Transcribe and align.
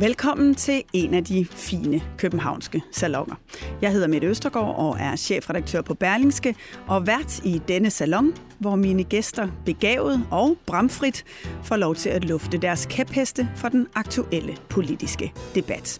Velkommen 0.00 0.54
til 0.54 0.82
en 0.92 1.14
af 1.14 1.24
de 1.24 1.46
fine 1.50 2.02
københavnske 2.18 2.82
salonger. 2.92 3.34
Jeg 3.82 3.92
hedder 3.92 4.08
Mette 4.08 4.26
Østergaard 4.26 4.76
og 4.78 4.96
er 5.00 5.16
chefredaktør 5.16 5.82
på 5.82 5.94
Berlingske 5.94 6.54
og 6.86 7.06
vært 7.06 7.40
i 7.44 7.60
denne 7.68 7.90
salon, 7.90 8.34
hvor 8.58 8.76
mine 8.76 9.04
gæster 9.04 9.48
begavet 9.64 10.26
og 10.30 10.56
bramfrit 10.66 11.24
får 11.64 11.76
lov 11.76 11.94
til 11.94 12.08
at 12.08 12.24
lufte 12.24 12.58
deres 12.58 12.86
kæpheste 12.90 13.48
for 13.56 13.68
den 13.68 13.86
aktuelle 13.94 14.56
politiske 14.68 15.32
debat. 15.54 15.98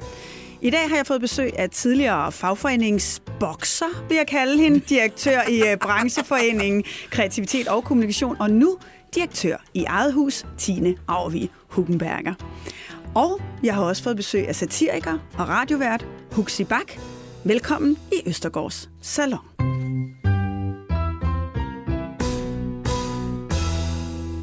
I 0.61 0.71
dag 0.71 0.89
har 0.89 0.97
jeg 0.97 1.07
fået 1.07 1.21
besøg 1.21 1.59
af 1.59 1.71
tidligere 1.71 2.33
fagforeningsbokser, 2.33 4.09
vil 4.09 4.17
jeg 4.17 4.27
kalde 4.27 4.59
hende, 4.63 4.81
direktør 4.81 5.41
i 5.49 5.71
øh, 5.71 5.77
brancheforeningen 5.77 6.85
Kreativitet 7.11 7.69
og 7.69 7.85
Kommunikation, 7.85 8.37
og 8.41 8.51
nu 8.51 8.79
direktør 9.15 9.57
i 9.75 9.85
eget 9.85 10.13
hus, 10.13 10.47
Tine 10.59 10.97
Arvi 11.09 11.51
Hugenberger. 11.69 12.35
Og 13.15 13.41
jeg 13.63 13.75
har 13.75 13.83
også 13.83 14.03
fået 14.03 14.17
besøg 14.17 14.49
af 14.49 14.55
satiriker 14.55 15.19
og 15.39 15.49
radiovært 15.49 16.07
Huxi 16.33 16.65
Bak. 16.65 16.93
Velkommen 17.45 17.97
i 18.13 18.29
Østergårds 18.29 18.91
Salon. 19.03 19.41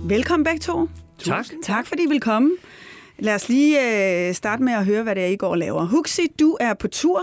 Velkommen 0.09 0.43
begge 0.43 0.59
to. 0.59 0.87
Tak. 1.25 1.45
Tak 1.63 1.87
fordi 1.87 2.03
I 2.03 2.07
vil 2.07 2.19
komme. 2.19 2.51
Lad 3.19 3.35
os 3.35 3.49
lige 3.49 3.77
øh, 4.27 4.33
starte 4.33 4.63
med 4.63 4.73
at 4.73 4.85
høre, 4.85 5.03
hvad 5.03 5.15
det 5.15 5.23
er, 5.23 5.27
I 5.27 5.35
går 5.35 5.47
og 5.47 5.57
laver. 5.57 5.85
Huxi, 5.85 6.21
du 6.39 6.57
er 6.59 6.73
på 6.73 6.87
tur 6.87 7.21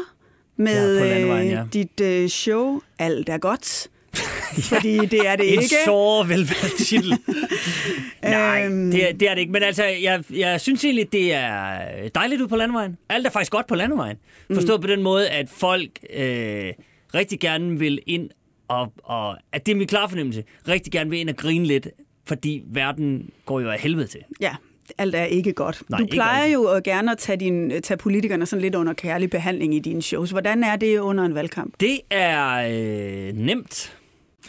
med 0.57 0.99
Ja, 0.99 1.27
på 1.27 1.35
øh, 1.35 1.47
ja. 1.47 1.65
dit 1.73 2.01
øh, 2.01 2.29
show 2.29 2.81
Alt 2.99 3.29
er 3.29 3.39
godt. 3.39 3.89
Fordi 4.75 4.97
det 5.07 5.27
er 5.27 5.37
det 5.37 5.53
En 5.55 5.63
ikke. 5.63 5.75
så 5.85 6.25
velvalgt 6.29 6.77
titel. 6.79 7.19
Nej, 8.23 8.67
Øhm. 8.67 8.91
det 8.91 9.09
er, 9.09 9.13
det 9.13 9.31
er 9.31 9.35
det 9.35 9.41
ikke. 9.41 9.53
Men 9.53 9.63
altså, 9.63 9.85
jeg, 9.85 10.23
jeg 10.31 10.61
synes 10.61 10.85
egentlig, 10.85 11.13
det 11.13 11.33
er 11.35 11.79
dejligt 12.15 12.41
ude 12.41 12.49
på 12.49 12.57
landevejen. 12.57 12.97
Alt 13.09 13.27
er 13.27 13.31
faktisk 13.31 13.53
godt 13.53 13.67
på 13.67 13.75
landevejen. 13.75 14.17
Forstået 14.55 14.81
på 14.81 14.87
den 14.87 15.03
måde, 15.03 15.29
at 15.29 15.49
folk 15.51 15.89
øh, 16.17 16.73
rigtig 17.15 17.41
gerne 17.41 17.79
vil 17.79 18.01
ind, 18.07 18.31
og, 18.69 18.93
og 19.05 19.37
at 19.53 19.67
det 19.67 19.73
er 19.73 19.77
min 19.77 19.87
klare 19.87 20.09
fornemmelse, 20.09 20.45
rigtig 20.69 20.93
gerne 20.93 21.11
vil 21.11 21.19
ind 21.21 21.29
og 21.29 21.37
grine 21.37 21.67
lidt, 21.67 21.89
fordi 22.27 22.63
verden 22.67 23.31
går 23.47 23.61
jo 23.61 23.71
af 23.71 23.79
helvede 23.79 24.07
til. 24.07 24.21
Ja, 24.41 24.55
alt 24.99 25.15
er 25.15 25.25
ikke 25.25 25.53
godt. 25.53 25.83
Nej, 25.89 25.99
du 25.99 26.05
ikke 26.05 26.13
plejer 26.13 26.43
rigtigt. 26.43 26.55
jo 26.55 26.65
at 26.65 26.83
gerne 26.85 27.13
at 27.13 27.19
tage, 27.19 27.37
din, 27.41 27.73
tage 27.83 27.99
politikerne 27.99 28.47
sådan 28.47 28.61
lidt 28.63 28.75
under 28.75 28.93
kærlig 28.93 29.31
behandling 29.31 29.75
i 29.75 29.79
dine 29.79 30.03
shows. 30.03 30.31
Hvordan 30.31 30.65
er 30.65 30.77
det 30.77 30.99
under 30.99 31.25
en 31.25 31.35
valgkamp? 31.35 31.75
Det 31.81 32.01
er 32.11 32.51
øh, 32.71 33.37
nemt. 33.37 33.97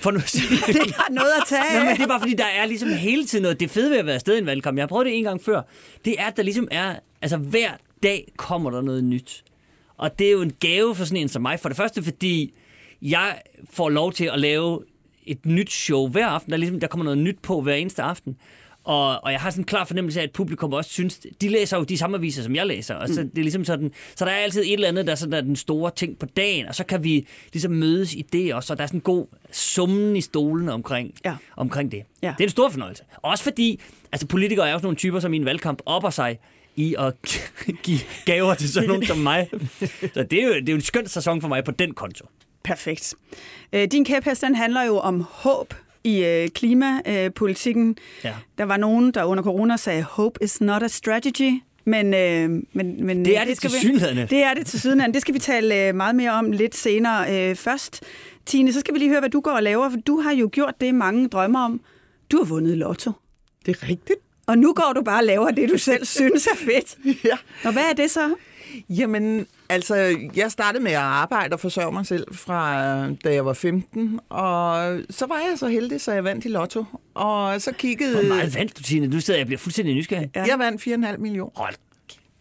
For 0.01 0.11
nu 0.11 0.17
det. 0.19 0.95
Har 0.95 1.11
noget 1.11 1.31
at 1.41 1.43
tage 1.47 1.79
Nå, 1.79 1.85
men 1.85 1.95
det 1.95 2.03
er 2.03 2.07
bare 2.07 2.19
fordi, 2.19 2.33
der 2.33 2.45
er 2.45 2.65
ligesom 2.65 2.89
hele 2.89 3.25
tiden 3.25 3.41
noget. 3.43 3.59
Det 3.59 3.71
fede 3.71 3.91
ved 3.91 3.97
at 3.97 4.05
være 4.05 4.15
afsted 4.15 4.35
i 4.35 4.37
en 4.37 4.45
valgkamp, 4.45 4.77
jeg 4.77 4.83
har 4.83 4.87
prøvet 4.87 5.05
det 5.05 5.17
en 5.17 5.23
gang 5.23 5.43
før, 5.43 5.61
det 6.05 6.15
er, 6.19 6.25
at 6.25 6.37
der 6.37 6.43
ligesom 6.43 6.67
er, 6.71 6.95
altså 7.21 7.37
hver 7.37 7.71
dag 8.03 8.31
kommer 8.37 8.71
der 8.71 8.81
noget 8.81 9.03
nyt. 9.03 9.43
Og 9.97 10.19
det 10.19 10.27
er 10.27 10.31
jo 10.31 10.41
en 10.41 10.53
gave 10.59 10.95
for 10.95 11.05
sådan 11.05 11.21
en 11.21 11.29
som 11.29 11.41
mig. 11.41 11.59
For 11.59 11.69
det 11.69 11.77
første, 11.77 12.03
fordi 12.03 12.53
jeg 13.01 13.41
får 13.73 13.89
lov 13.89 14.13
til 14.13 14.25
at 14.25 14.39
lave 14.39 14.79
et 15.25 15.45
nyt 15.45 15.71
show 15.71 16.07
hver 16.07 16.27
aften. 16.27 16.51
Der, 16.51 16.55
er 16.55 16.59
ligesom, 16.59 16.79
der 16.79 16.87
kommer 16.87 17.03
noget 17.03 17.17
nyt 17.17 17.37
på 17.41 17.61
hver 17.61 17.75
eneste 17.75 18.01
aften. 18.01 18.37
Og, 18.85 19.23
og 19.23 19.31
jeg 19.31 19.39
har 19.39 19.49
sådan 19.49 19.61
en 19.61 19.65
klar 19.65 19.85
fornemmelse 19.85 20.19
af, 20.19 20.23
at 20.23 20.31
publikum 20.31 20.73
også 20.73 20.89
synes, 20.89 21.19
de 21.41 21.49
læser 21.49 21.77
jo 21.77 21.83
de 21.83 21.97
samme 21.97 22.17
aviser, 22.17 22.43
som 22.43 22.55
jeg 22.55 22.65
læser. 22.67 22.95
Og 22.95 23.07
så, 23.09 23.21
det 23.23 23.37
er 23.37 23.41
ligesom 23.41 23.65
sådan, 23.65 23.91
så 24.15 24.25
der 24.25 24.31
er 24.31 24.35
altid 24.35 24.61
et 24.61 24.73
eller 24.73 24.87
andet, 24.87 25.07
der, 25.07 25.15
sådan, 25.15 25.31
der 25.31 25.37
er 25.37 25.41
den 25.41 25.55
store 25.55 25.91
ting 25.95 26.19
på 26.19 26.25
dagen, 26.25 26.65
og 26.67 26.75
så 26.75 26.83
kan 26.85 27.03
vi 27.03 27.27
ligesom 27.53 27.71
mødes 27.71 28.13
i 28.13 28.21
det 28.33 28.53
også, 28.53 28.73
og 28.73 28.77
der 28.77 28.83
er 28.83 28.87
sådan 28.87 28.97
en 28.97 29.01
god 29.01 29.27
summen 29.51 30.15
i 30.15 30.21
stolene 30.21 30.73
omkring, 30.73 31.13
Ja. 31.25 31.35
omkring 31.57 31.91
det. 31.91 32.03
Ja. 32.21 32.33
Det 32.37 32.43
er 32.43 32.47
en 32.47 32.49
stor 32.49 32.69
fornøjelse. 32.69 33.03
Også 33.21 33.43
fordi, 33.43 33.79
altså 34.11 34.27
politikere 34.27 34.67
er 34.67 34.71
jo 34.71 34.77
sådan 34.77 34.85
nogle 34.85 34.97
typer, 34.97 35.19
som 35.19 35.33
i 35.33 35.37
en 35.37 35.45
valgkamp 35.45 35.81
opper 35.85 36.09
sig 36.09 36.39
i 36.75 36.95
at 36.99 37.13
give 37.83 37.99
gaver 38.25 38.53
til 38.53 38.73
sådan 38.73 38.89
nogen 38.89 39.05
som 39.05 39.17
mig. 39.17 39.49
Så 40.13 40.23
det 40.31 40.33
er, 40.43 40.47
jo, 40.47 40.53
det 40.53 40.69
er 40.69 40.73
jo 40.73 40.75
en 40.75 40.81
skøn 40.81 41.07
sæson 41.07 41.41
for 41.41 41.47
mig 41.47 41.63
på 41.63 41.71
den 41.71 41.93
konto. 41.93 42.25
Perfekt. 42.63 43.13
Øh, 43.73 43.87
Din 43.91 44.05
kæphest, 44.05 44.41
den 44.41 44.55
handler 44.55 44.83
jo 44.83 44.97
om 44.97 45.25
håb 45.29 45.73
i 46.05 46.23
øh, 46.25 46.49
klimapolitikken. 46.49 47.97
Ja. 48.23 48.33
Der 48.57 48.63
var 48.63 48.77
nogen, 48.77 49.11
der 49.11 49.23
under 49.23 49.43
corona 49.43 49.77
sagde, 49.77 50.03
hope 50.03 50.39
is 50.43 50.61
not 50.61 50.83
a 50.83 50.87
strategy. 50.87 51.61
Men, 51.85 52.13
øh, 52.13 52.49
men, 52.73 53.05
men 53.05 53.25
Det 53.25 53.37
er 53.37 53.45
det 53.45 53.57
skal 53.57 53.69
vi- 53.69 53.71
tilsyneladende. 53.73 54.27
Det 54.29 54.43
er 54.43 54.53
det 54.53 54.65
til 54.65 54.79
sydenland. 54.79 55.13
Det 55.13 55.21
skal 55.21 55.33
vi 55.33 55.39
tale 55.39 55.87
øh, 55.87 55.95
meget 55.95 56.15
mere 56.15 56.31
om 56.31 56.51
lidt 56.51 56.75
senere. 56.75 57.49
Øh, 57.49 57.55
først, 57.55 58.03
Tine, 58.45 58.73
så 58.73 58.79
skal 58.79 58.93
vi 58.93 58.99
lige 58.99 59.09
høre, 59.09 59.19
hvad 59.19 59.29
du 59.29 59.39
går 59.41 59.51
og 59.51 59.63
laver, 59.63 59.89
for 59.89 59.97
du 59.97 60.19
har 60.21 60.31
jo 60.33 60.49
gjort 60.51 60.73
det, 60.81 60.95
mange 60.95 61.27
drømmer 61.27 61.59
om. 61.59 61.81
Du 62.31 62.37
har 62.37 62.43
vundet 62.43 62.77
lotto. 62.77 63.11
Det 63.65 63.75
er 63.81 63.89
rigtigt. 63.89 64.19
Og 64.45 64.57
nu 64.57 64.73
går 64.73 64.93
du 64.95 65.01
bare 65.01 65.19
og 65.19 65.23
laver 65.25 65.51
det, 65.51 65.69
du 65.69 65.77
selv 65.77 66.05
synes 66.05 66.47
er 66.47 66.55
fedt. 66.55 66.97
Ja. 67.25 67.37
Og 67.63 67.73
hvad 67.73 67.83
er 67.89 67.93
det 67.93 68.11
så? 68.11 68.35
Jamen, 68.89 69.47
altså, 69.69 70.17
jeg 70.35 70.51
startede 70.51 70.83
med 70.83 70.91
at 70.91 70.97
arbejde 70.97 71.53
og 71.53 71.59
forsørge 71.59 71.91
mig 71.91 72.05
selv 72.05 72.23
fra 72.33 73.09
da 73.11 73.33
jeg 73.33 73.45
var 73.45 73.53
15, 73.53 74.19
og 74.29 74.99
så 75.09 75.25
var 75.25 75.35
jeg 75.49 75.59
så 75.59 75.67
heldig, 75.67 76.01
så 76.01 76.11
jeg 76.11 76.23
vandt 76.23 76.45
i 76.45 76.47
lotto. 76.47 76.85
Og 77.13 77.61
så 77.61 77.71
kiggede... 77.71 78.13
Hvor 78.13 78.35
meget 78.35 78.55
vandt 78.55 78.77
du, 78.77 78.83
Tine? 78.83 79.07
Nu 79.07 79.19
sidder 79.19 79.39
jeg 79.39 79.47
bliver 79.47 79.59
fuldstændig 79.59 79.95
nysgerrig. 79.95 80.29
Ja. 80.35 80.43
Jeg 80.47 80.59
vandt 80.59 80.87
4,5 80.87 81.17
millioner. 81.17 81.51
Hold. 81.55 81.75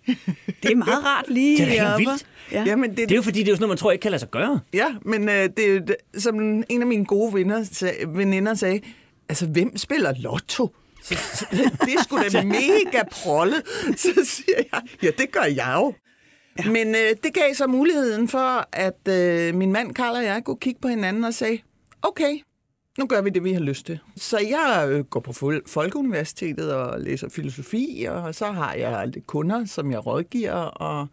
Det 0.63 0.71
er 0.71 0.77
meget 0.77 1.05
rart 1.05 1.25
lige. 1.29 1.57
Det 1.59 1.79
er 1.79 1.97
helt 1.97 1.99
vildt. 2.09 2.27
Ja. 2.53 2.65
Jamen, 2.67 2.91
det, 2.91 2.99
Det 2.99 3.11
er 3.11 3.17
jo 3.17 3.23
fordi, 3.23 3.39
det 3.41 3.49
er 3.49 3.53
jo 3.53 3.57
sådan 3.57 3.63
noget, 3.63 3.71
man 3.71 3.79
tror 3.79 3.93
ikke 3.93 4.03
kan 4.03 4.11
lade 4.11 4.21
sig 4.21 4.31
gøre. 4.31 4.61
Ja, 4.73 4.87
men 5.03 5.29
øh, 5.29 5.35
er 5.35 5.49
det- 5.49 5.97
som 6.19 6.41
en 6.69 6.81
af 6.81 6.87
mine 6.87 7.05
gode 7.05 7.35
venner, 7.35 7.65
sag, 7.73 8.05
veninder 8.09 8.55
sagde, 8.55 8.81
altså, 9.29 9.47
hvem 9.47 9.77
spiller 9.77 10.15
lotto? 10.19 10.75
Så, 11.05 11.15
så, 11.35 11.47
det 11.51 11.95
er 11.95 12.03
sgu 12.03 12.19
da 12.19 12.45
mega 12.61 13.03
prolle. 13.11 13.57
Så 13.97 14.11
siger 14.25 14.59
jeg, 14.73 14.83
ja, 15.03 15.11
det 15.19 15.33
gør 15.33 15.45
jeg 15.45 15.75
jo. 15.77 15.95
Ja. 16.59 16.71
Men 16.71 16.89
øh, 16.89 17.11
det 17.25 17.35
gav 17.35 17.55
så 17.55 17.67
muligheden 17.67 18.29
for, 18.29 18.69
at 18.73 19.09
øh, 19.09 19.55
min 19.55 19.73
mand 19.73 19.95
Karl 19.95 20.17
og 20.17 20.25
jeg 20.25 20.43
kunne 20.45 20.57
kigge 20.57 20.81
på 20.81 20.89
hinanden 20.89 21.25
og 21.25 21.35
sige, 21.35 21.65
okay, 22.03 22.39
nu 22.99 23.07
gør 23.07 23.23
vi 23.23 23.31
det, 23.31 23.45
vi 23.45 23.53
har 23.53 23.61
lyst 23.61 23.87
til. 23.87 23.99
Så 24.17 24.39
jeg 24.39 24.87
øh, 24.91 25.05
går 25.05 25.21
på 25.21 25.31
Fol- 25.31 25.63
Folkeuniversitetet 25.67 26.73
og 26.75 27.01
læser 27.01 27.29
filosofi, 27.29 28.07
og 28.09 28.35
så 28.35 28.47
har 28.47 28.75
jeg 28.75 29.09
lidt 29.09 29.27
kunder, 29.27 29.65
som 29.65 29.91
jeg 29.91 30.07
rådgiver, 30.07 30.53
og 30.53 31.07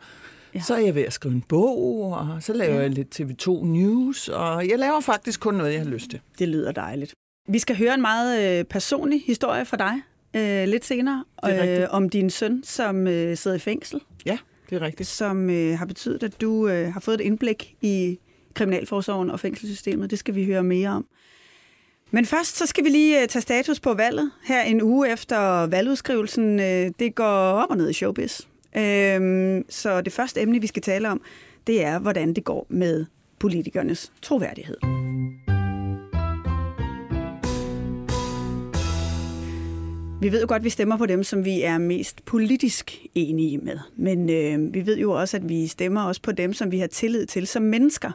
ja. 0.55 0.61
så 0.61 0.73
er 0.75 0.79
jeg 0.79 0.95
ved 0.95 1.01
at 1.03 1.13
skrive 1.13 1.33
en 1.33 1.41
bog, 1.41 2.13
og 2.13 2.43
så 2.43 2.53
laver 2.53 2.75
ja. 2.75 2.81
jeg 2.81 2.89
lidt 2.89 3.19
TV2 3.21 3.65
News, 3.65 4.27
og 4.27 4.67
jeg 4.67 4.79
laver 4.79 4.99
faktisk 4.99 5.39
kun 5.39 5.53
noget, 5.53 5.73
jeg 5.73 5.81
har 5.81 5.89
lyst 5.89 6.09
til. 6.09 6.19
Det 6.39 6.47
lyder 6.47 6.71
dejligt. 6.71 7.13
Vi 7.47 7.59
skal 7.59 7.77
høre 7.77 7.93
en 7.93 8.01
meget 8.01 8.59
øh, 8.59 8.65
personlig 8.65 9.23
historie 9.25 9.65
fra 9.65 9.77
dig 9.77 10.01
øh, 10.35 10.67
lidt 10.67 10.85
senere, 10.85 11.23
er 11.43 11.81
øh, 11.81 11.87
om 11.91 12.09
din 12.09 12.29
søn, 12.29 12.63
som 12.63 13.07
øh, 13.07 13.37
sidder 13.37 13.57
i 13.57 13.59
fængsel, 13.59 13.99
Ja, 14.25 14.37
det 14.69 14.75
er 14.75 14.81
rigtigt. 14.81 15.09
som 15.09 15.49
øh, 15.49 15.77
har 15.77 15.85
betydet, 15.85 16.23
at 16.23 16.41
du 16.41 16.67
øh, 16.67 16.93
har 16.93 16.99
fået 16.99 17.15
et 17.21 17.25
indblik 17.25 17.75
i 17.81 18.19
kriminalforsorgen 18.53 19.29
og 19.29 19.39
fængselssystemet. 19.39 20.09
Det 20.11 20.19
skal 20.19 20.35
vi 20.35 20.45
høre 20.45 20.63
mere 20.63 20.89
om. 20.89 21.05
Men 22.11 22.25
først 22.25 22.57
så 22.57 22.65
skal 22.65 22.83
vi 22.83 22.89
lige 22.89 23.21
øh, 23.21 23.27
tage 23.27 23.41
status 23.41 23.79
på 23.79 23.93
valget 23.93 24.31
her 24.43 24.61
en 24.63 24.81
uge 24.81 25.11
efter 25.11 25.65
valgudskrivelsen. 25.67 26.59
Øh, 26.59 26.91
det 26.99 27.15
går 27.15 27.25
op 27.25 27.69
og 27.69 27.77
ned 27.77 27.89
i 27.89 27.93
showbiz. 27.93 28.41
Øh, 28.77 29.61
så 29.69 30.01
det 30.01 30.13
første 30.13 30.41
emne, 30.41 30.61
vi 30.61 30.67
skal 30.67 30.81
tale 30.81 31.09
om, 31.09 31.21
det 31.67 31.83
er, 31.83 31.99
hvordan 31.99 32.33
det 32.33 32.43
går 32.43 32.65
med 32.69 33.05
politikernes 33.39 34.11
troværdighed. 34.21 34.77
Vi 40.21 40.31
ved 40.31 40.41
jo 40.41 40.47
godt, 40.47 40.59
at 40.59 40.63
vi 40.63 40.69
stemmer 40.69 40.97
på 40.97 41.05
dem, 41.05 41.23
som 41.23 41.45
vi 41.45 41.61
er 41.61 41.77
mest 41.77 42.25
politisk 42.25 43.05
enige 43.15 43.57
med. 43.57 43.79
Men 43.95 44.29
øh, 44.29 44.73
vi 44.73 44.85
ved 44.85 44.97
jo 44.97 45.11
også, 45.11 45.37
at 45.37 45.49
vi 45.49 45.67
stemmer 45.67 46.03
også 46.03 46.21
på 46.21 46.31
dem, 46.31 46.53
som 46.53 46.71
vi 46.71 46.79
har 46.79 46.87
tillid 46.87 47.25
til 47.25 47.47
som 47.47 47.63
mennesker. 47.63 48.11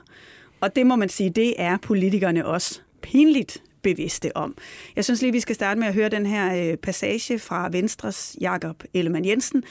Og 0.61 0.77
det 0.77 0.87
må 0.87 0.97
man 0.97 1.09
sige, 1.09 1.31
det 1.31 1.55
er 1.59 1.77
politikerne 1.83 2.47
også 2.47 2.81
pinligt 3.03 3.63
bevidste 3.83 4.37
om. 4.37 4.57
Jeg 4.97 5.05
synes 5.05 5.23
lige, 5.23 5.33
vi 5.33 5.41
skal 5.41 5.55
starte 5.55 5.81
med 5.81 5.89
at 5.89 5.95
høre 5.95 6.09
den 6.09 6.27
her 6.27 6.71
øh, 6.71 6.77
passage 6.77 7.39
fra 7.39 7.69
Venstres 7.73 8.37
Jakob 8.41 8.85
Ellemann 8.95 9.25
Jensen, 9.25 9.63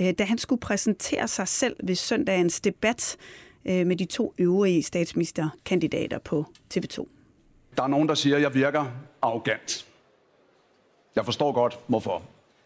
øh, 0.00 0.12
da 0.18 0.24
han 0.24 0.38
skulle 0.38 0.60
præsentere 0.60 1.28
sig 1.28 1.48
selv 1.48 1.76
ved 1.84 1.94
søndagens 1.94 2.60
debat 2.60 3.16
øh, 3.64 3.86
med 3.86 3.96
de 3.96 4.04
to 4.04 4.34
øvrige 4.38 4.82
statsministerkandidater 4.82 6.18
på 6.18 6.46
TV2. 6.74 7.06
Der 7.76 7.82
er 7.82 7.88
nogen, 7.88 8.08
der 8.08 8.14
siger, 8.14 8.36
at 8.36 8.42
jeg 8.42 8.54
virker 8.54 8.84
arrogant. 9.22 9.93
Jeg 11.16 11.24
forstår 11.24 11.52
godt, 11.52 11.78
hvorfor. 11.86 12.22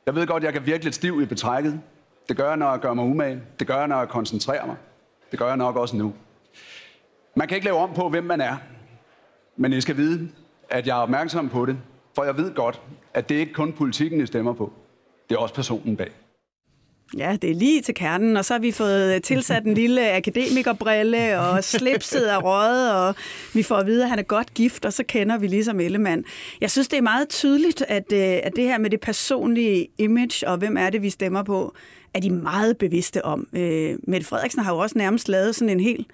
Jeg 0.06 0.14
ved 0.14 0.26
godt, 0.26 0.42
jeg 0.42 0.52
kan 0.52 0.66
virke 0.66 0.84
lidt 0.84 0.94
stiv 0.94 1.22
i 1.22 1.26
betrækket. 1.26 1.80
Det 2.28 2.36
gør 2.36 2.48
jeg, 2.48 2.56
når 2.56 2.70
jeg 2.70 2.80
gør 2.80 2.94
mig 2.94 3.04
umage. 3.04 3.42
Det 3.58 3.66
gør 3.66 3.78
jeg, 3.78 3.88
når 3.88 3.98
jeg 3.98 4.08
koncentrerer 4.08 4.66
mig. 4.66 4.76
Det 5.30 5.38
gør 5.38 5.46
jeg 5.46 5.56
nok 5.56 5.76
også 5.76 5.96
nu. 5.96 6.14
Man 7.34 7.48
kan 7.48 7.54
ikke 7.54 7.64
lave 7.64 7.78
om 7.78 7.94
på, 7.94 8.08
hvem 8.08 8.24
man 8.24 8.40
er. 8.40 8.56
Men 9.56 9.72
I 9.72 9.80
skal 9.80 9.96
vide, 9.96 10.28
at 10.68 10.86
jeg 10.86 10.98
er 10.98 11.02
opmærksom 11.02 11.48
på 11.48 11.66
det. 11.66 11.78
For 12.14 12.24
jeg 12.24 12.36
ved 12.36 12.54
godt, 12.54 12.80
at 13.14 13.28
det 13.28 13.34
ikke 13.34 13.52
kun 13.52 13.72
politikken, 13.72 14.20
I 14.20 14.26
stemmer 14.26 14.52
på. 14.52 14.72
Det 15.28 15.34
er 15.34 15.38
også 15.38 15.54
personen 15.54 15.96
bag. 15.96 16.10
Ja, 17.16 17.36
det 17.42 17.50
er 17.50 17.54
lige 17.54 17.82
til 17.82 17.94
kernen, 17.94 18.36
og 18.36 18.44
så 18.44 18.54
har 18.54 18.58
vi 18.58 18.72
fået 18.72 19.14
øh, 19.14 19.20
tilsat 19.22 19.64
en 19.64 19.74
lille 19.74 20.12
akademikerbrille, 20.12 21.40
og 21.40 21.64
slipset 21.64 22.32
er 22.32 22.36
røget, 22.38 22.94
og 22.94 23.14
vi 23.54 23.62
får 23.62 23.76
at 23.76 23.86
vide, 23.86 24.02
at 24.02 24.08
han 24.08 24.18
er 24.18 24.22
godt 24.22 24.54
gift, 24.54 24.84
og 24.84 24.92
så 24.92 25.02
kender 25.02 25.38
vi 25.38 25.46
ligesom 25.46 25.80
Ellemann. 25.80 26.24
Jeg 26.60 26.70
synes, 26.70 26.88
det 26.88 26.96
er 26.96 27.02
meget 27.02 27.28
tydeligt, 27.28 27.84
at, 27.88 28.12
øh, 28.12 28.38
at 28.42 28.52
det 28.56 28.64
her 28.64 28.78
med 28.78 28.90
det 28.90 29.00
personlige 29.00 29.88
image, 29.98 30.48
og 30.48 30.56
hvem 30.56 30.76
er 30.76 30.90
det, 30.90 31.02
vi 31.02 31.10
stemmer 31.10 31.42
på, 31.42 31.74
er 32.14 32.20
de 32.20 32.30
meget 32.30 32.78
bevidste 32.78 33.24
om. 33.24 33.48
Øh, 33.52 33.96
Mette 34.02 34.26
Frederiksen 34.26 34.62
har 34.62 34.72
jo 34.72 34.78
også 34.78 34.98
nærmest 34.98 35.28
lavet 35.28 35.54
sådan 35.54 35.70
en 35.70 35.80
helt 35.80 36.06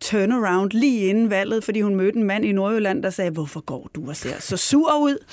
turnaround 0.00 0.70
lige 0.70 1.06
inden 1.06 1.30
valget, 1.30 1.64
fordi 1.64 1.80
hun 1.80 1.94
mødte 1.94 2.18
en 2.18 2.24
mand 2.24 2.44
i 2.44 2.52
Nordjylland, 2.52 3.02
der 3.02 3.10
sagde, 3.10 3.30
hvorfor 3.30 3.60
går 3.60 3.90
du 3.94 4.08
og 4.08 4.16
ser 4.16 4.40
så 4.40 4.56
sur 4.56 4.98
ud? 5.00 5.24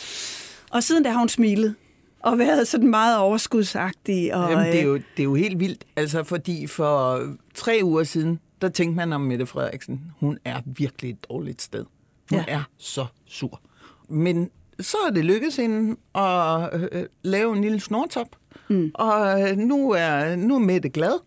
Og 0.72 0.84
siden 0.84 1.04
da 1.04 1.10
har 1.10 1.20
hun 1.20 1.30
smilet 1.30 1.76
og 2.24 2.38
været 2.40 2.68
sådan 2.68 2.88
meget 2.90 3.18
overskudsagtig. 3.18 4.36
Og, 4.36 4.50
Jamen, 4.52 4.66
det, 4.66 4.80
er 4.80 4.84
jo, 4.84 4.94
det 4.96 5.04
er 5.20 5.24
jo 5.24 5.36
helt 5.36 5.60
vildt, 5.60 5.84
altså 5.96 6.24
fordi 6.24 6.68
for 6.68 7.22
tre 7.56 7.80
uger 7.84 8.04
siden, 8.04 8.40
der 8.62 8.70
tænkte 8.70 8.96
man 8.96 9.14
om 9.14 9.22
Mette 9.22 9.46
Frederiksen, 9.46 10.02
hun 10.20 10.38
er 10.46 10.60
virkelig 10.66 11.10
et 11.12 11.30
dårligt 11.30 11.62
sted. 11.62 11.86
Hun 12.30 12.40
Ja. 12.40 12.46
ja. 12.48 12.54
er 12.54 12.64
så 12.78 13.06
sur. 13.26 13.62
Men 14.10 14.50
så 14.80 14.98
er 15.08 15.12
det 15.12 15.26
lykkedes 15.26 15.56
hende 15.56 15.96
at 16.16 16.70
øh, 16.92 17.06
lave 17.24 17.56
en 17.56 17.62
lille 17.62 17.80
snortop, 17.80 18.28
mm. 18.70 18.92
og 18.94 19.42
øh, 19.42 19.58
nu 19.58 19.92
er, 19.92 20.36
nu 20.36 20.56
er 20.56 20.60
Mette 20.60 20.90
glad, 20.90 21.20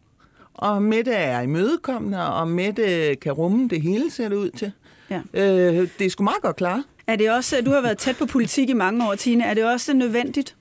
og 0.54 0.82
Mette 0.82 1.12
er 1.12 1.40
imødekommende, 1.40 2.32
og 2.34 2.48
Mette 2.48 3.14
kan 3.16 3.32
rumme 3.32 3.68
det 3.68 3.82
hele, 3.82 4.10
ser 4.10 4.28
det 4.28 4.36
ud 4.36 4.50
til. 4.50 4.72
Ja. 5.10 5.20
Øh, 5.34 5.88
det 5.98 6.06
er 6.06 6.10
sgu 6.10 6.24
meget 6.24 6.42
godt 6.42 6.56
klare. 6.56 6.84
Er 7.06 7.16
det 7.16 7.30
også, 7.30 7.56
du 7.66 7.70
har 7.70 7.80
været 7.80 7.98
tæt 7.98 8.16
på 8.16 8.26
politik 8.26 8.68
i 8.70 8.72
mange 8.72 9.08
år, 9.08 9.14
Tine, 9.14 9.44
er 9.44 9.54
det 9.54 9.64
også 9.64 9.94
nødvendigt? 9.94 10.56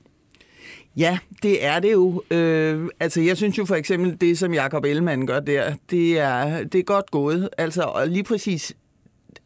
Ja, 0.97 1.17
det 1.43 1.65
er 1.65 1.79
det 1.79 1.91
jo. 1.91 2.23
Øh, 2.31 2.89
altså, 2.99 3.21
jeg 3.21 3.37
synes 3.37 3.57
jo 3.57 3.65
for 3.65 3.75
eksempel, 3.75 4.21
det 4.21 4.37
som 4.37 4.53
Jakob 4.53 4.85
Ellemann 4.85 5.27
gør 5.27 5.39
der, 5.39 5.73
det 5.89 6.19
er, 6.19 6.63
det 6.63 6.79
er 6.79 6.83
godt 6.83 7.11
gået. 7.11 7.49
Altså, 7.57 7.81
og 7.81 8.07
lige 8.07 8.23
præcis, 8.23 8.73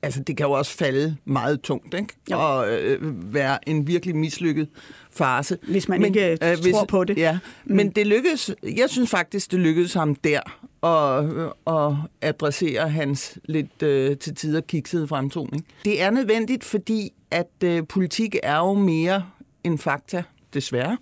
altså, 0.02 0.20
det 0.20 0.38
kan 0.38 0.46
jo 0.46 0.52
også 0.52 0.78
falde 0.78 1.16
meget 1.26 1.62
tungt, 1.62 1.94
ikke? 1.94 2.14
Jo. 2.32 2.40
Og 2.40 2.70
øh, 2.70 3.34
være 3.34 3.70
en 3.70 3.88
virkelig 3.88 4.16
mislykket 4.16 4.68
farse. 5.12 5.58
Hvis 5.68 5.88
man 5.88 6.06
ikke, 6.06 6.32
øh, 6.32 6.72
tror 6.72 6.86
på 6.86 7.04
det. 7.04 7.18
Ja, 7.18 7.40
mm. 7.66 7.76
men 7.76 7.90
det 7.90 8.08
lykkedes, 8.08 8.52
jeg 8.64 8.90
synes 8.90 9.10
faktisk, 9.10 9.52
det 9.52 9.60
lykkedes 9.60 9.94
ham 9.94 10.16
der 10.16 10.40
at, 10.84 11.26
at 11.68 11.96
adressere 12.22 12.90
hans 12.90 13.38
lidt 13.46 13.84
øh, 13.84 14.18
til 14.18 14.36
tider 14.36 14.62
kiksede 14.62 15.08
fremtoning. 15.08 15.66
Det 15.86 16.02
er 16.02 16.10
nødvendigt, 16.10 16.64
fordi 16.64 17.14
at 17.32 17.64
øh, 17.64 17.84
politik 17.88 18.36
er 18.44 18.58
jo 18.58 18.74
mere 18.74 19.24
end 19.64 19.78
fakta, 19.78 20.24
desværre. 20.54 20.98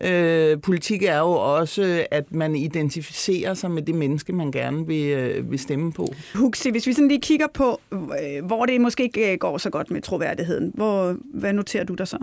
Øh, 0.00 0.60
politik 0.60 1.02
er 1.02 1.18
jo 1.18 1.30
også, 1.30 2.06
at 2.10 2.32
man 2.32 2.56
identificerer 2.56 3.54
sig 3.54 3.70
med 3.70 3.82
det 3.82 3.94
menneske, 3.94 4.32
man 4.32 4.52
gerne 4.52 4.86
vil, 4.86 5.06
øh, 5.06 5.50
vil 5.50 5.58
stemme 5.58 5.92
på. 5.92 6.14
Huxi, 6.34 6.70
hvis 6.70 6.86
vi 6.86 6.92
sådan 6.92 7.08
lige 7.08 7.20
kigger 7.20 7.46
på, 7.54 7.80
øh, 7.92 8.44
hvor 8.44 8.66
det 8.66 8.80
måske 8.80 9.02
ikke 9.02 9.32
øh, 9.32 9.38
går 9.38 9.58
så 9.58 9.70
godt 9.70 9.90
med 9.90 10.02
troværdigheden, 10.02 10.72
hvor, 10.74 11.16
hvad 11.34 11.52
noterer 11.52 11.84
du 11.84 11.94
der 11.94 12.04
så? 12.04 12.18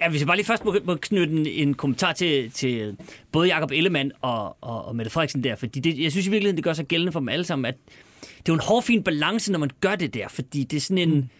Ja, 0.00 0.08
hvis 0.08 0.20
jeg 0.20 0.26
bare 0.26 0.36
lige 0.36 0.46
først 0.46 0.64
må, 0.64 0.76
må 0.84 0.94
knytte 0.94 1.34
en, 1.34 1.46
en 1.46 1.74
kommentar 1.74 2.12
til, 2.12 2.50
til 2.50 2.96
både 3.32 3.48
Jakob 3.48 3.70
Ellemann 3.70 4.12
og, 4.20 4.56
og, 4.60 4.84
og 4.84 4.96
Mette 4.96 5.12
Frederiksen 5.12 5.44
der, 5.44 5.56
fordi 5.56 5.80
det, 5.80 5.98
jeg 5.98 6.10
synes 6.10 6.26
i 6.26 6.30
virkeligheden, 6.30 6.56
det 6.56 6.64
gør 6.64 6.72
sig 6.72 6.86
gældende 6.86 7.12
for 7.12 7.20
dem 7.20 7.28
alle 7.28 7.44
sammen, 7.44 7.64
at 7.64 7.74
det 8.20 8.28
er 8.28 8.42
jo 8.48 8.54
en 8.54 8.60
hårfin 8.60 9.02
balance, 9.02 9.52
når 9.52 9.58
man 9.58 9.70
gør 9.80 9.94
det 9.94 10.14
der, 10.14 10.28
fordi 10.28 10.64
det 10.64 10.76
er 10.76 10.80
sådan 10.80 10.98
en, 10.98 11.30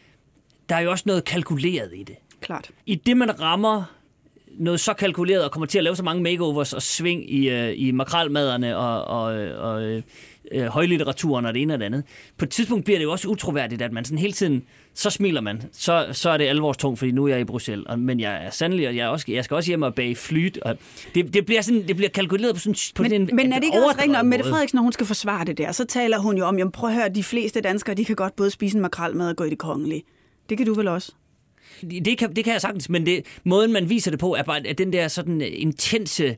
der 0.69 0.77
er 0.77 0.81
jo 0.81 0.91
også 0.91 1.05
noget 1.07 1.25
kalkuleret 1.25 1.91
i 1.95 2.03
det. 2.03 2.17
Klart. 2.41 2.71
I 2.87 2.95
det, 2.95 3.17
man 3.17 3.41
rammer 3.41 3.96
noget 4.59 4.81
så 4.81 4.93
kalkuleret 4.93 5.45
og 5.45 5.51
kommer 5.51 5.67
til 5.67 5.79
at 5.79 5.85
lave 5.85 5.97
så 5.97 6.03
mange 6.03 6.23
makeovers 6.23 6.73
og 6.73 6.83
sving 6.83 7.33
i, 7.33 7.51
øh, 7.51 7.73
i 7.77 7.91
makralmaderne 7.91 8.77
og, 8.77 9.05
og, 9.05 9.25
og 9.59 9.83
øh, 9.83 10.03
øh, 10.53 10.67
højlitteraturen 10.67 11.47
og 11.47 11.55
det 11.55 11.63
ene 11.63 11.75
og 11.75 11.79
det 11.79 11.87
andet. 11.87 12.05
På 12.39 12.45
et 12.45 12.51
tidspunkt 12.51 12.85
bliver 12.85 12.99
det 12.99 13.05
jo 13.05 13.13
også 13.13 13.29
utroværdigt, 13.29 13.83
at 13.83 13.93
man 13.93 14.05
sådan 14.05 14.19
hele 14.19 14.33
tiden, 14.33 14.63
så 14.95 15.11
smiler 15.11 15.41
man, 15.41 15.63
så, 15.73 16.07
så 16.13 16.31
er 16.31 16.37
det 16.37 16.45
alvorstungt, 16.45 16.99
fordi 16.99 17.11
nu 17.11 17.25
er 17.25 17.29
jeg 17.29 17.41
i 17.41 17.45
Bruxelles, 17.45 17.87
og, 17.87 17.99
men 17.99 18.21
jeg 18.21 18.45
er 18.45 18.51
sandelig, 18.51 18.89
og 18.89 18.97
jeg, 18.97 19.05
er 19.05 19.09
også, 19.09 19.27
jeg 19.29 19.45
skal 19.45 19.55
også 19.55 19.71
hjem 19.71 19.83
og 19.83 19.95
bage 19.95 20.17
flyt, 20.17 20.59
og 20.59 20.77
det, 21.15 21.35
det, 21.35 21.47
bliver 21.47 21.63
sådan, 21.63 21.89
det 21.89 21.97
bliver 21.97 22.11
kalkuleret 22.11 22.55
på 22.55 22.61
sådan 22.61 22.75
på 22.95 23.03
Men, 23.03 23.11
sådan 23.11 23.29
en 23.29 23.37
men 23.37 23.53
er 23.53 23.57
det 23.57 23.65
ikke 23.65 23.79
også 23.79 23.99
rigtigt, 23.99 24.19
om 24.19 24.27
Mette. 24.27 24.45
Frederiksen, 24.45 24.77
når 24.77 24.83
hun 24.83 24.93
skal 24.93 25.07
forsvare 25.07 25.45
det 25.45 25.59
der, 25.59 25.73
så 25.73 25.85
taler 25.85 26.19
hun 26.19 26.39
jo 26.39 26.45
om, 26.45 26.59
jamen 26.59 26.73
prøv 26.73 26.91
at 26.91 26.97
høre, 26.97 27.09
de 27.09 27.23
fleste 27.23 27.61
danskere, 27.61 27.95
de 27.95 28.05
kan 28.05 28.17
godt 28.17 28.37
både 28.37 28.51
spise 28.51 28.77
en 28.77 28.83
makrelmad 28.83 29.29
og 29.31 29.37
gå 29.37 29.45
i 29.45 29.51
det 29.51 29.59
kongelige. 29.59 30.03
Det 30.49 30.59
kan 30.59 30.67
du 30.67 30.75
vel 30.75 30.89
også? 30.89 31.13
Det 31.83 32.19
kan, 32.19 32.37
det 32.37 32.45
kan 32.45 32.53
jeg 32.53 32.61
sagtens, 32.61 32.89
men 32.89 33.07
det, 33.07 33.27
måden, 33.45 33.73
man 33.73 33.91
viser 33.91 34.11
det 34.11 34.21
på, 34.21 34.35
er 34.35 34.43
bare 34.43 34.67
at 34.67 34.79
den 34.79 34.93
der 34.93 35.09
sådan 35.09 35.43
øh, 35.43 35.49
intense 35.51 36.37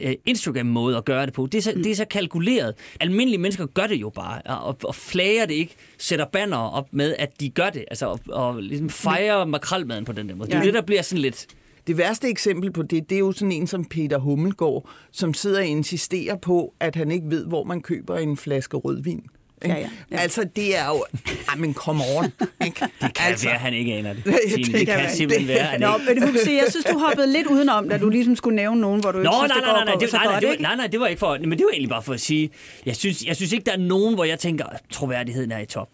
øh, 0.00 0.14
Instagram-måde 0.26 0.96
at 0.96 1.04
gøre 1.04 1.26
det 1.26 1.34
på. 1.34 1.46
Det 1.52 1.58
er, 1.58 1.62
så, 1.62 1.72
mm. 1.76 1.82
det 1.82 1.92
er 1.92 1.96
så 1.96 2.04
kalkuleret. 2.04 2.74
Almindelige 3.00 3.40
mennesker 3.40 3.66
gør 3.66 3.86
det 3.86 3.96
jo 3.96 4.10
bare, 4.10 4.42
og, 4.42 4.76
og 4.84 4.94
flager 4.94 5.46
det 5.46 5.54
ikke, 5.54 5.74
sætter 5.98 6.24
banner 6.24 6.56
op 6.56 6.88
med, 6.92 7.14
at 7.18 7.40
de 7.40 7.50
gør 7.50 7.70
det, 7.70 7.84
altså, 7.88 8.06
og, 8.06 8.20
og 8.28 8.62
ligesom 8.62 8.90
fejrer 8.90 9.44
makrelmaden 9.44 10.04
på 10.04 10.12
den 10.12 10.28
der 10.28 10.34
måde. 10.34 10.50
Det 10.50 10.56
er 10.56 10.62
det, 10.62 10.74
der 10.74 10.82
bliver 10.82 11.02
sådan 11.02 11.22
lidt... 11.22 11.46
Det 11.86 11.98
værste 11.98 12.28
eksempel 12.28 12.72
på 12.72 12.82
det, 12.82 13.10
det 13.10 13.16
er 13.16 13.20
jo 13.20 13.32
sådan 13.32 13.52
en 13.52 13.66
som 13.66 13.84
Peter 13.84 14.18
Hummelgaard, 14.18 14.88
som 15.10 15.34
sidder 15.34 15.58
og 15.58 15.66
insisterer 15.66 16.36
på, 16.36 16.74
at 16.80 16.96
han 16.96 17.10
ikke 17.10 17.30
ved, 17.30 17.46
hvor 17.46 17.64
man 17.64 17.82
køber 17.82 18.16
en 18.16 18.36
flaske 18.36 18.76
rødvin. 18.76 19.22
Ikke? 19.64 19.76
Ja, 19.76 19.80
ja, 19.82 19.88
ja. 20.10 20.16
Altså, 20.16 20.44
det 20.56 20.78
er 20.78 20.86
jo... 20.86 21.04
Ej, 21.48 21.56
men 21.56 21.74
come 21.74 22.02
on. 22.16 22.24
Ikke? 22.24 22.80
Det 22.80 22.90
Kan 23.00 23.10
altså, 23.20 23.46
være, 23.48 23.58
han 23.58 23.74
ikke 23.74 23.92
aner 23.94 24.12
det. 24.12 24.24
Det- 24.26 24.34
Signe. 24.48 24.64
det 24.64 24.74
det, 24.74 24.86
kan 24.86 24.86
kan 24.86 24.96
være. 25.04 25.14
simpelthen 25.14 25.48
være, 25.48 25.62
han 25.64 25.80
Nå, 25.80 25.98
ikke... 26.08 26.20
men 26.20 26.28
Huxi, 26.32 26.54
jeg 26.54 26.66
synes, 26.70 26.84
du 26.84 26.98
hoppede 26.98 27.32
lidt 27.32 27.46
udenom, 27.46 27.88
da 27.88 27.98
du 27.98 28.08
ligesom 28.08 28.36
skulle 28.36 28.56
nævne 28.56 28.80
nogen, 28.80 29.00
hvor 29.00 29.12
du 29.12 29.18
ikke 29.18 29.30
Nå, 29.30 29.32
synes, 29.32 29.48
nej, 29.48 29.56
det 29.56 29.64
nej, 29.64 29.72
nej, 29.72 29.80
går 29.80 29.84
nej, 29.84 29.94
det, 30.00 30.12
nej, 30.12 30.24
nej, 30.24 30.40
det 30.40 30.46
var, 30.48 30.52
ikke? 30.52 30.62
nej, 30.62 30.76
nej, 30.76 30.86
det 30.86 31.00
var 31.00 31.06
ikke 31.06 31.18
for, 31.20 31.38
men 31.40 31.50
det 31.58 31.60
var 31.64 31.70
egentlig 31.70 31.88
bare 31.90 32.02
for 32.02 32.12
at 32.14 32.20
sige, 32.20 32.50
jeg 32.86 32.96
synes, 32.96 33.24
jeg 33.24 33.36
synes 33.36 33.52
ikke, 33.52 33.64
der 33.64 33.72
er 33.72 33.76
nogen, 33.76 34.14
hvor 34.14 34.24
jeg 34.24 34.38
tænker, 34.38 34.64
at 34.64 34.80
troværdigheden 34.92 35.52
er 35.52 35.58
i 35.58 35.66
top. 35.66 35.88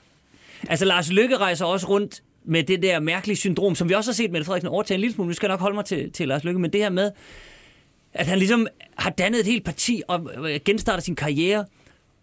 Altså, 0.69 0.85
Lars 0.85 1.11
Lykke 1.13 1.37
rejser 1.37 1.65
også 1.65 1.87
rundt 1.89 2.23
med 2.45 2.63
det 2.63 2.83
der 2.83 3.01
mærkelige 3.01 3.37
syndrom, 3.37 3.75
som 3.75 3.89
vi 3.89 3.95
også 3.95 4.11
har 4.11 4.15
set 4.15 4.31
med 4.31 4.45
Frederiksen 4.45 4.69
overtage 4.69 4.95
en 4.95 5.01
lille 5.01 5.15
smule. 5.15 5.29
Nu 5.29 5.35
skal 5.35 5.47
jeg 5.47 5.53
nok 5.53 5.61
holde 5.61 5.75
mig 5.75 5.85
til, 5.85 6.13
til 6.13 6.29
Lars 6.29 6.45
Lykke, 6.45 6.61
men 6.61 6.73
det 6.73 6.81
her 6.81 6.91
med, 6.91 7.11
at 8.15 8.27
han 8.27 8.39
ligesom 8.39 8.67
har 8.99 9.11
dannet 9.11 9.41
et 9.41 9.47
helt 9.47 9.65
parti 9.65 10.03
og 10.09 10.31
øh, 10.51 10.61
genstarter 10.65 11.03
sin 11.03 11.17
karriere 11.17 11.65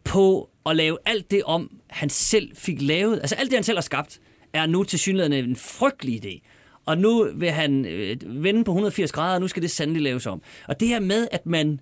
på 0.03 0.49
at 0.69 0.75
lave 0.75 0.97
alt 1.05 1.31
det 1.31 1.43
om, 1.43 1.79
han 1.89 2.09
selv 2.09 2.55
fik 2.55 2.81
lavet. 2.81 3.19
Altså 3.19 3.35
alt 3.35 3.49
det, 3.49 3.57
han 3.57 3.63
selv 3.63 3.77
har 3.77 3.81
skabt, 3.81 4.19
er 4.53 4.65
nu 4.65 4.83
til 4.83 4.99
synligheden 4.99 5.49
en 5.49 5.55
frygtelig 5.55 6.25
idé. 6.25 6.47
Og 6.85 6.97
nu 6.97 7.29
vil 7.35 7.51
han 7.51 7.85
øh, 7.85 8.17
vende 8.43 8.63
på 8.63 8.71
180 8.71 9.11
grader, 9.11 9.33
og 9.35 9.41
nu 9.41 9.47
skal 9.47 9.61
det 9.61 9.71
sandelig 9.71 10.01
laves 10.01 10.25
om. 10.25 10.41
Og 10.67 10.79
det 10.79 10.87
her 10.87 10.99
med, 10.99 11.27
at 11.31 11.45
man 11.45 11.79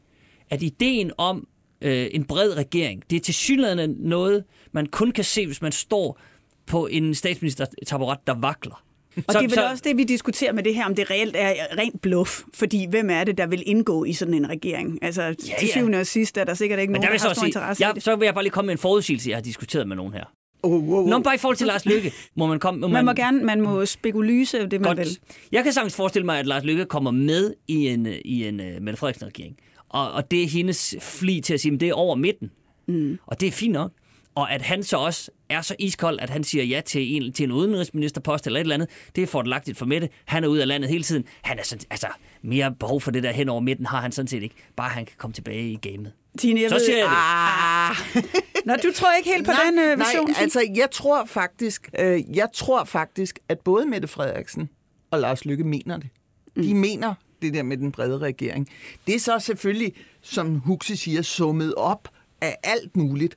at 0.50 0.64
ideen 0.64 1.12
om 1.18 1.48
øh, 1.82 2.08
en 2.12 2.26
bred 2.26 2.58
regering, 2.58 3.04
det 3.10 3.16
er 3.16 3.20
til 3.20 3.34
synligheden 3.34 3.96
noget, 4.00 4.44
man 4.72 4.86
kun 4.86 5.12
kan 5.12 5.24
se, 5.24 5.46
hvis 5.46 5.62
man 5.62 5.72
står 5.72 6.20
på 6.66 6.88
en 6.88 7.16
statsminister-taburet, 7.16 8.20
der 8.28 8.34
vakler. 8.34 8.85
Og 9.28 9.34
det 9.34 9.44
er 9.44 9.48
vel 9.48 9.60
også 9.72 9.84
det, 9.86 9.98
vi 9.98 10.04
diskuterer 10.04 10.54
med 10.54 10.64
det 10.64 10.76
her, 10.76 10.86
om 10.86 10.96
det 10.96 11.12
reelt 11.12 11.36
er 11.36 11.54
rent 11.78 12.02
bluff. 12.02 12.42
Fordi 12.54 12.88
hvem 12.90 13.10
er 13.10 13.24
det, 13.24 13.38
der 13.38 13.48
vil 13.48 13.64
indgå 13.66 14.04
i 14.04 14.14
sådan 14.14 14.34
en 14.34 14.50
regering? 14.50 15.00
Altså, 15.02 15.22
ja, 15.22 15.34
til 15.34 15.48
ja. 15.62 15.68
syvende 15.68 16.00
og 16.00 16.08
sidst 16.08 16.38
er 16.38 16.44
der 16.44 16.54
sikkert 16.54 16.80
ikke 16.80 16.92
Men 16.92 17.02
nogen, 17.02 17.12
der 17.12 17.18
der, 17.18 17.20
har 17.20 17.30
jeg 17.30 17.36
så 17.36 17.40
stor 17.40 17.46
interesse 17.46 17.78
sige, 17.78 17.90
i 17.92 17.94
det. 17.94 18.04
så 18.04 18.16
vil 18.16 18.26
jeg 18.26 18.34
bare 18.34 18.44
lige 18.44 18.52
komme 18.52 18.66
med 18.66 18.74
en 18.74 18.78
forudsigelse, 18.78 19.30
jeg 19.30 19.38
har 19.38 19.44
diskuteret 19.44 19.88
med 19.88 19.96
nogen 19.96 20.14
her. 20.14 20.24
Oh, 20.64 20.72
wow, 20.72 20.82
wow. 20.82 21.08
Nå, 21.08 21.20
bare 21.20 21.36
i 21.36 21.38
forhold 21.38 21.58
til 21.58 21.68
Lars 21.68 21.86
Lykke, 21.86 22.14
må 22.36 22.48
man 22.48 22.60
komme... 22.60 22.82
Må 22.82 22.88
Man 22.88 23.06
må 23.06 23.14
gerne, 23.14 23.44
man 23.44 23.62
må 23.62 23.86
spekulyse 23.86 24.68
det, 24.68 24.82
man 24.82 24.82
Godt. 24.82 24.98
vil. 24.98 25.18
Jeg 25.52 25.64
kan 25.64 25.74
sagtens 25.74 25.96
forestille 25.96 26.26
mig, 26.26 26.40
at 26.40 26.48
Lars 26.48 26.64
Lykke 26.64 26.86
kommer 26.86 27.12
med 27.12 27.54
i 27.68 27.88
en, 27.88 28.06
øh, 28.06 28.18
i 28.26 28.48
en 28.48 28.60
uh, 28.60 28.66
Mette 28.82 28.98
Frederiksen-regering. 28.98 29.58
Og, 29.90 30.12
og 30.12 30.32
det 30.32 30.44
er 30.44 30.48
hendes 30.48 30.96
fli 31.02 31.42
til 31.42 31.54
at 31.54 31.60
sige, 31.60 31.74
at 31.74 31.80
det 31.80 31.90
er 31.90 31.94
over 31.94 32.16
midten. 32.16 32.52
Mm. 32.88 33.18
Og 33.26 33.42
det 33.42 33.48
er 33.48 33.52
fint 33.52 33.74
nok. 33.74 33.92
Og 34.36 34.52
at 34.54 34.62
han 34.62 34.84
så 34.84 34.98
også 34.98 35.32
er 35.50 35.62
så 35.62 35.76
iskold, 35.80 36.20
at 36.20 36.30
han 36.30 36.44
siger 36.44 36.64
ja 36.64 36.82
til 36.86 37.16
en, 37.16 37.34
til 37.34 37.44
en 37.44 37.52
udenrigsministerpost 37.52 38.48
eller 38.48 38.60
et 38.60 38.62
eller 38.62 38.74
andet, 38.76 38.90
det 39.16 39.22
er 39.24 39.28
fordelagtigt 39.28 39.78
for 39.78 39.86
Mette. 39.86 40.10
Han 40.26 40.44
er 40.44 40.48
ude 40.48 40.62
af 40.62 40.68
landet 40.68 40.90
hele 40.90 41.04
tiden. 41.04 41.24
Han 41.42 41.60
er 41.60 41.64
sådan, 41.64 41.86
altså, 41.90 42.08
mere 42.42 42.76
behov 42.80 43.02
for 43.02 43.12
det 43.12 43.24
der 43.24 43.32
hen 43.32 43.50
over 43.50 43.60
midten 43.62 43.86
har 43.86 44.02
han 44.02 44.12
sådan 44.12 44.28
set 44.28 44.44
ikke. 44.44 44.56
Bare 44.76 44.90
han 44.90 45.06
kan 45.06 45.16
komme 45.18 45.34
tilbage 45.34 45.70
i 45.72 45.76
gamet. 45.76 46.12
Tine, 46.40 46.62
jeg 46.62 46.70
Så 46.70 46.76
ved, 46.76 46.86
siger 46.86 46.98
jeg 46.98 47.06
det. 47.10 47.16
Ah, 47.16 48.24
Nå, 48.68 48.74
du 48.84 48.92
tror 48.96 49.14
ikke 49.18 49.30
helt 49.30 49.46
på 49.46 49.52
den 49.70 49.80
øh, 49.80 50.00
vision? 50.00 50.26
nej, 50.28 50.36
altså 50.42 50.72
jeg 50.76 50.88
tror 50.92 51.26
faktisk, 51.26 51.90
øh, 52.00 52.36
jeg 52.38 52.48
tror 52.54 52.84
faktisk, 52.84 53.40
at 53.50 53.60
både 53.60 53.86
Mette 53.86 54.08
Frederiksen 54.08 54.70
og 55.12 55.20
Lars 55.20 55.46
Lykke 55.46 55.64
mener 55.64 55.98
det. 55.98 56.10
De 56.56 56.74
Mm. 56.74 56.80
mener 56.80 57.14
det 57.42 57.54
der 57.54 57.64
med 57.64 57.78
den 57.78 57.92
brede 57.92 58.18
regering. 58.18 58.70
Det 59.08 59.16
er 59.16 59.20
så 59.20 59.40
selvfølgelig, 59.40 59.94
som 60.22 60.56
Huxi 60.60 60.96
siger, 60.96 61.22
summet 61.22 61.74
op 61.76 62.08
af 62.42 62.58
alt 62.64 62.96
muligt. 62.98 63.36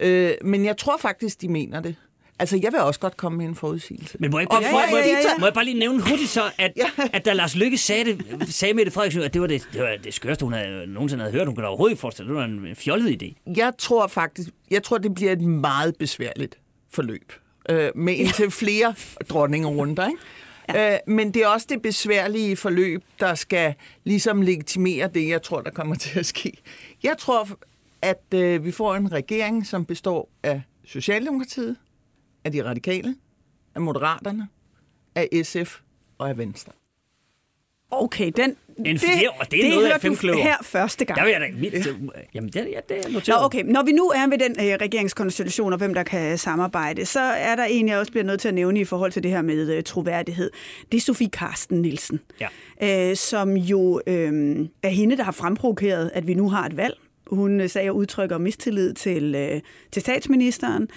Øh, 0.00 0.32
men 0.44 0.64
jeg 0.64 0.76
tror 0.76 0.96
faktisk, 0.96 1.40
de 1.40 1.48
mener 1.48 1.80
det. 1.80 1.94
Altså, 2.38 2.58
jeg 2.62 2.72
vil 2.72 2.80
også 2.80 3.00
godt 3.00 3.16
komme 3.16 3.38
med 3.38 3.46
en 3.46 3.54
forudsigelse. 3.54 4.16
Men 4.20 4.30
må 4.30 4.38
jeg, 4.38 4.46
folk, 4.50 4.64
må, 4.90 4.96
de 4.96 5.02
jeg, 5.02 5.18
tager- 5.22 5.38
må 5.38 5.46
jeg 5.46 5.54
bare 5.54 5.64
lige 5.64 5.78
nævne 5.78 6.02
hurtigt 6.08 6.30
så, 6.30 6.42
at, 6.58 6.72
Ja. 6.76 6.86
at 7.12 7.24
da 7.24 7.32
Lars 7.32 7.56
Lykke 7.56 7.78
sagde, 7.78 8.04
det, 8.04 8.48
sagde 8.54 8.74
Mette 8.74 8.92
Frederiksen, 8.92 9.22
at 9.22 9.34
det 9.34 9.40
var 9.40 9.46
det, 9.46 9.68
det, 9.72 9.80
var 9.82 9.96
det 10.04 10.14
skørste, 10.14 10.44
hun 10.44 10.52
havde, 10.52 10.86
nogensinde 10.86 11.22
havde 11.24 11.32
hørt. 11.36 11.46
Hun 11.46 11.54
kunne 11.56 11.66
overhovedet 11.66 11.92
ikke 11.92 12.00
forestille 12.00 12.28
det 12.28 12.36
var 12.36 12.44
en 12.44 12.76
fjollet 12.76 13.22
idé. 13.22 13.52
Jeg 13.56 13.72
tror 13.78 14.06
faktisk, 14.06 14.48
jeg 14.70 14.82
tror, 14.82 14.98
det 14.98 15.14
bliver 15.14 15.32
et 15.32 15.40
meget 15.40 15.96
besværligt 15.96 16.58
forløb. 16.92 17.32
Øh, 17.70 17.90
med 17.94 18.14
indtil 18.14 18.50
flere 18.50 18.94
dronningerunder, 19.30 20.06
ikke? 20.06 20.18
Ja. 20.68 20.92
Øh, 20.94 20.98
men 21.06 21.34
det 21.34 21.42
er 21.42 21.46
også 21.48 21.66
det 21.70 21.82
besværlige 21.82 22.56
forløb, 22.56 23.02
der 23.20 23.34
skal 23.34 23.74
ligesom 24.04 24.42
legitimere 24.42 25.08
det, 25.14 25.28
jeg 25.28 25.42
tror, 25.42 25.60
der 25.60 25.70
kommer 25.70 25.94
til 25.96 26.18
at 26.18 26.26
ske. 26.26 26.52
Jeg 27.02 27.14
tror, 27.18 27.48
at 28.06 28.34
øh, 28.34 28.64
vi 28.64 28.70
får 28.72 28.94
en 28.94 29.12
regering, 29.12 29.66
som 29.66 29.84
består 29.84 30.30
af 30.42 30.62
Socialdemokratiet, 30.84 31.76
af 32.44 32.52
de 32.52 32.64
radikale, 32.64 33.16
af 33.74 33.80
Moderaterne, 33.80 34.48
af 35.14 35.28
SF 35.42 35.78
og 36.18 36.28
af 36.28 36.38
Venstre. 36.38 36.72
Okay, 37.90 38.32
den, 38.36 38.56
En 38.86 38.98
fire, 38.98 39.30
og 39.40 39.50
det 39.50 39.64
er 39.66 39.70
noget 39.70 39.84
af 39.84 39.90
hørte 39.90 40.02
fem 40.02 40.12
du 40.14 40.18
kløver. 40.20 40.42
her 40.42 40.56
første 40.62 41.04
gang. 41.04 41.18
Der 41.18 41.24
vil 41.24 41.32
jeg 41.32 41.40
da 41.40 41.46
vildt... 41.60 42.12
Jamen, 42.34 42.50
det, 42.50 42.56
ja, 42.72 42.80
det 42.88 42.98
er 42.98 43.08
Nå, 43.08 43.12
noteret. 43.12 43.44
okay. 43.44 43.62
Når 43.64 43.82
vi 43.82 43.92
nu 43.92 44.08
er 44.08 44.26
ved 44.28 44.38
den 44.38 44.50
øh, 44.50 44.74
regeringskonstellation 44.80 45.72
og 45.72 45.78
hvem 45.78 45.94
der 45.94 46.02
kan 46.02 46.38
samarbejde, 46.38 47.06
så 47.06 47.20
er 47.20 47.56
der 47.56 47.64
en, 47.64 47.88
jeg 47.88 47.98
også 47.98 48.12
bliver 48.12 48.24
nødt 48.24 48.40
til 48.40 48.48
at 48.48 48.54
nævne 48.54 48.80
i 48.80 48.84
forhold 48.84 49.12
til 49.12 49.22
det 49.22 49.30
her 49.30 49.42
med 49.42 49.72
øh, 49.76 49.82
troværdighed. 49.82 50.50
Det 50.92 50.96
er 50.98 51.00
Sofie 51.02 51.28
Karsten 51.30 51.82
Nielsen, 51.82 52.20
Ja. 52.80 53.10
øh, 53.10 53.16
som 53.16 53.56
jo 53.56 54.00
øh, 54.06 54.58
er 54.82 54.88
hende, 54.88 55.16
der 55.16 55.22
har 55.22 55.32
fremprovokeret, 55.32 56.10
at 56.14 56.26
vi 56.26 56.34
nu 56.34 56.48
har 56.50 56.66
et 56.66 56.76
valg. 56.76 56.96
Hun 57.30 57.60
øh, 57.60 57.68
sagde 57.68 57.88
at 57.88 57.92
udtrykker 57.92 58.38
mistillid 58.38 58.94
til, 58.94 59.34
øh, 59.34 59.60
til 59.92 60.02
statsministeren. 60.02 60.88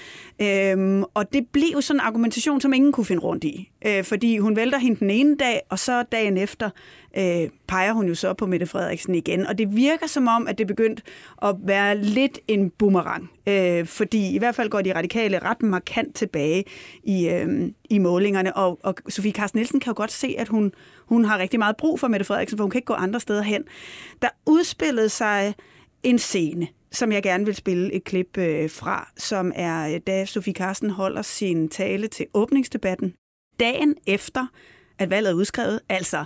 Øhm, 0.41 1.03
og 1.13 1.33
det 1.33 1.47
blev 1.51 1.67
jo 1.73 1.81
sådan 1.81 1.97
en 1.97 2.05
argumentation, 2.05 2.61
som 2.61 2.73
ingen 2.73 2.91
kunne 2.91 3.05
finde 3.05 3.21
rundt 3.21 3.43
i. 3.43 3.71
Øh, 3.85 4.03
fordi 4.03 4.37
hun 4.37 4.55
vælter 4.55 4.77
hende 4.77 4.99
den 4.99 5.09
ene 5.09 5.35
dag, 5.37 5.61
og 5.69 5.79
så 5.79 6.03
dagen 6.03 6.37
efter 6.37 6.69
øh, 7.17 7.49
peger 7.67 7.93
hun 7.93 8.07
jo 8.07 8.15
så 8.15 8.33
på 8.33 8.45
Mette 8.45 8.65
Frederiksen 8.65 9.15
igen. 9.15 9.45
Og 9.47 9.57
det 9.57 9.75
virker 9.75 10.07
som 10.07 10.27
om, 10.27 10.47
at 10.47 10.57
det 10.57 10.67
begyndt 10.67 11.01
at 11.41 11.55
være 11.63 11.97
lidt 11.97 12.39
en 12.47 12.69
boomerang. 12.69 13.29
Øh, 13.47 13.85
fordi 13.85 14.35
i 14.35 14.37
hvert 14.37 14.55
fald 14.55 14.69
går 14.69 14.81
de 14.81 14.95
radikale 14.95 15.39
ret 15.39 15.63
markant 15.63 16.15
tilbage 16.15 16.63
i, 17.03 17.29
øh, 17.29 17.71
i 17.89 17.97
målingerne. 17.97 18.55
Og, 18.55 18.79
og 18.83 18.95
Sofie 19.09 19.31
Carsten 19.31 19.57
Nielsen 19.57 19.79
kan 19.79 19.91
jo 19.91 19.97
godt 19.97 20.11
se, 20.11 20.35
at 20.37 20.47
hun, 20.47 20.71
hun 21.05 21.25
har 21.25 21.37
rigtig 21.37 21.59
meget 21.59 21.77
brug 21.77 21.99
for 21.99 22.07
Mette 22.07 22.25
Frederiksen, 22.25 22.57
for 22.57 22.63
hun 22.63 22.71
kan 22.71 22.77
ikke 22.77 22.85
gå 22.85 22.93
andre 22.93 23.19
steder 23.19 23.41
hen. 23.41 23.63
Der 24.21 24.29
udspillede 24.45 25.09
sig 25.09 25.53
en 26.03 26.19
scene, 26.19 26.67
som 26.91 27.11
jeg 27.11 27.23
gerne 27.23 27.45
vil 27.45 27.55
spille 27.55 27.93
et 27.93 28.03
klip 28.03 28.37
øh, 28.37 28.69
fra, 28.69 29.11
som 29.17 29.51
er, 29.55 29.93
øh, 29.93 30.01
da 30.07 30.25
Sofie 30.25 30.53
Carsten 30.53 30.89
holder 30.89 31.21
sin 31.21 31.69
tale 31.69 32.07
til 32.07 32.25
åbningsdebatten. 32.33 33.13
Dagen 33.59 33.95
efter, 34.07 34.47
at 34.99 35.09
valget 35.09 35.29
er 35.29 35.35
udskrevet, 35.35 35.79
altså 35.89 36.23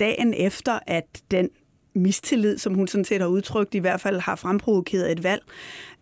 dagen 0.00 0.34
efter, 0.34 0.78
at 0.86 1.22
den 1.30 1.50
mistillid, 1.94 2.58
som 2.58 2.74
hun 2.74 2.88
sådan 2.88 3.04
set 3.04 3.20
har 3.20 3.28
udtrykt, 3.28 3.74
i 3.74 3.78
hvert 3.78 4.00
fald 4.00 4.20
har 4.20 4.36
fremprovokeret 4.36 5.12
et 5.12 5.22
valg. 5.22 5.42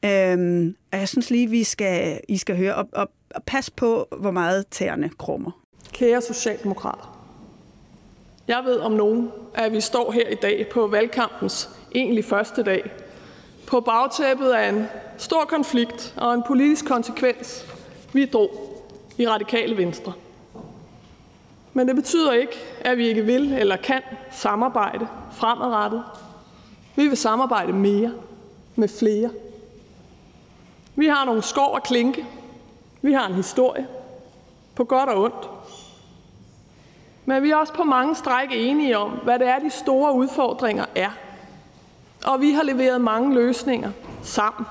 Øhm, 0.04 0.76
og 0.92 0.98
jeg 0.98 1.08
synes 1.08 1.30
lige, 1.30 1.50
vi 1.50 1.64
skal, 1.64 2.20
I 2.28 2.36
skal 2.36 2.56
høre, 2.56 2.74
og, 2.74 2.88
og, 2.92 3.10
og 3.34 3.42
pas 3.46 3.70
på, 3.70 4.08
hvor 4.18 4.30
meget 4.30 4.66
tæerne 4.66 5.10
krummer. 5.18 5.50
Kære 5.92 6.20
Socialdemokrater. 6.20 7.18
Jeg 8.48 8.62
ved 8.64 8.76
om 8.78 8.92
nogen, 8.92 9.30
at 9.54 9.72
vi 9.72 9.80
står 9.80 10.12
her 10.12 10.28
i 10.28 10.34
dag 10.34 10.66
på 10.72 10.86
valgkampens 10.86 11.68
egentlig 11.94 12.24
første 12.24 12.62
dag, 12.62 12.90
på 13.72 13.80
bagtæppet 13.80 14.50
af 14.50 14.68
en 14.68 14.86
stor 15.18 15.44
konflikt 15.44 16.14
og 16.16 16.34
en 16.34 16.42
politisk 16.46 16.84
konsekvens, 16.86 17.66
vi 18.12 18.26
drog 18.26 18.50
i 19.18 19.28
Radikale 19.28 19.76
Venstre. 19.76 20.12
Men 21.72 21.88
det 21.88 21.96
betyder 21.96 22.32
ikke, 22.32 22.52
at 22.80 22.98
vi 22.98 23.08
ikke 23.08 23.22
vil 23.22 23.52
eller 23.52 23.76
kan 23.76 24.02
samarbejde 24.30 25.08
fremadrettet. 25.30 26.02
Vi 26.96 27.08
vil 27.08 27.16
samarbejde 27.16 27.72
mere 27.72 28.12
med 28.76 28.88
flere. 28.88 29.30
Vi 30.96 31.06
har 31.06 31.24
nogle 31.24 31.42
skov 31.42 31.74
og 31.74 31.82
klinke. 31.82 32.26
Vi 33.02 33.12
har 33.12 33.26
en 33.26 33.34
historie, 33.34 33.86
på 34.74 34.84
godt 34.84 35.08
og 35.08 35.22
ondt. 35.22 35.50
Men 37.24 37.42
vi 37.42 37.50
er 37.50 37.56
også 37.56 37.72
på 37.72 37.84
mange 37.84 38.14
stræk 38.14 38.48
enige 38.52 38.98
om, 38.98 39.10
hvad 39.10 39.38
det 39.38 39.48
er, 39.48 39.58
de 39.58 39.70
store 39.70 40.14
udfordringer 40.14 40.84
er. 40.94 41.10
Og 42.24 42.40
vi 42.40 42.50
har 42.50 42.62
leveret 42.62 43.00
mange 43.00 43.34
løsninger 43.34 43.92
sammen. 44.22 44.66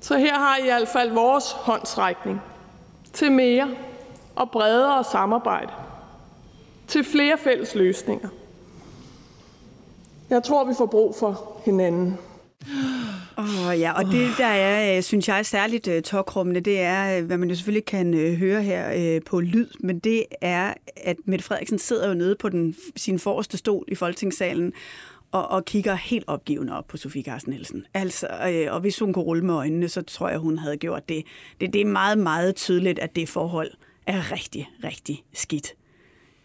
Så 0.00 0.18
her 0.18 0.34
har 0.34 0.56
I 0.56 0.60
i 0.60 0.64
hvert 0.64 0.88
fald 0.88 1.10
vores 1.10 1.52
håndsrækning 1.52 2.40
til 3.12 3.32
mere 3.32 3.70
og 4.34 4.50
bredere 4.50 5.04
samarbejde. 5.04 5.72
Til 6.88 7.04
flere 7.04 7.38
fælles 7.38 7.74
løsninger. 7.74 8.28
Jeg 10.30 10.42
tror, 10.42 10.64
vi 10.64 10.74
får 10.78 10.86
brug 10.86 11.16
for 11.18 11.60
hinanden. 11.64 12.18
Oh, 13.36 13.80
ja, 13.80 13.92
og 13.92 14.04
det, 14.04 14.28
der 14.38 14.46
er, 14.46 14.96
øh, 14.96 15.02
synes 15.02 15.28
jeg, 15.28 15.38
er 15.38 15.42
særligt 15.42 15.88
uh, 15.88 16.00
tokrummende, 16.00 16.60
det 16.60 16.80
er, 16.80 17.18
øh, 17.18 17.24
hvad 17.24 17.38
man 17.38 17.48
jo 17.48 17.54
selvfølgelig 17.54 17.84
kan 17.84 18.14
uh, 18.14 18.38
høre 18.38 18.62
her 18.62 19.16
uh, 19.16 19.22
på 19.26 19.40
lyd, 19.40 19.66
men 19.80 19.98
det 19.98 20.24
er, 20.40 20.74
at 20.96 21.16
Mette 21.24 21.44
Frederiksen 21.44 21.78
sidder 21.78 22.08
jo 22.08 22.14
nede 22.14 22.36
på 22.36 22.48
den, 22.48 22.76
sin 22.96 23.18
forreste 23.18 23.56
stol 23.56 23.84
i 23.88 23.94
Folketingssalen, 23.94 24.72
og, 25.34 25.50
og 25.50 25.64
kigger 25.64 25.94
helt 25.94 26.24
opgivende 26.26 26.76
op 26.76 26.86
på 26.86 26.96
Sofie 26.96 27.22
Carsten 27.22 27.52
Nielsen. 27.52 27.86
Altså, 27.94 28.26
øh, 28.26 28.74
og 28.74 28.80
hvis 28.80 28.98
hun 28.98 29.12
kunne 29.12 29.24
rulle 29.24 29.44
med 29.44 29.54
øjnene, 29.54 29.88
så 29.88 30.02
tror 30.02 30.28
jeg, 30.28 30.38
hun 30.38 30.58
havde 30.58 30.76
gjort 30.76 31.08
det. 31.08 31.24
det. 31.60 31.72
Det 31.72 31.80
er 31.80 31.86
meget, 31.86 32.18
meget 32.18 32.56
tydeligt, 32.56 32.98
at 32.98 33.16
det 33.16 33.28
forhold 33.28 33.70
er 34.06 34.32
rigtig, 34.32 34.70
rigtig 34.84 35.24
skidt. 35.32 35.74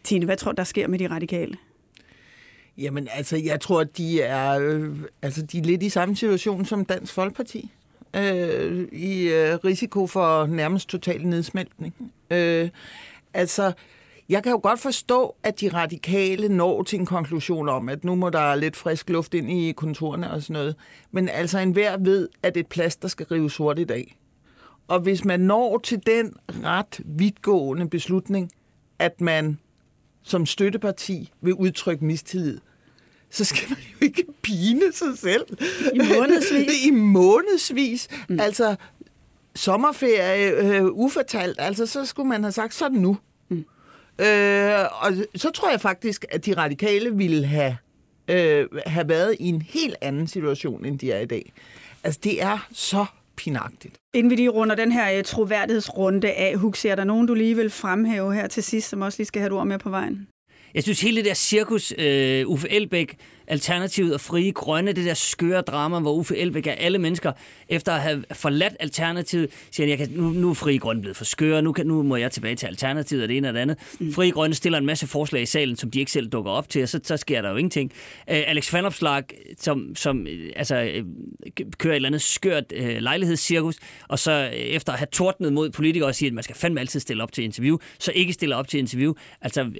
Tine, 0.03 0.25
hvad 0.25 0.37
tror 0.37 0.51
du, 0.51 0.55
der 0.55 0.63
sker 0.63 0.87
med 0.87 0.99
de 0.99 1.07
radikale? 1.07 1.57
Jamen, 2.77 3.07
altså, 3.11 3.37
jeg 3.37 3.61
tror, 3.61 3.83
de 3.83 4.21
er, 4.21 4.59
øh, 4.61 4.95
altså, 5.21 5.41
de 5.41 5.57
er 5.57 5.63
lidt 5.63 5.83
i 5.83 5.89
samme 5.89 6.15
situation 6.15 6.65
som 6.65 6.85
Dansk 6.85 7.13
Folkeparti. 7.13 7.71
Øh, 8.15 8.87
I 8.91 9.27
øh, 9.27 9.55
risiko 9.65 10.07
for 10.07 10.45
nærmest 10.45 10.89
total 10.89 11.27
nedsmeltning. 11.27 11.93
Øh, 12.31 12.69
altså, 13.33 13.71
jeg 14.29 14.43
kan 14.43 14.51
jo 14.51 14.59
godt 14.63 14.79
forstå, 14.79 15.35
at 15.43 15.61
de 15.61 15.69
radikale 15.69 16.49
når 16.49 16.83
til 16.83 16.99
en 16.99 17.05
konklusion 17.05 17.69
om, 17.69 17.89
at 17.89 18.03
nu 18.03 18.15
må 18.15 18.29
der 18.29 18.55
lidt 18.55 18.75
frisk 18.75 19.09
luft 19.09 19.33
ind 19.33 19.51
i 19.51 19.71
kontorerne 19.71 20.31
og 20.31 20.41
sådan 20.41 20.53
noget. 20.53 20.75
Men 21.11 21.29
altså, 21.29 21.59
enhver 21.59 21.97
ved, 21.97 22.29
at 22.43 22.57
et 22.57 22.67
plaster 22.67 23.07
skal 23.07 23.25
rives 23.25 23.57
hurtigt 23.57 23.91
af. 23.91 24.17
Og 24.87 24.99
hvis 24.99 25.25
man 25.25 25.39
når 25.39 25.77
til 25.77 26.01
den 26.05 26.33
ret 26.63 26.99
vidtgående 27.05 27.89
beslutning, 27.89 28.51
at 28.99 29.21
man 29.21 29.59
som 30.23 30.45
støtteparti 30.45 31.31
vil 31.41 31.53
udtrykke 31.53 32.05
mistillid, 32.05 32.57
så 33.29 33.45
skal 33.45 33.69
man 33.69 33.77
jo 33.77 34.05
ikke 34.05 34.25
pine 34.41 34.91
sig 34.93 35.17
selv. 35.17 35.45
I 35.93 35.97
månedsvis. 35.97 36.85
I 36.87 36.91
månedsvis. 36.91 38.07
Mm. 38.29 38.39
Altså, 38.39 38.75
sommerferie 39.55 40.51
øh, 40.51 40.85
ufortalt, 40.85 41.55
altså 41.59 41.85
så 41.85 42.05
skulle 42.05 42.29
man 42.29 42.43
have 42.43 42.51
sagt, 42.51 42.73
sådan 42.73 42.97
nu. 42.97 43.17
Øh, 44.19 44.85
og 45.01 45.13
så 45.35 45.51
tror 45.51 45.69
jeg 45.69 45.81
faktisk, 45.81 46.25
at 46.31 46.45
de 46.45 46.53
radikale 46.53 47.15
ville 47.15 47.45
have, 47.45 47.77
øh, 48.27 48.67
have 48.85 49.09
været 49.09 49.35
i 49.39 49.49
en 49.49 49.61
helt 49.61 49.95
anden 50.01 50.27
situation, 50.27 50.85
end 50.85 50.99
de 50.99 51.11
er 51.11 51.19
i 51.19 51.25
dag. 51.25 51.53
Altså, 52.03 52.19
det 52.23 52.43
er 52.43 52.67
så 52.71 53.05
pinagtigt. 53.35 53.95
Inden 54.13 54.29
vi 54.31 54.35
lige 54.35 54.49
runder 54.49 54.75
den 54.75 54.91
her 54.91 55.17
uh, 55.17 55.23
troværdighedsrunde 55.23 56.31
af, 56.31 56.57
Huxi, 56.57 56.87
er 56.87 56.95
der 56.95 57.03
nogen, 57.03 57.27
du 57.27 57.33
lige 57.33 57.55
vil 57.55 57.69
fremhæve 57.69 58.33
her 58.33 58.47
til 58.47 58.63
sidst, 58.63 58.89
som 58.89 59.01
også 59.01 59.19
lige 59.19 59.27
skal 59.27 59.39
have 59.39 59.47
et 59.47 59.53
ord 59.53 59.67
med 59.67 59.79
på 59.79 59.89
vejen? 59.89 60.27
Jeg 60.73 60.83
synes 60.83 61.01
hele 61.01 61.17
det 61.17 61.25
der 61.25 61.33
cirkus, 61.33 61.91
uh, 61.91 62.51
Uffe 62.51 62.69
Elbæk, 62.69 63.15
Alternativet 63.49 64.13
og 64.13 64.21
Frie 64.21 64.51
Grønne, 64.51 64.93
det 64.93 65.05
der 65.05 65.13
skøre 65.13 65.61
drama, 65.61 65.99
hvor 65.99 66.13
Uffe 66.13 66.37
Elbæk 66.37 66.67
er 66.67 66.71
alle 66.71 66.97
mennesker, 66.97 67.31
efter 67.69 67.91
at 67.91 68.01
have 68.01 68.23
forladt 68.33 68.73
Alternativet, 68.79 69.49
siger 69.71 69.87
han, 69.87 69.89
jeg 69.89 70.07
kan, 70.07 70.17
nu, 70.17 70.29
nu 70.29 70.49
er 70.49 70.53
Frie 70.53 70.79
Grønne 70.79 71.01
blevet 71.01 71.17
for 71.17 71.25
skøre, 71.25 71.61
nu, 71.61 71.71
kan, 71.71 71.85
nu 71.87 72.03
må 72.03 72.15
jeg 72.15 72.31
tilbage 72.31 72.55
til 72.55 72.67
Alternativet 72.67 73.23
og 73.23 73.29
det 73.29 73.37
ene 73.37 73.47
og 73.47 73.53
det 73.53 73.59
andet. 73.59 73.77
Mm. 73.99 74.13
Frie 74.13 74.31
Grønne 74.31 74.55
stiller 74.55 74.79
en 74.79 74.85
masse 74.85 75.07
forslag 75.07 75.41
i 75.41 75.45
salen, 75.45 75.75
som 75.75 75.91
de 75.91 75.99
ikke 75.99 76.11
selv 76.11 76.27
dukker 76.27 76.51
op 76.51 76.69
til, 76.69 76.83
og 76.83 76.89
så, 76.89 76.99
så 77.03 77.17
sker 77.17 77.41
der 77.41 77.49
jo 77.49 77.55
ingenting. 77.55 77.91
Uh, 78.17 78.33
Alex 78.47 78.73
Van 78.73 78.85
Opslag, 78.85 79.23
som, 79.57 79.95
som 79.95 80.21
uh, 80.21 80.49
altså, 80.55 80.75
uh, 80.81 81.65
kører 81.77 81.93
et 81.93 81.95
eller 81.95 82.09
andet 82.09 82.21
skørt 82.21 82.73
uh, 82.79 82.87
lejlighedscirkus, 82.87 83.75
og 84.07 84.19
så 84.19 84.49
uh, 84.51 84.57
efter 84.57 84.93
at 84.93 84.99
have 84.99 85.07
tordnet 85.11 85.53
mod 85.53 85.69
politikere 85.69 86.09
og 86.09 86.15
siger, 86.15 86.29
at 86.29 86.33
man 86.33 86.43
skal 86.43 86.55
fandme 86.55 86.79
altid 86.79 86.99
stille 86.99 87.23
op 87.23 87.31
til 87.31 87.43
interview, 87.43 87.77
så 87.99 88.11
ikke 88.15 88.33
stille 88.33 88.55
op 88.55 88.67
til 88.67 88.79
interview. 88.79 89.13
Altså, 89.41 89.63
uh, 89.63 89.71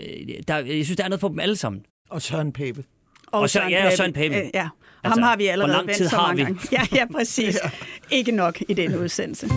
der, 0.48 0.58
jeg 0.58 0.86
synes, 0.86 0.98
der 0.98 1.04
er 1.04 1.10
noget 1.10 1.22
på 1.22 1.28
dem 1.28 1.40
alle 1.40 1.56
sammen. 1.56 1.82
Og 2.10 2.22
Søren 2.22 2.52
Pape. 2.52 2.84
Og, 3.32 3.42
og 3.42 3.50
så, 3.50 3.62
ja, 3.70 3.86
og 3.86 3.94
Søren 3.94 4.14
Pape. 4.14 4.36
Øh, 4.36 4.44
ja, 4.54 4.64
og 4.64 4.70
Altså, 5.04 5.20
ham 5.22 5.28
har 5.30 5.38
vi 5.38 5.44
hvor 5.44 5.52
allerede 5.52 5.72
lang 5.74 5.88
vendt 5.88 5.98
tid 5.98 6.10
så 6.10 6.16
har 6.16 6.28
mange 6.28 6.38
vi? 6.38 6.44
gange. 6.44 6.60
Ja, 6.72 6.82
ja, 6.96 7.06
præcis. 7.12 7.56
ja. 7.64 7.70
Ikke 8.12 8.32
nok 8.32 8.62
i 8.68 8.74
den 8.74 8.96
udsendelse. 8.96 9.48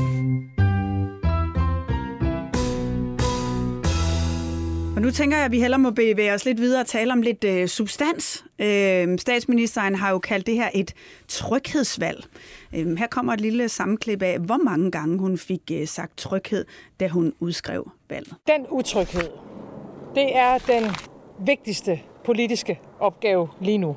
Og 4.96 5.02
nu 5.02 5.10
tænker 5.10 5.36
jeg, 5.36 5.44
at 5.46 5.52
vi 5.52 5.60
hellere 5.60 5.78
må 5.78 5.90
bevæge 5.90 6.32
os 6.34 6.44
lidt 6.44 6.60
videre 6.60 6.80
og 6.80 6.86
tale 6.86 7.12
om 7.12 7.22
lidt 7.22 7.44
øh, 7.44 7.68
substans. 7.68 8.44
Øh, 8.58 9.18
statsministeren 9.18 9.94
har 9.94 10.10
jo 10.10 10.18
kaldt 10.18 10.46
det 10.46 10.54
her 10.54 10.68
et 10.74 10.94
tryghedsvalg. 11.28 12.24
Øh, 12.74 12.96
her 12.98 13.06
kommer 13.06 13.32
et 13.32 13.40
lille 13.40 13.68
sammenklip 13.68 14.22
af, 14.22 14.38
hvor 14.38 14.56
mange 14.64 14.90
gange 14.90 15.18
hun 15.18 15.38
fik 15.38 15.60
øh, 15.72 15.86
sagt 15.88 16.16
tryghed, 16.18 16.64
da 17.00 17.08
hun 17.08 17.32
udskrev 17.40 17.90
valget. 18.10 18.34
Den 18.46 18.66
utryghed, 18.70 19.28
det 20.14 20.36
er 20.36 20.58
den 20.58 20.84
vigtigste 21.38 22.00
politiske 22.24 22.80
opgave 23.00 23.48
lige 23.60 23.78
nu. 23.78 23.96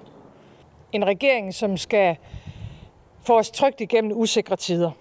En 0.91 1.07
regering, 1.07 1.53
som 1.53 1.77
skal 1.77 2.15
få 3.25 3.37
os 3.39 3.51
trygt 3.51 3.81
igennem 3.81 4.11
usikre 4.17 4.55
tider. 4.55 4.91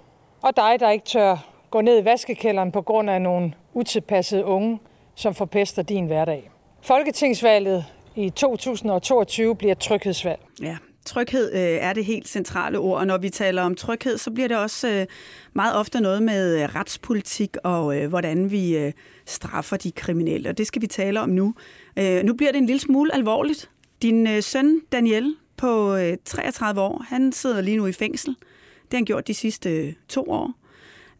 Og 0.42 0.56
dig, 0.56 0.80
der 0.80 0.90
ikke 0.90 1.04
tør 1.04 1.36
gå 1.70 1.80
ned 1.80 2.02
i 2.02 2.04
vaskekælderen 2.04 2.72
på 2.72 2.82
grund 2.82 3.10
af 3.10 3.22
nogle 3.22 3.52
utilpassede 3.74 4.44
unge, 4.44 4.78
som 5.14 5.34
forpester 5.34 5.82
din 5.82 6.06
hverdag. 6.06 6.50
Folketingsvalget 6.82 7.84
i 8.16 8.30
2022 8.30 9.56
bliver 9.56 9.74
tryghedsvalg. 9.74 10.40
Ja, 10.62 10.76
tryghed 11.06 11.52
øh, 11.52 11.60
er 11.60 11.92
det 11.92 12.04
helt 12.04 12.28
centrale 12.28 12.78
ord, 12.78 12.98
og 12.98 13.06
når 13.06 13.18
vi 13.18 13.30
taler 13.30 13.62
om 13.62 13.74
tryghed, 13.74 14.18
så 14.18 14.30
bliver 14.30 14.48
det 14.48 14.56
også 14.56 14.88
øh, 14.88 15.06
meget 15.52 15.76
ofte 15.76 16.00
noget 16.00 16.22
med 16.22 16.62
øh, 16.62 16.74
retspolitik 16.74 17.56
og 17.64 17.96
øh, 17.96 18.08
hvordan 18.08 18.50
vi 18.50 18.76
øh, 18.76 18.92
straffer 19.26 19.76
de 19.76 19.92
kriminelle, 19.92 20.48
og 20.48 20.58
det 20.58 20.66
skal 20.66 20.82
vi 20.82 20.86
tale 20.86 21.20
om 21.20 21.28
nu. 21.28 21.54
Øh, 21.96 22.24
nu 22.24 22.34
bliver 22.34 22.52
det 22.52 22.58
en 22.58 22.66
lille 22.66 22.80
smule 22.80 23.14
alvorligt. 23.14 23.70
Din 24.02 24.26
øh, 24.26 24.42
søn 24.42 24.80
Daniel 24.92 25.36
på 25.56 25.96
øh, 25.96 26.16
33 26.24 26.80
år, 26.80 27.04
han 27.08 27.32
sidder 27.32 27.60
lige 27.60 27.76
nu 27.76 27.86
i 27.86 27.92
fængsel. 27.92 28.36
Det 28.82 28.92
har 28.92 28.98
han 28.98 29.04
gjort 29.04 29.26
de 29.26 29.34
sidste 29.34 29.70
øh, 29.70 29.92
to 30.08 30.24
år. 30.30 30.52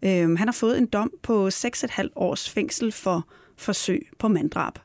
Øh, 0.03 0.39
han 0.39 0.49
har 0.49 0.53
fået 0.53 0.79
en 0.79 0.87
dom 0.87 1.13
på 1.23 1.49
6,5 1.49 2.09
års 2.17 2.51
fængsel 2.51 2.93
for 2.93 3.29
forsøg 3.57 4.09
på 4.19 4.29
manddrab. 4.29 4.79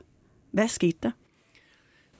Hvad 0.50 0.68
skete 0.68 0.98
der? 1.02 1.10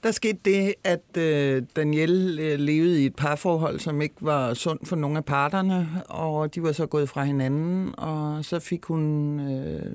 Der 0.03 0.11
skete 0.11 0.39
det, 0.45 0.73
at 0.83 1.17
øh, 1.17 1.63
Daniel 1.75 2.39
øh, 2.39 2.59
levede 2.59 3.03
i 3.03 3.05
et 3.05 3.15
parforhold, 3.15 3.79
som 3.79 4.01
ikke 4.01 4.15
var 4.19 4.53
sundt 4.53 4.87
for 4.87 4.95
nogen 4.95 5.17
af 5.17 5.25
parterne, 5.25 5.89
og 6.09 6.55
de 6.55 6.63
var 6.63 6.71
så 6.71 6.85
gået 6.85 7.09
fra 7.09 7.23
hinanden, 7.23 7.93
og 7.97 8.45
så 8.45 8.59
fik 8.59 8.85
hun, 8.85 9.39
øh, 9.39 9.85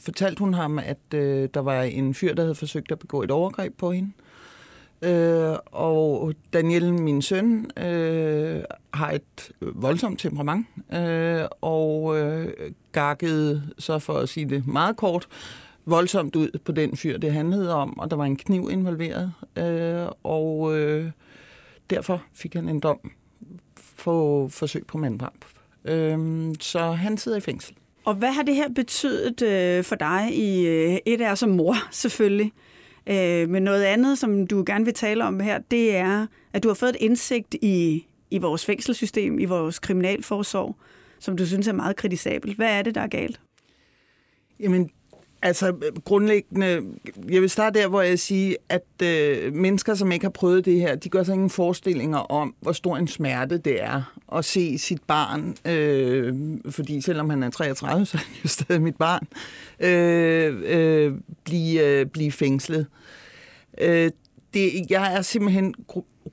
fortalt 0.00 0.38
hun 0.38 0.54
ham, 0.54 0.78
at 0.78 1.14
øh, 1.14 1.48
der 1.54 1.60
var 1.60 1.82
en 1.82 2.14
fyr, 2.14 2.34
der 2.34 2.42
havde 2.42 2.54
forsøgt 2.54 2.92
at 2.92 2.98
begå 2.98 3.22
et 3.22 3.30
overgreb 3.30 3.78
på 3.78 3.92
hende. 3.92 4.12
Øh, 5.02 5.56
og 5.66 6.34
Daniel, 6.52 6.94
min 6.94 7.22
søn, 7.22 7.70
øh, 7.76 8.62
har 8.94 9.10
et 9.10 9.50
voldsomt 9.60 10.20
temperament, 10.20 10.66
øh, 10.92 11.44
og 11.60 12.18
øh, 12.18 12.48
gakkede, 12.92 13.62
så 13.78 13.98
for 13.98 14.14
at 14.14 14.28
sige 14.28 14.48
det 14.48 14.66
meget 14.66 14.96
kort, 14.96 15.28
voldsomt 15.86 16.36
ud 16.36 16.58
på 16.64 16.72
den 16.72 16.96
fyr, 16.96 17.18
det 17.18 17.32
handlede 17.32 17.74
om, 17.74 17.98
og 17.98 18.10
der 18.10 18.16
var 18.16 18.24
en 18.24 18.36
kniv 18.36 18.68
involveret, 18.72 19.32
øh, 19.58 20.06
og 20.22 20.78
øh, 20.78 21.10
derfor 21.90 22.22
fik 22.34 22.54
han 22.54 22.68
en 22.68 22.80
dom 22.80 23.10
for 23.76 24.48
forsøg 24.48 24.86
på 24.86 24.98
manddrab. 24.98 25.44
Øh, 25.84 26.18
så 26.60 26.90
han 26.90 27.18
sidder 27.18 27.38
i 27.38 27.40
fængsel. 27.40 27.74
Og 28.04 28.14
hvad 28.14 28.32
har 28.32 28.42
det 28.42 28.54
her 28.54 28.68
betydet 28.68 29.42
øh, 29.42 29.84
for 29.84 29.96
dig 29.96 30.28
i 30.32 30.66
øh, 30.66 30.98
et 31.06 31.20
er 31.20 31.34
som 31.34 31.48
mor, 31.50 31.74
selvfølgelig? 31.90 32.52
Øh, 33.06 33.48
men 33.48 33.62
noget 33.62 33.82
andet, 33.84 34.18
som 34.18 34.46
du 34.46 34.62
gerne 34.66 34.84
vil 34.84 34.94
tale 34.94 35.24
om 35.24 35.40
her, 35.40 35.58
det 35.70 35.96
er, 35.96 36.26
at 36.52 36.62
du 36.62 36.68
har 36.68 36.74
fået 36.74 36.90
et 36.90 36.96
indsigt 37.00 37.54
i, 37.62 38.06
i 38.30 38.38
vores 38.38 38.64
fængselssystem, 38.66 39.38
i 39.38 39.44
vores 39.44 39.78
kriminalforsorg, 39.78 40.76
som 41.18 41.36
du 41.36 41.46
synes 41.46 41.68
er 41.68 41.72
meget 41.72 41.96
kritisabelt. 41.96 42.56
Hvad 42.56 42.78
er 42.78 42.82
det, 42.82 42.94
der 42.94 43.00
er 43.00 43.06
galt? 43.06 43.40
Jamen, 44.60 44.90
Altså 45.42 45.74
grundlæggende, 46.04 46.82
jeg 47.28 47.40
vil 47.40 47.50
starte 47.50 47.80
der, 47.80 47.88
hvor 47.88 48.00
jeg 48.00 48.18
siger, 48.18 48.56
at 48.68 49.02
øh, 49.02 49.54
mennesker, 49.54 49.94
som 49.94 50.12
ikke 50.12 50.24
har 50.24 50.30
prøvet 50.30 50.64
det 50.64 50.80
her, 50.80 50.94
de 50.94 51.08
gør 51.08 51.22
sig 51.22 51.34
ingen 51.34 51.50
forestillinger 51.50 52.18
om, 52.18 52.54
hvor 52.60 52.72
stor 52.72 52.96
en 52.96 53.08
smerte 53.08 53.58
det 53.58 53.82
er 53.82 54.14
at 54.32 54.44
se 54.44 54.78
sit 54.78 55.02
barn, 55.06 55.56
øh, 55.64 56.34
fordi 56.70 57.00
selvom 57.00 57.30
han 57.30 57.42
er 57.42 57.50
33, 57.50 58.06
så 58.06 58.16
er 58.16 58.20
han 58.20 58.34
jo 58.44 58.48
stadig 58.48 58.82
mit 58.82 58.96
barn, 58.96 59.26
øh, 59.80 60.62
øh, 60.64 61.14
blive, 61.44 61.86
øh, 61.86 62.06
blive 62.06 62.32
fængslet. 62.32 62.86
Øh, 63.80 64.10
det, 64.54 64.90
jeg 64.90 65.14
er 65.14 65.22
simpelthen 65.22 65.74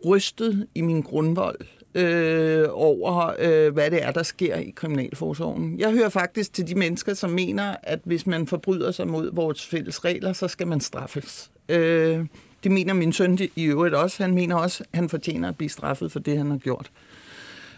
rystet 0.05 0.67
i 0.75 0.81
min 0.81 1.01
grundvold 1.01 1.59
øh, 1.95 2.67
over, 2.71 3.31
øh, 3.39 3.73
hvad 3.73 3.91
det 3.91 4.03
er, 4.03 4.11
der 4.11 4.23
sker 4.23 4.55
i 4.55 4.73
kriminalforsorgen. 4.75 5.79
Jeg 5.79 5.91
hører 5.91 6.09
faktisk 6.09 6.53
til 6.53 6.67
de 6.67 6.75
mennesker, 6.75 7.13
som 7.13 7.29
mener, 7.29 7.75
at 7.83 7.99
hvis 8.03 8.27
man 8.27 8.47
forbryder 8.47 8.91
sig 8.91 9.07
mod 9.07 9.29
vores 9.33 9.65
fælles 9.65 10.05
regler, 10.05 10.33
så 10.33 10.47
skal 10.47 10.67
man 10.67 10.79
straffes. 10.79 11.51
Øh, 11.69 12.25
det 12.63 12.71
mener 12.71 12.93
min 12.93 13.13
søn 13.13 13.37
i 13.55 13.63
øvrigt 13.63 13.95
også. 13.95 14.23
Han 14.23 14.33
mener 14.33 14.55
også, 14.55 14.83
at 14.83 14.97
han 14.99 15.09
fortjener 15.09 15.49
at 15.49 15.57
blive 15.57 15.69
straffet 15.69 16.11
for 16.11 16.19
det, 16.19 16.37
han 16.37 16.51
har 16.51 16.57
gjort. 16.57 16.91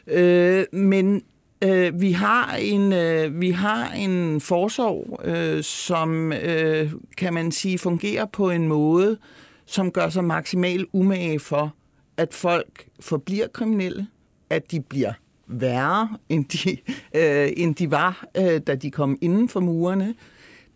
Øh, 0.07 0.65
men 0.71 1.23
øh, 1.63 2.01
vi 2.01 2.11
har 2.11 2.55
en 2.55 2.93
øh, 2.93 3.41
vi 3.41 3.51
har 3.51 3.91
en 3.91 4.41
forsorg, 4.41 5.19
øh, 5.23 5.63
som 5.63 6.33
øh, 6.33 6.91
kan 7.17 7.33
man 7.33 7.51
sige 7.51 7.77
fungerer 7.77 8.25
på 8.25 8.49
en 8.49 8.67
måde, 8.67 9.17
som 9.65 9.91
gør 9.91 10.09
sig 10.09 10.23
maksimalt 10.23 10.87
umage 10.93 11.39
for 11.39 11.73
at 12.19 12.33
folk 12.33 12.87
forbliver 12.99 13.47
kriminelle, 13.47 14.07
at 14.49 14.71
de 14.71 14.81
bliver 14.81 15.13
værre, 15.47 16.17
end 16.29 16.45
de, 16.45 16.77
øh, 17.15 17.51
end 17.57 17.75
de 17.75 17.91
var, 17.91 18.25
øh, 18.37 18.61
da 18.67 18.75
de 18.75 18.91
kom 18.91 19.17
inden 19.21 19.49
for 19.49 19.59
murene. 19.59 20.15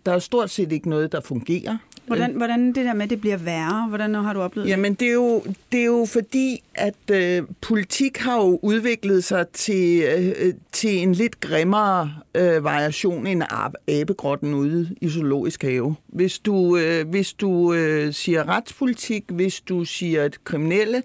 Der 0.05 0.11
er 0.11 0.19
stort 0.19 0.49
set 0.49 0.71
ikke 0.71 0.89
noget, 0.89 1.11
der 1.11 1.21
fungerer. 1.21 1.77
Hvordan, 2.05 2.31
hvordan 2.31 2.67
det 2.67 2.75
der 2.75 2.93
med, 2.93 3.03
at 3.03 3.09
det 3.09 3.21
bliver 3.21 3.37
værre, 3.37 3.85
hvordan 3.89 4.15
har 4.15 4.33
du 4.33 4.41
oplevet 4.41 4.69
Jamen, 4.69 4.93
det 4.93 5.07
er 5.07 5.13
jo, 5.13 5.43
det 5.71 5.79
er 5.79 5.85
jo 5.85 6.05
fordi, 6.05 6.63
at 6.75 7.11
øh, 7.11 7.43
politik 7.61 8.17
har 8.17 8.35
jo 8.35 8.59
udviklet 8.61 9.23
sig 9.23 9.47
til, 9.47 10.03
øh, 10.03 10.53
til 10.71 10.97
en 10.97 11.13
lidt 11.13 11.39
grimmere 11.39 12.13
øh, 12.35 12.63
variation 12.63 13.27
end 13.27 13.43
abegrotten 13.87 14.53
ude 14.53 14.95
i 15.01 15.09
zoologisk 15.09 15.63
have. 15.63 15.95
Hvis 16.07 16.39
du, 16.39 16.77
øh, 16.77 17.09
hvis 17.09 17.33
du 17.33 17.73
øh, 17.73 18.13
siger 18.13 18.49
retspolitik, 18.49 19.23
hvis 19.31 19.61
du 19.61 19.85
siger 19.85 20.23
et 20.23 20.43
kriminelle, 20.43 21.03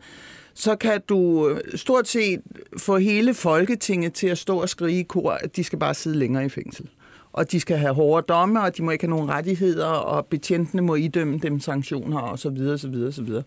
så 0.54 0.76
kan 0.76 1.00
du 1.08 1.48
øh, 1.48 1.78
stort 1.78 2.08
set 2.08 2.40
få 2.78 2.96
hele 2.96 3.34
Folketinget 3.34 4.12
til 4.12 4.26
at 4.26 4.38
stå 4.38 4.61
og 4.61 4.68
skrige 4.68 5.00
i 5.00 5.02
kor, 5.02 5.30
at 5.30 5.56
de 5.56 5.64
skal 5.64 5.78
bare 5.78 5.94
sidde 5.94 6.18
længere 6.18 6.44
i 6.44 6.48
fængsel 6.48 6.88
og 7.32 7.52
de 7.52 7.60
skal 7.60 7.76
have 7.76 7.94
hårde 7.94 8.26
domme, 8.28 8.62
og 8.62 8.76
de 8.76 8.82
må 8.82 8.90
ikke 8.90 9.04
have 9.04 9.10
nogen 9.10 9.28
rettigheder, 9.28 9.86
og 9.86 10.26
betjentene 10.26 10.82
må 10.82 10.94
idømme 10.94 11.38
dem 11.38 11.60
sanktioner, 11.60 12.18
og 12.18 12.38
så 12.38 12.50
videre, 12.50 12.78
så 12.78 12.88
videre, 12.88 13.12
så 13.12 13.22
videre. 13.22 13.42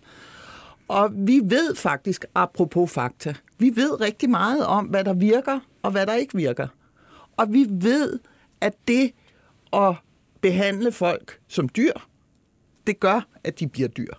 Og 0.88 1.10
vi 1.14 1.42
ved 1.44 1.76
faktisk, 1.76 2.26
apropos 2.36 2.92
fakta, 2.92 3.34
vi 3.58 3.72
ved 3.76 4.02
rigtig 4.02 4.30
meget 4.30 4.66
om, 4.66 4.86
hvad 4.86 5.04
der 5.04 5.14
virker, 5.14 5.60
og 5.82 5.92
hvad 5.92 6.06
der 6.06 6.14
ikke 6.14 6.38
virker. 6.38 6.68
Og 7.38 7.54
vi 7.54 7.66
ved, 7.70 8.20
at 8.62 8.74
det 8.88 9.12
at 9.74 9.96
behandle 10.42 10.92
folk 10.92 11.40
som 11.48 11.70
dyr, 11.70 11.94
det 12.88 13.00
gør, 13.00 13.28
at 13.44 13.60
de 13.60 13.68
bliver 13.68 13.88
dyr. 13.88 14.14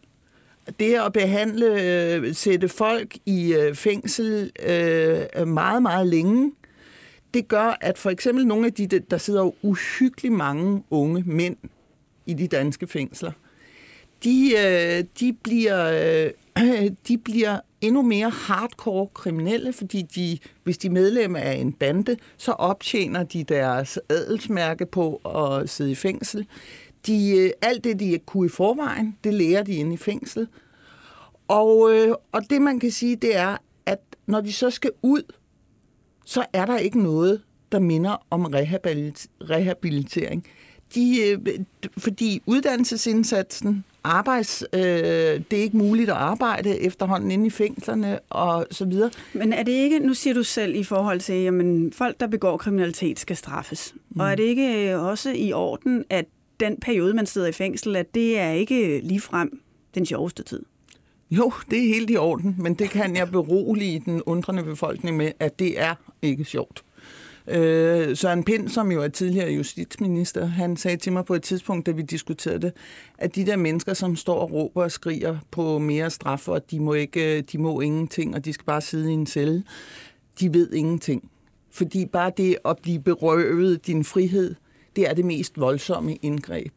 Det 0.81 0.95
at 0.95 1.13
behandle, 1.13 1.83
øh, 1.83 2.35
sætte 2.35 2.69
folk 2.69 3.17
i 3.27 3.55
øh, 3.55 3.75
fængsel 3.75 4.51
øh, 4.67 5.49
meget, 5.49 5.83
meget 5.83 6.07
længe, 6.07 6.53
det 7.35 7.49
gør, 7.49 7.79
at 7.81 7.99
for 7.99 8.11
eksempel 8.11 8.47
nogle 8.47 8.67
af 8.67 8.73
de, 8.73 8.87
der 8.87 9.19
sidder 9.19 9.65
uhyggeligt 9.65 10.35
mange 10.35 10.83
unge 10.91 11.23
mænd 11.27 11.57
i 12.27 12.35
de 12.35 12.49
danske 12.49 12.87
fængsler, 12.87 13.33
de, 14.25 14.55
øh, 14.59 15.05
de, 15.21 15.33
bliver, 15.33 16.31
øh, 16.57 16.91
de 17.09 17.19
bliver 17.19 17.61
endnu 17.81 18.03
mere 18.03 18.31
hardcore 18.31 19.07
kriminelle, 19.15 19.73
fordi 19.73 20.03
de, 20.03 20.39
hvis 20.65 20.79
de 20.79 20.87
er 20.87 20.91
medlem 20.91 21.37
af 21.37 21.53
en 21.53 21.73
bande, 21.73 22.17
så 22.37 22.53
optjener 22.53 23.23
de 23.23 23.45
deres 23.45 23.99
adelsmærke 24.09 24.87
på 24.87 25.15
at 25.17 25.71
sidde 25.71 25.91
i 25.91 25.95
fængsel. 25.95 26.47
De, 27.07 27.37
øh, 27.39 27.51
alt 27.63 27.85
det, 27.85 28.01
de 28.01 28.19
kunne 28.27 28.47
i 28.47 28.51
forvejen, 28.51 29.17
det 29.25 29.35
lærer 29.35 29.63
de 29.63 29.73
inde 29.73 29.95
i 29.95 29.97
fængsel. 29.97 30.49
Og, 31.49 31.95
øh, 31.95 32.15
og 32.33 32.43
det, 32.51 32.63
man 32.63 32.81
kan 32.81 32.91
sige, 32.91 33.17
det 33.17 33.37
er, 33.37 33.57
at 33.87 34.01
når 34.27 34.41
de 34.41 34.53
så 34.53 34.71
skal 34.71 34.91
ud, 35.03 35.23
så 36.25 36.45
er 36.53 36.65
der 36.67 36.79
ikke 36.79 37.03
noget, 37.03 37.41
der 37.73 37.79
minder 37.79 38.27
om 38.31 38.45
rehabilitering. 39.51 40.47
De, 40.95 41.19
øh, 41.21 41.39
fordi 41.99 42.43
uddannelsesindsatsen, 42.47 43.85
arbejds, 44.05 44.65
øh, 44.73 44.81
det 44.81 45.53
er 45.53 45.63
ikke 45.63 45.77
muligt 45.77 46.11
at 46.11 46.17
arbejde 46.17 46.81
efterhånden 46.81 47.31
inde 47.31 47.47
i 47.47 47.51
fængslerne 47.51 48.19
og 48.31 48.67
så 48.71 48.85
videre. 48.85 49.11
Men 49.33 49.53
er 49.53 49.63
det 49.63 49.73
ikke, 49.73 49.99
nu 49.99 50.15
siger 50.15 50.35
du 50.35 50.43
selv 50.43 50.75
i 50.75 50.85
forhold 50.85 51.21
til, 51.21 51.35
jamen 51.35 51.93
folk, 51.93 52.21
der 52.21 52.27
begår 52.27 52.57
kriminalitet, 52.57 53.19
skal 53.19 53.37
straffes. 53.37 53.95
Mm. 54.11 54.21
Og 54.21 54.31
er 54.31 54.35
det 54.35 54.43
ikke 54.43 54.99
også 54.99 55.33
i 55.37 55.53
orden, 55.53 56.05
at 56.11 56.25
den 56.61 56.77
periode, 56.81 57.15
man 57.15 57.27
sidder 57.27 57.49
i 57.49 57.53
fængsel, 57.53 57.97
at 57.97 58.15
det 58.15 58.39
er 58.39 58.51
ikke 58.51 59.01
ligefrem 59.01 59.61
den 59.95 60.07
sjoveste 60.07 60.43
tid? 60.43 60.63
Jo, 61.37 61.53
det 61.71 61.79
er 61.79 61.95
helt 61.95 62.11
i 62.11 62.17
orden, 62.17 62.57
men 62.59 62.75
det 62.75 62.91
kan 62.91 63.17
jeg 63.17 63.31
berolige 63.31 64.03
den 64.05 64.23
undrende 64.23 64.63
befolkning 64.63 65.17
med, 65.17 65.33
at 65.41 65.59
det 65.59 65.81
er 65.81 65.95
ikke 66.23 66.45
sjovt. 66.45 66.85
Øh, 67.49 68.17
Søren 68.17 68.45
Pind, 68.45 68.69
som 68.69 68.93
jo 68.93 69.03
er 69.03 69.09
tidligere 69.09 69.53
justitsminister, 69.53 70.47
han 70.47 70.77
sagde 70.77 70.97
til 70.97 71.13
mig 71.13 71.25
på 71.25 71.35
et 71.35 71.43
tidspunkt, 71.43 71.87
da 71.87 71.91
vi 71.91 72.03
diskuterede 72.03 72.61
det, 72.61 72.73
at 73.19 73.35
de 73.35 73.47
der 73.47 73.57
mennesker, 73.57 73.95
som 73.95 74.17
står 74.17 74.39
og 74.39 74.53
råber 74.53 74.83
og 74.83 74.93
skriger 74.93 75.39
på 75.51 75.79
mere 75.79 76.11
straf, 76.11 76.49
og 76.49 76.71
de 76.71 76.81
må, 76.81 76.93
ikke, 76.93 77.41
de 77.41 77.59
må 77.59 77.81
ingenting, 77.81 78.35
og 78.35 78.45
de 78.45 78.53
skal 78.53 78.65
bare 78.65 78.81
sidde 78.81 79.11
i 79.11 79.15
en 79.15 79.27
celle, 79.27 79.65
de 80.41 80.55
ved 80.55 80.73
ingenting. 80.73 81.31
Fordi 81.71 82.07
bare 82.07 82.33
det 82.37 82.57
at 82.65 82.77
blive 82.83 83.01
berøvet 83.01 83.87
din 83.87 84.05
frihed, 84.05 84.55
det 84.97 85.11
er 85.11 85.15
det 85.15 85.25
mest 85.25 85.61
voldsomme 85.61 86.17
indgreb. 86.17 86.73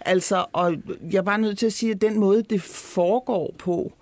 Altså, 0.00 0.44
og 0.52 0.74
jeg 1.10 1.18
er 1.18 1.22
bare 1.22 1.38
nødt 1.38 1.58
til 1.58 1.66
at 1.66 1.72
sige, 1.72 1.92
at 1.92 2.00
den 2.00 2.18
måde, 2.20 2.42
det 2.42 2.62
foregår 2.62 3.54
på, 3.58 3.92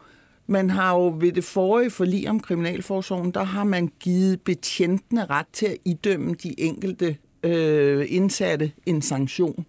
man 0.46 0.70
har 0.70 0.94
jo 0.94 1.16
ved 1.20 1.32
det 1.32 1.44
forrige 1.44 1.90
forlig 1.90 2.28
om 2.30 2.40
Kriminalforsorgen, 2.40 3.30
der 3.30 3.42
har 3.44 3.64
man 3.64 3.92
givet 4.00 4.40
betjentene 4.40 5.24
ret 5.24 5.46
til 5.52 5.66
at 5.66 5.76
idømme 5.84 6.34
de 6.34 6.60
enkelte 6.60 7.16
øh, 7.42 8.06
indsatte 8.08 8.72
en 8.86 9.02
sanktion. 9.02 9.66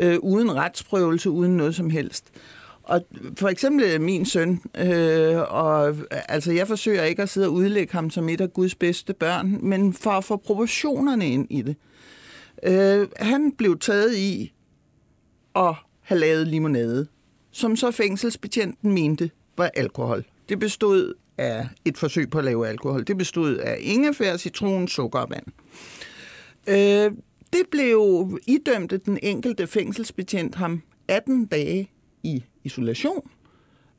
øh, 0.00 0.18
uden 0.18 0.54
retsprøvelse, 0.54 1.30
uden 1.30 1.56
noget 1.56 1.74
som 1.74 1.90
helst. 1.90 2.30
Og 2.82 3.00
for 3.36 3.48
eksempel 3.48 4.00
min 4.00 4.26
søn, 4.26 4.60
øh, 4.78 5.36
og 5.36 5.96
altså 6.28 6.52
jeg 6.52 6.68
forsøger 6.68 7.02
ikke 7.02 7.22
at 7.22 7.28
sidde 7.28 7.46
og 7.46 7.52
udlægge 7.52 7.92
ham 7.92 8.10
som 8.10 8.28
et 8.28 8.40
af 8.40 8.52
Guds 8.52 8.74
bedste 8.74 9.14
børn, 9.14 9.58
men 9.62 9.92
for 9.92 10.10
at 10.10 10.24
få 10.24 10.36
proportionerne 10.36 11.28
ind 11.28 11.46
i 11.50 11.62
det. 11.62 11.76
Øh, 12.62 13.08
han 13.16 13.52
blev 13.52 13.78
taget 13.78 14.16
i 14.16 14.53
at 15.56 15.74
have 16.00 16.20
lavet 16.20 16.46
limonade, 16.46 17.06
som 17.50 17.76
så 17.76 17.90
fængselsbetjenten 17.90 18.92
mente 18.92 19.30
var 19.56 19.70
alkohol. 19.74 20.24
Det 20.48 20.58
bestod 20.58 21.14
af 21.38 21.68
et 21.84 21.98
forsøg 21.98 22.30
på 22.30 22.38
at 22.38 22.44
lave 22.44 22.68
alkohol. 22.68 23.06
Det 23.06 23.18
bestod 23.18 23.56
af 23.56 23.76
ingefær, 23.80 24.36
citron, 24.36 24.88
sukker 24.88 25.18
og 25.18 25.30
vand. 25.30 25.46
Øh, 26.66 27.18
det 27.52 27.62
blev 27.70 28.38
idømte 28.46 28.98
den 28.98 29.18
enkelte 29.22 29.66
fængselsbetjent 29.66 30.54
ham 30.54 30.82
18 31.08 31.46
dage 31.46 31.90
i 32.22 32.44
isolation 32.64 33.30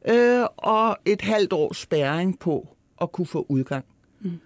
øh, 0.07 0.43
og 0.57 0.97
et 1.05 1.21
halvt 1.21 1.53
års 1.53 1.77
spærring 1.77 2.39
på 2.39 2.67
at 3.01 3.11
kunne 3.11 3.27
få 3.27 3.45
udgang. 3.49 3.85
Mm. 4.21 4.39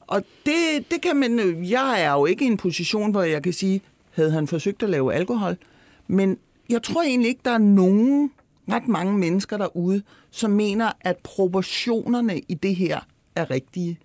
Og 0.00 0.22
det, 0.46 0.90
det 0.90 1.02
kan 1.02 1.16
man... 1.16 1.64
Jeg 1.64 2.02
er 2.02 2.12
jo 2.12 2.26
ikke 2.26 2.44
i 2.44 2.48
en 2.48 2.56
position, 2.56 3.10
hvor 3.10 3.22
jeg 3.22 3.42
kan 3.42 3.52
sige, 3.52 3.80
havde 4.10 4.30
han 4.30 4.46
forsøgt 4.46 4.82
at 4.82 4.90
lave 4.90 5.14
alkohol, 5.14 5.56
men 6.06 6.38
jeg 6.68 6.82
tror 6.82 7.02
egentlig 7.02 7.28
ikke, 7.28 7.40
der 7.44 7.50
er 7.50 7.58
nogen, 7.58 8.30
ret 8.68 8.88
mange 8.88 9.18
mennesker 9.18 9.56
derude, 9.56 10.02
som 10.30 10.50
mener, 10.50 10.92
at 11.00 11.16
proportionerne 11.18 12.40
i 12.48 12.54
det 12.54 12.76
her 12.76 13.00
er 13.36 13.50
rigtige. 13.50 13.98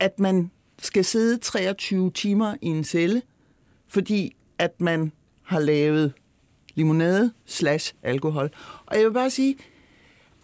At 0.00 0.20
man 0.20 0.50
skal 0.78 1.04
sidde 1.04 1.38
23 1.38 2.10
timer 2.10 2.54
i 2.62 2.66
en 2.66 2.84
celle, 2.84 3.22
fordi 3.88 4.36
at 4.58 4.80
man 4.80 5.12
har 5.42 5.60
lavet 5.60 6.12
limonade 6.74 7.32
slash 7.46 7.94
alkohol. 8.02 8.50
Og 8.86 8.96
jeg 8.96 9.04
vil 9.04 9.12
bare 9.12 9.30
sige, 9.30 9.56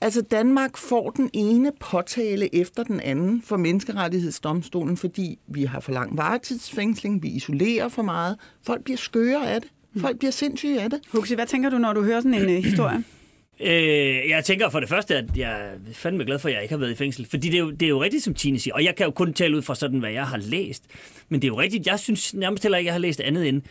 altså 0.01 0.23
Danmark 0.23 0.77
får 0.77 1.11
den 1.11 1.31
ene 1.33 1.73
påtale 1.81 2.55
efter 2.55 2.83
den 2.83 3.01
anden 3.01 3.43
for 3.43 3.57
menneskerettighedsdomstolen, 3.57 4.97
fordi 4.97 5.39
vi 5.47 5.65
har 5.65 5.81
for 5.81 5.93
lang 5.93 6.17
varetidsfængsling, 6.17 7.23
vi 7.23 7.29
isolerer 7.29 7.89
for 7.89 8.03
meget, 8.03 8.37
folk 8.63 8.85
bliver 8.85 8.99
skøre 8.99 9.51
af 9.51 9.61
det, 9.61 9.71
folk 10.01 10.19
bliver 10.19 10.33
sindssyge 10.33 10.83
af 10.83 10.91
det. 10.91 11.01
Huxi, 11.09 11.35
hvad 11.35 11.47
tænker 11.47 11.71
du, 11.71 11.79
når 11.79 11.93
du 11.93 12.03
hører 12.03 12.21
sådan 12.21 12.35
en 12.35 12.57
uh, 12.59 12.65
historie? 12.71 13.05
Øh, 13.61 14.29
jeg 14.29 14.45
tænker 14.45 14.69
for 14.69 14.81
det 14.81 14.89
første, 14.89 15.17
at 15.17 15.37
jeg 15.37 15.51
er 15.51 15.93
fandme 15.93 16.25
glad 16.25 16.39
for, 16.39 16.49
at 16.49 16.55
jeg 16.55 16.63
ikke 16.63 16.73
har 16.73 16.79
været 16.79 16.91
i 16.91 16.95
fængsel. 16.95 17.27
Fordi 17.31 17.49
det 17.49 17.55
er, 17.55 17.61
jo, 17.61 17.71
det 17.71 17.83
er 17.83 17.89
jo 17.89 18.03
rigtigt, 18.03 18.25
som 18.25 18.35
Tine 18.35 18.59
siger. 18.59 18.75
Og 18.75 18.85
jeg 18.85 18.97
kan 18.97 19.07
jo 19.07 19.11
kun 19.11 19.33
tale 19.33 19.57
ud 19.57 19.63
fra 19.63 19.75
sådan, 19.75 19.99
hvad 19.99 20.11
jeg 20.11 20.27
har 20.27 20.37
læst. 20.37 20.85
Men 21.29 21.43
det 21.43 21.47
er 21.47 21.49
jo 21.49 21.61
rigtigt, 21.61 21.87
jeg 21.87 21.99
synes 21.99 22.35
nærmest 22.35 22.63
heller 22.63 22.79
ikke, 22.79 22.87
jeg 22.87 22.95
har 22.95 23.01
læst 23.01 23.21
andet 23.21 23.49
end, 23.49 23.63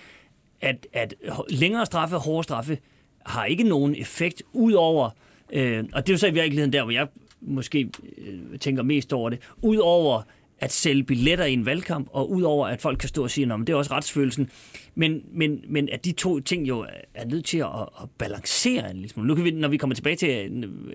at, 0.62 0.88
at 0.94 1.16
længere 1.50 1.86
straffe 1.86 2.16
og 2.16 2.22
hårde 2.22 2.44
straffe 2.44 2.78
har 3.26 3.46
ikke 3.46 3.64
nogen 3.64 3.96
effekt, 3.96 4.44
udover, 4.54 5.10
øh, 5.54 5.84
og 5.94 6.08
det 6.08 6.10
er 6.10 6.14
jo 6.14 6.18
så 6.18 6.28
i 6.28 6.34
virkeligheden 6.34 6.74
der, 6.74 6.84
hvor 6.84 6.92
jeg 6.92 7.08
måske 7.42 7.90
øh, 8.18 8.60
tænker 8.60 8.84
mest 8.84 9.14
over 9.14 9.30
det, 9.30 9.40
udover 9.62 10.22
at 10.64 10.72
sælge 10.72 11.04
billetter 11.04 11.46
i 11.46 11.54
en 11.54 11.66
valgkamp, 11.66 12.08
og 12.12 12.32
udover 12.32 12.68
at 12.68 12.82
folk 12.82 13.00
kan 13.00 13.10
stå 13.10 13.24
og 13.24 13.32
sige, 13.32 13.54
at 13.54 13.60
det 13.60 13.70
er 13.70 13.76
også 13.76 13.92
retsfølelsen, 13.92 14.50
men, 14.96 15.22
men, 15.32 15.64
men 15.68 15.90
at 15.90 16.06
de 16.06 16.12
to 16.12 16.40
ting 16.40 16.68
jo 16.68 16.86
er 17.14 17.26
nødt 17.26 17.46
til 17.46 17.58
at, 17.58 17.82
at 18.02 18.10
balancere 18.18 18.92
en 18.92 18.98
lille 18.98 19.24
Nu 19.24 19.36
kan 19.36 19.44
vi, 19.44 19.52
når 19.52 19.68
vi 19.68 19.78
kommer 19.78 19.96
tilbage 19.96 20.16
til 20.16 20.50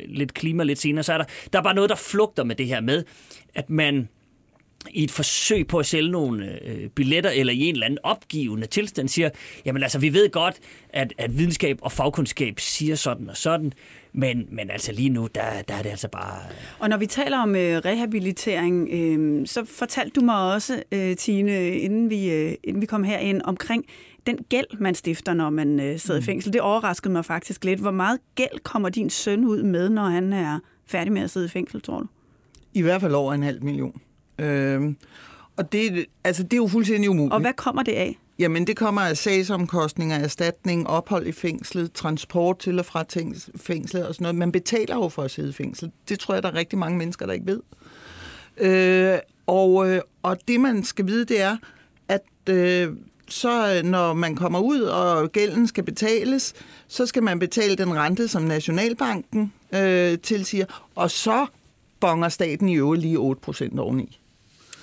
lidt 0.08 0.34
klima 0.34 0.64
lidt 0.64 0.78
senere, 0.78 1.02
så 1.02 1.12
er 1.12 1.18
der, 1.18 1.24
der 1.52 1.58
er 1.58 1.62
bare 1.62 1.74
noget, 1.74 1.90
der 1.90 1.96
flugter 1.96 2.44
med 2.44 2.56
det 2.56 2.66
her 2.66 2.80
med, 2.80 3.04
at 3.54 3.70
man 3.70 4.08
i 4.90 5.04
et 5.04 5.10
forsøg 5.10 5.66
på 5.66 5.78
at 5.78 5.86
sælge 5.86 6.10
nogle 6.10 6.68
øh, 6.68 6.88
billetter, 6.88 7.30
eller 7.30 7.52
i 7.52 7.60
en 7.60 7.74
eller 7.74 7.86
anden 7.86 7.98
opgivende 8.02 8.66
tilstand, 8.66 9.08
siger, 9.08 9.30
jamen 9.64 9.82
altså, 9.82 9.98
vi 9.98 10.14
ved 10.14 10.30
godt, 10.30 10.56
at, 10.90 11.14
at 11.18 11.38
videnskab 11.38 11.78
og 11.82 11.92
fagkundskab 11.92 12.60
siger 12.60 12.94
sådan 12.94 13.30
og 13.30 13.36
sådan, 13.36 13.72
men, 14.12 14.46
men 14.50 14.70
altså 14.70 14.92
lige 14.92 15.08
nu, 15.08 15.28
der, 15.34 15.62
der 15.68 15.74
er 15.74 15.82
det 15.82 15.90
altså 15.90 16.08
bare... 16.08 16.38
Og 16.78 16.88
når 16.88 16.96
vi 16.96 17.06
taler 17.06 17.38
om 17.38 17.56
øh, 17.56 17.76
rehabilitering, 17.78 18.88
øh, 18.92 19.46
så 19.46 19.64
fortalte 19.64 20.20
du 20.20 20.24
mig 20.24 20.52
også, 20.54 20.82
øh, 20.92 21.16
Tine, 21.16 21.70
inden 21.70 22.10
vi, 22.10 22.30
øh, 22.30 22.54
inden 22.64 22.80
vi 22.80 22.86
kom 22.86 23.04
herind, 23.04 23.42
omkring 23.44 23.84
den 24.26 24.38
gæld, 24.48 24.78
man 24.80 24.94
stifter, 24.94 25.34
når 25.34 25.50
man 25.50 25.80
øh, 25.80 25.98
sidder 25.98 26.20
mm. 26.20 26.24
i 26.24 26.26
fængsel. 26.26 26.52
Det 26.52 26.60
overraskede 26.60 27.12
mig 27.12 27.24
faktisk 27.24 27.64
lidt. 27.64 27.80
Hvor 27.80 27.90
meget 27.90 28.18
gæld 28.34 28.62
kommer 28.62 28.88
din 28.88 29.10
søn 29.10 29.44
ud 29.44 29.62
med, 29.62 29.88
når 29.88 30.04
han 30.04 30.32
er 30.32 30.58
færdig 30.86 31.12
med 31.12 31.22
at 31.22 31.30
sidde 31.30 31.46
i 31.46 31.48
fængsel, 31.48 31.80
tror 31.80 31.98
du? 32.00 32.06
I 32.74 32.82
hvert 32.82 33.00
fald 33.00 33.14
over 33.14 33.34
en 33.34 33.42
halv 33.42 33.64
million. 33.64 34.00
Øh, 34.38 34.94
og 35.56 35.72
det, 35.72 36.06
altså, 36.24 36.42
det 36.42 36.52
er 36.52 36.56
jo 36.56 36.66
fuldstændig 36.66 37.10
umuligt. 37.10 37.32
Og 37.32 37.40
hvad 37.40 37.52
kommer 37.52 37.82
det 37.82 37.92
af? 37.92 38.18
Jamen, 38.38 38.66
det 38.66 38.76
kommer 38.76 39.00
af 39.00 39.16
sagsomkostninger, 39.16 40.16
erstatning, 40.16 40.86
ophold 40.88 41.26
i 41.26 41.32
fængslet, 41.32 41.92
transport 41.92 42.58
til 42.58 42.78
og 42.78 42.86
fra 42.86 43.04
fængslet 43.56 44.06
og 44.06 44.14
sådan 44.14 44.22
noget. 44.22 44.34
Man 44.34 44.52
betaler 44.52 44.96
jo 44.96 45.08
for 45.08 45.22
at 45.22 45.30
sidde 45.30 45.48
i 45.48 45.52
fængsel. 45.52 45.90
Det 46.08 46.18
tror 46.18 46.34
jeg, 46.34 46.42
der 46.42 46.48
er 46.48 46.54
rigtig 46.54 46.78
mange 46.78 46.98
mennesker, 46.98 47.26
der 47.26 47.32
ikke 47.32 47.46
ved. 47.46 47.60
Øh, 48.56 49.18
og, 49.46 49.90
øh, 49.90 50.00
og 50.22 50.38
det, 50.48 50.60
man 50.60 50.84
skal 50.84 51.06
vide, 51.06 51.24
det 51.24 51.40
er, 51.40 51.56
at 52.08 52.54
øh, 52.54 52.92
så 53.28 53.82
når 53.84 54.14
man 54.14 54.36
kommer 54.36 54.60
ud, 54.60 54.80
og 54.80 55.32
gælden 55.32 55.66
skal 55.66 55.84
betales, 55.84 56.54
så 56.88 57.06
skal 57.06 57.22
man 57.22 57.38
betale 57.38 57.76
den 57.76 57.94
rente, 57.94 58.28
som 58.28 58.42
Nationalbanken 58.42 59.52
øh, 59.74 60.18
tilsiger, 60.18 60.66
og 60.94 61.10
så 61.10 61.46
bonger 62.00 62.28
staten 62.28 62.68
i 62.68 62.76
øvrigt 62.76 63.02
lige 63.02 63.18
8 63.18 63.40
procent 63.40 63.80
oveni. 63.80 64.20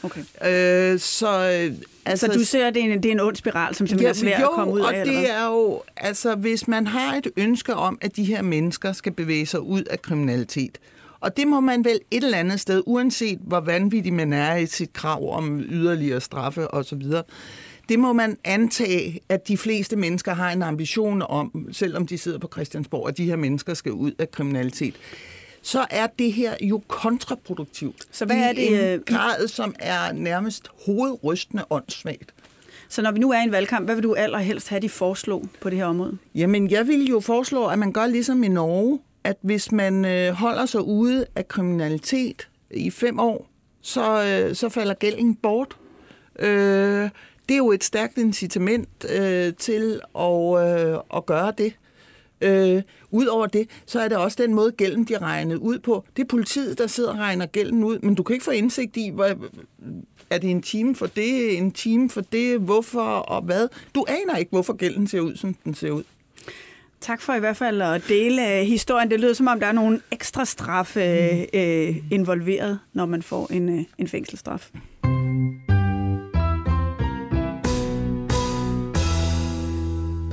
Okay. 0.05 0.21
Øh, 0.21 0.99
så, 0.99 1.27
øh, 1.27 1.77
altså, 2.05 2.25
så 2.25 2.33
du 2.33 2.43
ser, 2.45 2.67
at 2.67 2.75
det 2.75 2.85
er 2.85 2.93
en, 2.93 3.03
det 3.03 3.09
er 3.09 3.11
en 3.11 3.19
ond 3.19 3.35
spiral, 3.35 3.75
som 3.75 3.87
simpelthen 3.87 4.27
ja, 4.27 4.33
er 4.33 4.37
svært 4.37 4.41
jo, 4.41 4.47
at 4.47 4.55
komme 4.55 4.73
ud 4.73 4.79
af? 4.79 4.93
af? 4.93 5.01
og 5.01 5.05
det 5.07 5.31
er 5.31 5.45
jo, 5.45 5.83
altså 5.97 6.35
hvis 6.35 6.67
man 6.67 6.87
har 6.87 7.15
et 7.15 7.27
ønske 7.37 7.75
om, 7.75 7.97
at 8.01 8.15
de 8.15 8.23
her 8.23 8.41
mennesker 8.41 8.91
skal 8.91 9.11
bevæge 9.11 9.45
sig 9.45 9.61
ud 9.61 9.83
af 9.83 10.01
kriminalitet, 10.01 10.77
og 11.19 11.37
det 11.37 11.47
må 11.47 11.59
man 11.59 11.85
vel 11.85 11.99
et 12.11 12.23
eller 12.23 12.37
andet 12.37 12.59
sted, 12.59 12.83
uanset 12.85 13.39
hvor 13.41 13.59
vanvittig 13.59 14.13
man 14.13 14.33
er 14.33 14.55
i 14.55 14.65
sit 14.65 14.93
krav 14.93 15.37
om 15.37 15.59
yderligere 15.59 16.21
straffe 16.21 16.73
osv., 16.73 17.03
det 17.89 17.99
må 17.99 18.13
man 18.13 18.37
antage, 18.43 19.19
at 19.29 19.47
de 19.47 19.57
fleste 19.57 19.95
mennesker 19.95 20.33
har 20.33 20.51
en 20.51 20.61
ambition 20.61 21.21
om, 21.21 21.67
selvom 21.71 22.07
de 22.07 22.17
sidder 22.17 22.37
på 22.37 22.49
Christiansborg, 22.53 23.07
at 23.07 23.17
de 23.17 23.25
her 23.25 23.35
mennesker 23.35 23.73
skal 23.73 23.91
ud 23.91 24.11
af 24.19 24.31
kriminalitet 24.31 24.95
så 25.65 25.86
er 25.89 26.08
det 26.08 26.34
her 26.34 26.56
jo 26.62 26.82
kontraproduktivt. 26.88 28.08
Så 28.12 28.25
hvad 28.25 28.36
er 28.36 28.54
det? 28.54 28.62
I 28.62 28.67
en 28.67 28.80
øh, 28.80 28.99
grad, 28.99 29.47
som 29.47 29.75
er 29.80 30.12
nærmest 30.12 30.67
hovedrystende 30.86 31.65
åndssvagt. 31.69 32.34
Så 32.89 33.01
når 33.01 33.12
vi 33.12 33.19
nu 33.19 33.32
er 33.32 33.39
i 33.39 33.43
en 33.43 33.51
valgkamp, 33.51 33.88
hvad 33.88 33.95
vil 33.95 34.04
du 34.04 34.13
allerhelst 34.13 34.69
have, 34.69 34.82
de 34.82 34.89
foreslå 34.89 35.45
på 35.62 35.69
det 35.69 35.78
her 35.78 35.86
område? 35.86 36.17
Jamen, 36.36 36.71
jeg 36.71 36.88
vil 36.88 37.08
jo 37.08 37.19
foreslå, 37.19 37.65
at 37.65 37.80
man 37.80 37.91
gør 37.91 38.08
ligesom 38.08 38.43
i 38.43 38.47
Norge, 38.47 38.99
at 39.23 39.38
hvis 39.41 39.71
man 39.71 40.06
øh, 40.06 40.34
holder 40.34 40.65
sig 40.65 40.82
ude 40.82 41.25
af 41.36 41.47
kriminalitet 41.47 42.47
i 42.71 42.89
fem 42.89 43.19
år, 43.19 43.49
så, 43.82 44.23
øh, 44.23 44.56
så 44.56 44.69
falder 44.69 44.93
gælden 44.93 45.36
bort. 45.36 45.78
Øh, 46.39 47.10
det 47.49 47.54
er 47.54 47.58
jo 47.58 47.71
et 47.71 47.84
stærkt 47.84 48.17
incitament 48.17 49.06
øh, 49.10 49.54
til 49.54 50.01
at, 50.19 50.91
øh, 50.93 50.97
at 51.15 51.25
gøre 51.25 51.54
det. 51.58 51.73
Øh, 52.41 52.81
Udover 53.11 53.47
det, 53.47 53.69
så 53.85 53.99
er 53.99 54.07
det 54.07 54.17
også 54.17 54.37
den 54.41 54.53
måde, 54.53 54.71
gælden 54.71 55.05
bliver 55.05 55.21
regnet 55.21 55.55
ud 55.57 55.79
på. 55.79 56.05
Det 56.15 56.23
er 56.23 56.27
politiet, 56.27 56.77
der 56.77 56.87
sidder 56.87 57.09
og 57.11 57.17
regner 57.17 57.45
gælden 57.45 57.83
ud, 57.83 57.99
men 57.99 58.15
du 58.15 58.23
kan 58.23 58.33
ikke 58.33 58.45
få 58.45 58.51
indsigt 58.51 58.97
i, 58.97 59.09
hvad, 59.09 59.35
er 60.29 60.37
det 60.37 60.51
en 60.51 60.61
time 60.61 60.95
for 60.95 61.05
det, 61.05 61.57
en 61.57 61.71
time 61.71 62.09
for 62.09 62.21
det, 62.21 62.59
hvorfor 62.59 63.01
og 63.01 63.41
hvad. 63.41 63.67
Du 63.95 64.05
aner 64.07 64.37
ikke, 64.37 64.49
hvorfor 64.49 64.73
gælden 64.73 65.07
ser 65.07 65.19
ud, 65.19 65.35
som 65.35 65.53
den 65.53 65.75
ser 65.75 65.91
ud. 65.91 66.03
Tak 67.01 67.21
for 67.21 67.33
i 67.33 67.39
hvert 67.39 67.57
fald 67.57 67.81
at 67.81 68.03
dele 68.07 68.65
historien. 68.65 69.11
Det 69.11 69.19
lyder 69.19 69.33
som 69.33 69.47
om, 69.47 69.59
der 69.59 69.67
er 69.67 69.71
nogle 69.71 70.01
ekstra 70.11 70.45
straffe 70.45 71.29
mm. 71.53 71.59
øh, 71.59 71.95
involveret, 72.11 72.79
når 72.93 73.05
man 73.05 73.21
får 73.23 73.47
en, 73.51 73.79
øh, 73.79 73.85
en 73.97 74.07
fængselsstraf. 74.07 74.69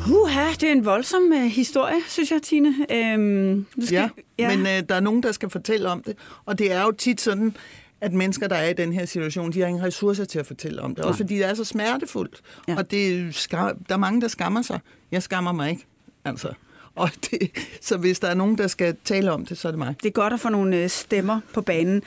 Puha, 0.07 0.51
det 0.61 0.63
er 0.63 0.73
en 0.73 0.85
voldsom 0.85 1.23
uh, 1.33 1.43
historie, 1.43 1.97
synes 2.09 2.31
jeg, 2.31 2.43
Tine. 2.43 2.75
Øhm, 2.91 3.67
du 3.81 3.87
skal, 3.87 3.97
ja, 3.97 4.09
ja, 4.39 4.57
men 4.57 4.61
uh, 4.61 4.89
der 4.89 4.95
er 4.95 5.01
nogen, 5.01 5.23
der 5.23 5.33
skal 5.33 5.51
fortælle 5.51 5.89
om 5.89 6.03
det. 6.03 6.17
Og 6.45 6.59
det 6.59 6.73
er 6.73 6.83
jo 6.83 6.93
tit 6.93 7.21
sådan, 7.21 7.57
at 8.01 8.13
mennesker, 8.13 8.49
der 8.49 8.57
er 8.57 8.69
i 8.69 8.73
den 8.73 8.93
her 8.93 9.05
situation, 9.05 9.53
de 9.53 9.61
har 9.61 9.67
ingen 9.67 9.85
ressourcer 9.85 10.25
til 10.25 10.39
at 10.39 10.47
fortælle 10.47 10.83
om 10.83 10.95
det. 10.95 11.03
Ja. 11.03 11.09
Også 11.09 11.19
fordi 11.19 11.35
det 11.37 11.45
er 11.45 11.55
så 11.55 11.65
smertefuldt. 11.65 12.41
Ja. 12.69 12.77
Og 12.77 12.91
det 12.91 13.35
skam, 13.35 13.77
der 13.89 13.95
er 13.95 13.99
mange, 13.99 14.21
der 14.21 14.29
skammer 14.29 14.63
sig. 14.63 14.81
Jeg 15.11 15.23
skammer 15.23 15.53
mig 15.53 15.71
ikke. 15.71 15.87
Altså. 16.25 16.49
Og 16.95 17.11
det, 17.31 17.51
så 17.81 17.97
hvis 17.97 18.21
der 18.21 18.29
er 18.29 18.35
nogen, 18.35 18.59
der 18.59 18.67
skal 18.67 18.97
tale 19.05 19.33
om 19.33 19.47
det, 19.47 19.59
så 19.59 19.69
er 19.69 19.73
det 19.73 19.79
mig. 19.79 19.95
Det 20.03 20.09
er 20.09 20.13
godt 20.13 20.33
at 20.33 20.41
få 20.41 20.49
nogle 20.49 20.77
øh, 20.77 20.89
stemmer 20.89 21.41
på 21.55 21.61
banen. 21.61 22.03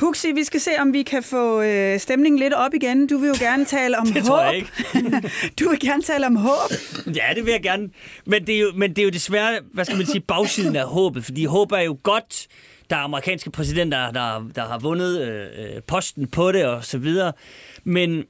Huxi, 0.00 0.32
vi 0.32 0.44
skal 0.44 0.60
se, 0.60 0.70
om 0.80 0.92
vi 0.92 1.02
kan 1.02 1.22
få 1.22 1.62
øh, 1.62 2.00
stemningen 2.00 2.38
lidt 2.38 2.52
op 2.54 2.74
igen. 2.74 3.06
Du 3.06 3.18
vil 3.18 3.28
jo 3.28 3.34
gerne 3.38 3.64
tale 3.64 3.98
om 3.98 4.06
det 4.12 4.14
håb. 4.22 4.24
tror 4.24 4.42
jeg 4.42 4.56
ikke. 4.56 4.70
du 5.60 5.68
vil 5.68 5.80
gerne 5.80 6.02
tale 6.02 6.26
om 6.26 6.36
håb. 6.36 6.70
Ja, 7.06 7.22
det 7.34 7.44
vil 7.44 7.50
jeg 7.52 7.62
gerne. 7.62 7.90
Men 8.26 8.46
det 8.46 8.54
er 8.54 8.60
jo, 8.60 8.72
men 8.74 8.90
det 8.90 8.98
er 8.98 9.04
jo 9.04 9.10
desværre, 9.10 9.58
hvad 9.72 9.84
skal 9.84 9.96
man 9.96 10.06
sige, 10.06 10.20
bagsiden 10.20 10.76
af 10.76 10.84
håbet. 10.86 11.24
Fordi 11.24 11.44
håb 11.44 11.72
er 11.72 11.80
jo 11.80 11.98
godt. 12.02 12.46
Der 12.90 12.96
er 12.96 13.00
amerikanske 13.00 13.50
præsidenter, 13.50 14.10
der, 14.10 14.50
der 14.54 14.66
har 14.68 14.78
vundet 14.78 15.20
øh, 15.22 15.46
øh, 15.58 15.82
posten 15.86 16.26
på 16.26 16.52
det 16.52 16.64
og 16.64 16.84
så 16.84 16.98
videre. 16.98 17.32
Men 17.84 18.24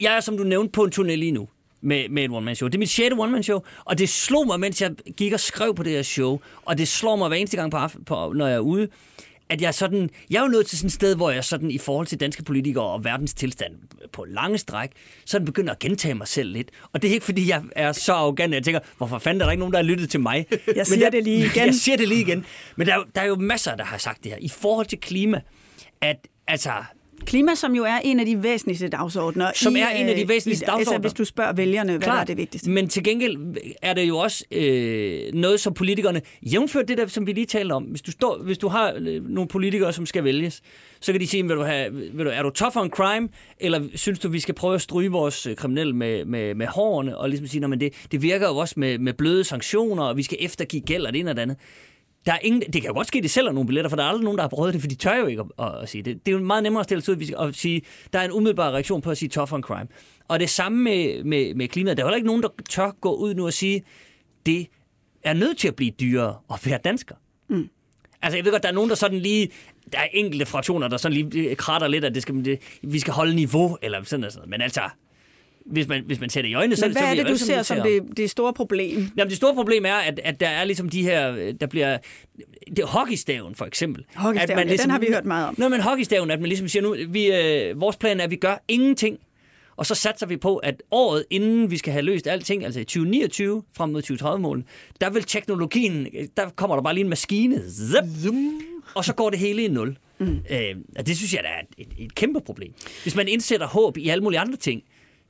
jeg 0.00 0.16
er, 0.16 0.20
som 0.20 0.36
du 0.36 0.44
nævnte, 0.44 0.72
på 0.72 0.84
en 0.84 0.92
turné 0.94 1.14
lige 1.14 1.32
nu. 1.32 1.48
med, 1.80 2.08
med 2.08 2.24
et 2.24 2.30
one-man-show. 2.30 2.68
Det 2.68 2.74
er 2.74 2.78
mit 2.78 2.88
sjette 2.90 3.14
one-man-show, 3.14 3.60
og 3.84 3.98
det 3.98 4.08
slog 4.08 4.46
mig, 4.46 4.60
mens 4.60 4.82
jeg 4.82 4.90
gik 5.16 5.32
og 5.32 5.40
skrev 5.40 5.74
på 5.74 5.82
det 5.82 5.92
her 5.92 6.02
show, 6.02 6.40
og 6.64 6.78
det 6.78 6.88
slår 6.88 7.16
mig 7.16 7.28
hver 7.28 7.36
eneste 7.36 7.56
gang, 7.56 7.70
på, 7.70 7.78
på 8.06 8.32
når 8.36 8.46
jeg 8.46 8.54
er 8.56 8.60
ude, 8.60 8.88
at 9.50 9.60
jeg 9.60 9.74
sådan, 9.74 10.10
jeg 10.30 10.38
er 10.38 10.42
jo 10.42 10.48
nået 10.48 10.66
til 10.66 10.78
sådan 10.78 10.86
et 10.86 10.92
sted, 10.92 11.16
hvor 11.16 11.30
jeg 11.30 11.44
sådan 11.44 11.70
i 11.70 11.78
forhold 11.78 12.06
til 12.06 12.20
danske 12.20 12.42
politikere 12.42 12.84
og 12.84 13.04
verdens 13.04 13.34
tilstand 13.34 13.72
på 14.12 14.24
lange 14.24 14.58
stræk, 14.58 14.90
sådan 15.24 15.44
begynder 15.44 15.72
at 15.72 15.78
gentage 15.78 16.14
mig 16.14 16.28
selv 16.28 16.52
lidt. 16.52 16.70
Og 16.92 17.02
det 17.02 17.10
er 17.10 17.14
ikke, 17.14 17.24
fordi 17.26 17.48
jeg 17.48 17.62
er 17.76 17.92
så 17.92 18.12
arrogant, 18.12 18.54
at 18.54 18.56
jeg 18.56 18.64
tænker, 18.64 18.80
hvorfor 18.96 19.18
fanden 19.18 19.40
er 19.40 19.44
der 19.44 19.50
ikke 19.52 19.58
nogen, 19.58 19.72
der 19.72 19.78
har 19.78 19.84
lyttet 19.84 20.10
til 20.10 20.20
mig? 20.20 20.46
Jeg 20.76 20.86
siger 20.86 21.00
jeg, 21.00 21.12
det 21.12 21.24
lige 21.24 21.46
igen. 21.46 21.66
Jeg 21.66 21.74
siger 21.74 21.96
det 21.96 22.08
lige 22.08 22.20
igen. 22.20 22.44
Men 22.76 22.86
der 22.86 22.94
er, 22.94 23.02
der 23.14 23.20
er 23.20 23.26
jo 23.26 23.36
masser, 23.36 23.76
der 23.76 23.84
har 23.84 23.98
sagt 23.98 24.24
det 24.24 24.32
her. 24.32 24.38
I 24.40 24.48
forhold 24.48 24.86
til 24.86 25.00
klima, 25.00 25.40
at 26.00 26.28
altså, 26.46 26.72
Klima, 27.26 27.54
som 27.54 27.74
jo 27.74 27.84
er 27.84 27.98
en 28.04 28.20
af 28.20 28.26
de 28.26 28.42
væsentligste 28.42 28.88
dagsordner. 28.88 29.50
Som 29.54 29.76
i, 29.76 29.80
er 29.80 29.88
en 29.88 30.06
af 30.08 30.14
de 30.16 30.22
øh, 30.22 30.28
væsentligste 30.28 30.64
i- 30.64 30.66
Altså, 30.66 30.76
dagsordner. 30.76 31.00
hvis 31.00 31.12
du 31.12 31.24
spørger 31.24 31.52
vælgerne, 31.52 31.92
hvad 31.92 32.00
Klart. 32.00 32.20
er 32.20 32.24
det 32.24 32.36
vigtigste? 32.36 32.70
Men 32.70 32.88
til 32.88 33.04
gengæld 33.04 33.36
er 33.82 33.94
det 33.94 34.08
jo 34.08 34.18
også 34.18 34.44
øh, 34.50 35.20
noget, 35.34 35.60
som 35.60 35.74
politikerne, 35.74 36.22
jævnført 36.42 36.88
det 36.88 36.98
der, 36.98 37.06
som 37.06 37.26
vi 37.26 37.32
lige 37.32 37.46
talte 37.46 37.72
om, 37.72 37.82
hvis 37.82 38.02
du, 38.02 38.10
står, 38.10 38.38
hvis 38.42 38.58
du 38.58 38.68
har 38.68 38.92
øh, 38.98 39.28
nogle 39.28 39.48
politikere, 39.48 39.92
som 39.92 40.06
skal 40.06 40.24
vælges, 40.24 40.62
så 41.00 41.12
kan 41.12 41.20
de 41.20 41.26
sige, 41.26 41.42
vil 41.46 41.56
du 41.56 41.62
have, 41.62 41.92
vil 41.92 42.24
du, 42.26 42.30
er 42.34 42.42
du 42.42 42.50
tough 42.50 42.76
on 42.76 42.90
crime, 42.90 43.28
eller 43.60 43.80
synes 43.94 44.18
du, 44.18 44.28
vi 44.28 44.40
skal 44.40 44.54
prøve 44.54 44.74
at 44.74 44.82
stryge 44.82 45.10
vores 45.10 45.46
øh, 45.46 45.56
kriminelle 45.56 45.92
med, 45.96 46.24
med, 46.24 46.54
med 46.54 46.66
hårene, 46.66 47.18
og 47.18 47.28
ligesom 47.28 47.46
sige, 47.46 47.60
"Nå, 47.60 47.66
men 47.66 47.80
det, 47.80 47.92
det 48.12 48.22
virker 48.22 48.48
jo 48.48 48.56
også 48.56 48.74
med, 48.76 48.98
med 48.98 49.12
bløde 49.12 49.44
sanktioner, 49.44 50.02
og 50.04 50.16
vi 50.16 50.22
skal 50.22 50.38
eftergive 50.40 50.82
gæld 50.82 51.06
og 51.06 51.12
det 51.12 51.18
ene 51.20 51.30
og 51.30 51.36
det 51.36 51.42
andet. 51.42 51.56
Der 52.26 52.32
er 52.32 52.38
ingen, 52.42 52.60
det 52.60 52.82
kan 52.82 52.84
jo 52.84 52.92
godt 52.94 53.06
ske, 53.06 53.18
at 53.18 53.24
de 53.24 53.28
sælger 53.28 53.52
nogle 53.52 53.66
billetter, 53.66 53.88
for 53.88 53.96
der 53.96 54.04
er 54.04 54.08
aldrig 54.08 54.24
nogen, 54.24 54.38
der 54.38 54.42
har 54.42 54.48
prøvet 54.48 54.74
det, 54.74 54.80
for 54.80 54.88
de 54.88 54.94
tør 54.94 55.16
jo 55.16 55.26
ikke 55.26 55.42
at, 55.58 55.66
at, 55.66 55.82
at 55.82 55.88
sige 55.88 56.02
det. 56.02 56.26
Det 56.26 56.34
er 56.34 56.38
jo 56.38 56.44
meget 56.44 56.62
nemmere 56.62 56.80
at 56.80 56.84
stille 56.84 57.02
sig 57.02 57.16
ud 57.16 57.32
og 57.32 57.54
sige, 57.54 57.82
der 58.12 58.18
er 58.18 58.24
en 58.24 58.32
umiddelbar 58.32 58.70
reaktion 58.70 59.00
på 59.00 59.10
at 59.10 59.18
sige 59.18 59.28
tough 59.28 59.52
on 59.52 59.62
crime. 59.62 59.88
Og 60.28 60.40
det 60.40 60.50
samme 60.50 60.82
med, 60.82 61.24
med, 61.24 61.54
med 61.54 61.68
klimaet. 61.68 61.96
Der 61.96 62.02
er 62.02 62.06
heller 62.06 62.16
ikke 62.16 62.26
nogen, 62.26 62.42
der 62.42 62.48
tør 62.68 62.90
gå 63.00 63.14
ud 63.14 63.34
nu 63.34 63.46
og 63.46 63.52
sige, 63.52 63.82
det 64.46 64.66
er 65.22 65.34
nødt 65.34 65.58
til 65.58 65.68
at 65.68 65.76
blive 65.76 65.90
dyrere 65.90 66.36
at 66.52 66.66
være 66.66 66.78
dansker. 66.84 67.14
Mm. 67.48 67.68
Altså, 68.22 68.36
jeg 68.36 68.44
ved 68.44 68.52
godt, 68.52 68.62
der 68.62 68.68
er 68.68 68.72
nogen, 68.72 68.90
der 68.90 68.96
sådan 68.96 69.18
lige... 69.18 69.48
Der 69.92 69.98
er 69.98 70.06
enkelte 70.12 70.46
fraktioner, 70.46 70.88
der 70.88 70.96
sådan 70.96 71.18
lige 71.18 71.54
kratter 71.54 71.88
lidt, 71.88 72.04
at 72.04 72.14
det 72.14 72.22
skal, 72.22 72.44
det, 72.44 72.60
vi 72.82 72.98
skal 72.98 73.12
holde 73.12 73.34
niveau, 73.34 73.78
eller 73.82 74.02
sådan 74.02 74.20
noget. 74.20 74.48
Men 74.48 74.60
altså, 74.60 74.80
hvis 75.66 75.88
man, 75.88 76.02
hvis 76.06 76.20
man 76.20 76.30
ser 76.30 76.42
det 76.42 76.48
i 76.48 76.54
øjnene, 76.54 76.76
så, 76.76 76.86
Men 76.86 76.92
så 76.92 77.00
hvad 77.00 77.08
er 77.08 77.12
bliver 77.12 77.24
det, 77.24 77.32
du 77.40 77.44
ser 77.44 77.62
som 77.62 77.80
det, 77.80 78.16
det 78.16 78.30
store 78.30 78.52
problem? 78.52 79.10
Jamen, 79.16 79.28
det 79.28 79.36
store 79.36 79.54
problem 79.54 79.84
er, 79.84 79.94
at, 79.94 80.20
at 80.24 80.40
der 80.40 80.48
er 80.48 80.64
ligesom 80.64 80.88
de 80.88 81.02
her, 81.02 81.52
der 81.52 81.66
bliver, 81.66 81.98
det 82.66 82.78
er 82.78 82.86
hockeystaven 82.86 83.54
for 83.54 83.64
eksempel. 83.64 84.04
Hockeystaven, 84.14 84.58
At 84.58 84.70
ja, 84.70 84.76
den 84.76 84.90
har 84.90 84.98
vi 84.98 85.06
hørt 85.06 85.24
meget 85.24 85.48
om. 85.48 85.54
Nå, 85.58 85.68
men 85.68 85.80
hockeystaven, 85.80 86.30
at 86.30 86.40
man 86.40 86.48
ligesom 86.48 86.68
siger 86.68 86.82
nu, 86.82 86.96
vi, 87.08 87.26
øh, 87.32 87.80
vores 87.80 87.96
plan 87.96 88.20
er, 88.20 88.24
at 88.24 88.30
vi 88.30 88.36
gør 88.36 88.64
ingenting, 88.68 89.18
og 89.76 89.86
så 89.86 89.94
satser 89.94 90.26
vi 90.26 90.36
på, 90.36 90.56
at 90.56 90.82
året 90.90 91.24
inden 91.30 91.70
vi 91.70 91.76
skal 91.76 91.92
have 91.92 92.02
løst 92.02 92.26
alting, 92.26 92.64
altså 92.64 92.80
i 92.80 92.84
2029 92.84 93.62
frem 93.72 93.90
mod 93.90 94.02
2030-målen, 94.02 94.64
der 95.00 95.10
vil 95.10 95.22
teknologien, 95.22 96.06
der 96.36 96.48
kommer 96.56 96.76
der 96.76 96.82
bare 96.82 96.94
lige 96.94 97.04
en 97.04 97.10
maskine, 97.10 97.62
zip, 97.70 98.34
og 98.94 99.04
så 99.04 99.14
går 99.14 99.30
det 99.30 99.38
hele 99.38 99.64
i 99.64 99.68
nul. 99.68 99.96
Mm. 100.18 100.38
Øh, 100.50 100.76
og 100.98 101.06
det 101.06 101.16
synes 101.16 101.34
jeg, 101.34 101.42
der 101.42 101.48
er 101.48 101.60
et, 101.78 101.88
et, 101.98 102.04
et 102.04 102.14
kæmpe 102.14 102.40
problem. 102.40 102.72
Hvis 103.02 103.16
man 103.16 103.28
indsætter 103.28 103.66
håb 103.66 103.98
i 103.98 104.08
alle 104.08 104.24
mulige 104.24 104.40
andre 104.40 104.56
ting, 104.56 104.82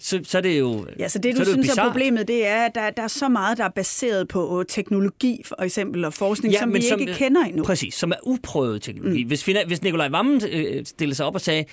så, 0.02 0.20
så 0.24 0.38
er 0.38 0.42
det 0.42 0.58
jo 0.58 0.86
Ja, 0.98 1.08
så 1.08 1.18
det, 1.18 1.36
så 1.36 1.44
du 1.44 1.50
det 1.50 1.56
jo 1.56 1.62
synes 1.62 1.78
er 1.78 1.84
problemet, 1.86 2.28
det 2.28 2.46
er, 2.46 2.56
at 2.64 2.74
der, 2.74 2.90
der 2.90 3.02
er 3.02 3.08
så 3.08 3.28
meget, 3.28 3.58
der 3.58 3.64
er 3.64 3.68
baseret 3.68 4.28
på 4.28 4.64
teknologi, 4.68 5.42
for 5.46 5.62
eksempel, 5.62 6.04
og 6.04 6.14
forskning, 6.14 6.54
som 6.58 6.74
vi 6.74 6.78
ikke 7.00 7.14
kender 7.14 7.44
endnu. 7.44 7.64
Præcis, 7.64 7.94
som 7.94 8.10
er 8.10 8.16
uprøvet 8.22 8.82
teknologi. 8.82 9.22
Mm. 9.22 9.28
Hvis, 9.28 9.42
hvis 9.66 9.82
Nikolaj 9.82 10.08
Vammen 10.08 10.42
øh, 10.52 10.84
stillede 10.86 11.16
sig 11.16 11.26
op 11.26 11.34
og 11.34 11.40
sagde, 11.40 11.64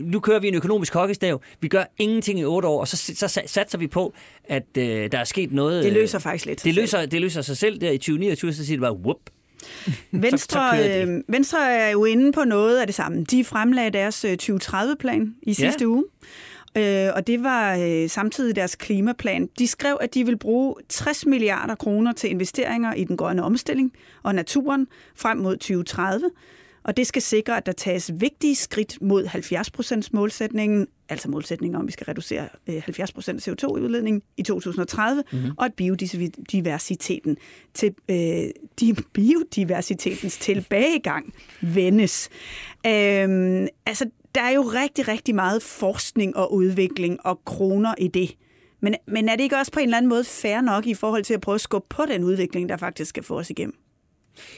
nu 0.00 0.20
kører 0.20 0.40
vi 0.40 0.48
en 0.48 0.54
økonomisk 0.54 0.94
hockeystav, 0.94 1.40
vi 1.60 1.68
gør 1.68 1.84
ingenting 1.98 2.40
i 2.40 2.44
otte 2.44 2.68
år, 2.68 2.80
og 2.80 2.88
så, 2.88 2.96
så 2.96 3.26
sa- 3.40 3.46
satser 3.46 3.78
vi 3.78 3.86
på, 3.86 4.14
at 4.44 4.66
øh, 4.78 5.12
der 5.12 5.18
er 5.18 5.24
sket 5.24 5.52
noget. 5.52 5.84
Det 5.84 5.90
øh, 5.90 5.94
løser 5.96 6.18
faktisk 6.18 6.46
lidt 6.46 6.64
Det 6.64 6.74
løser, 6.74 7.06
det 7.06 7.20
løser 7.20 7.42
sig 7.42 7.56
selv 7.56 7.80
der 7.80 7.90
i 7.90 7.98
2029, 7.98 8.52
så 8.52 8.66
siger 8.66 8.76
det 8.76 8.82
bare, 8.82 8.96
whoop. 8.96 9.20
Venstre, 10.12 10.70
kører 10.76 11.04
de. 11.06 11.12
øh, 11.12 11.20
Venstre 11.28 11.72
er 11.72 11.90
jo 11.90 12.04
inde 12.04 12.32
på 12.32 12.44
noget 12.44 12.78
af 12.80 12.86
det 12.86 12.94
samme. 12.94 13.24
De 13.24 13.44
fremlagde 13.44 13.90
deres 13.90 14.24
øh, 14.24 14.36
2030-plan 14.42 15.34
i 15.42 15.54
sidste 15.54 15.84
Ja. 15.84 15.86
uge. 15.88 16.04
Øh, 16.76 17.08
og 17.14 17.26
det 17.26 17.42
var 17.42 17.76
øh, 17.76 18.08
samtidig 18.08 18.56
deres 18.56 18.76
klimaplan. 18.76 19.48
De 19.58 19.66
skrev, 19.66 19.98
at 20.00 20.14
de 20.14 20.26
vil 20.26 20.38
bruge 20.38 20.74
60 20.88 21.26
milliarder 21.26 21.74
kroner 21.74 22.12
til 22.12 22.30
investeringer 22.30 22.94
i 22.94 23.04
den 23.04 23.16
grønne 23.16 23.42
omstilling 23.42 23.92
og 24.22 24.34
naturen 24.34 24.86
frem 25.16 25.38
mod 25.38 25.56
2030. 25.56 26.30
Og 26.82 26.96
det 26.96 27.06
skal 27.06 27.22
sikre, 27.22 27.56
at 27.56 27.66
der 27.66 27.72
tages 27.72 28.12
vigtige 28.14 28.54
skridt 28.54 29.02
mod 29.02 29.24
70% 29.24 30.08
målsætningen, 30.12 30.86
altså 31.08 31.30
målsætningen 31.30 31.76
om, 31.76 31.82
at 31.82 31.86
vi 31.86 31.92
skal 31.92 32.04
reducere 32.04 32.48
øh, 32.68 32.76
70% 32.76 32.80
CO2-udledning 33.48 34.22
i 34.36 34.42
2030, 34.42 35.24
mm-hmm. 35.32 35.50
og 35.56 35.64
at 35.64 35.74
biodiversiteten 35.74 37.36
til, 37.74 37.94
øh, 38.10 38.16
de, 38.80 38.94
biodiversitetens 39.12 40.38
tilbagegang 40.38 41.34
vendes. 41.60 42.28
Øhm, 42.86 43.66
altså, 43.86 44.10
der 44.38 44.44
er 44.44 44.50
jo 44.50 44.62
rigtig, 44.62 45.08
rigtig 45.08 45.34
meget 45.34 45.62
forskning 45.62 46.36
og 46.36 46.54
udvikling 46.54 47.26
og 47.26 47.40
kroner 47.44 47.94
i 47.98 48.08
det. 48.08 48.34
Men, 48.80 48.94
men 49.06 49.28
er 49.28 49.36
det 49.36 49.42
ikke 49.42 49.56
også 49.56 49.72
på 49.72 49.80
en 49.80 49.84
eller 49.84 49.96
anden 49.96 50.08
måde 50.08 50.24
fair 50.24 50.60
nok 50.60 50.86
i 50.86 50.94
forhold 50.94 51.24
til 51.24 51.34
at 51.34 51.40
prøve 51.40 51.54
at 51.54 51.60
skubbe 51.60 51.86
på 51.90 52.02
den 52.08 52.24
udvikling, 52.24 52.68
der 52.68 52.76
faktisk 52.76 53.08
skal 53.08 53.22
få 53.22 53.38
os 53.38 53.50
igennem? 53.50 53.74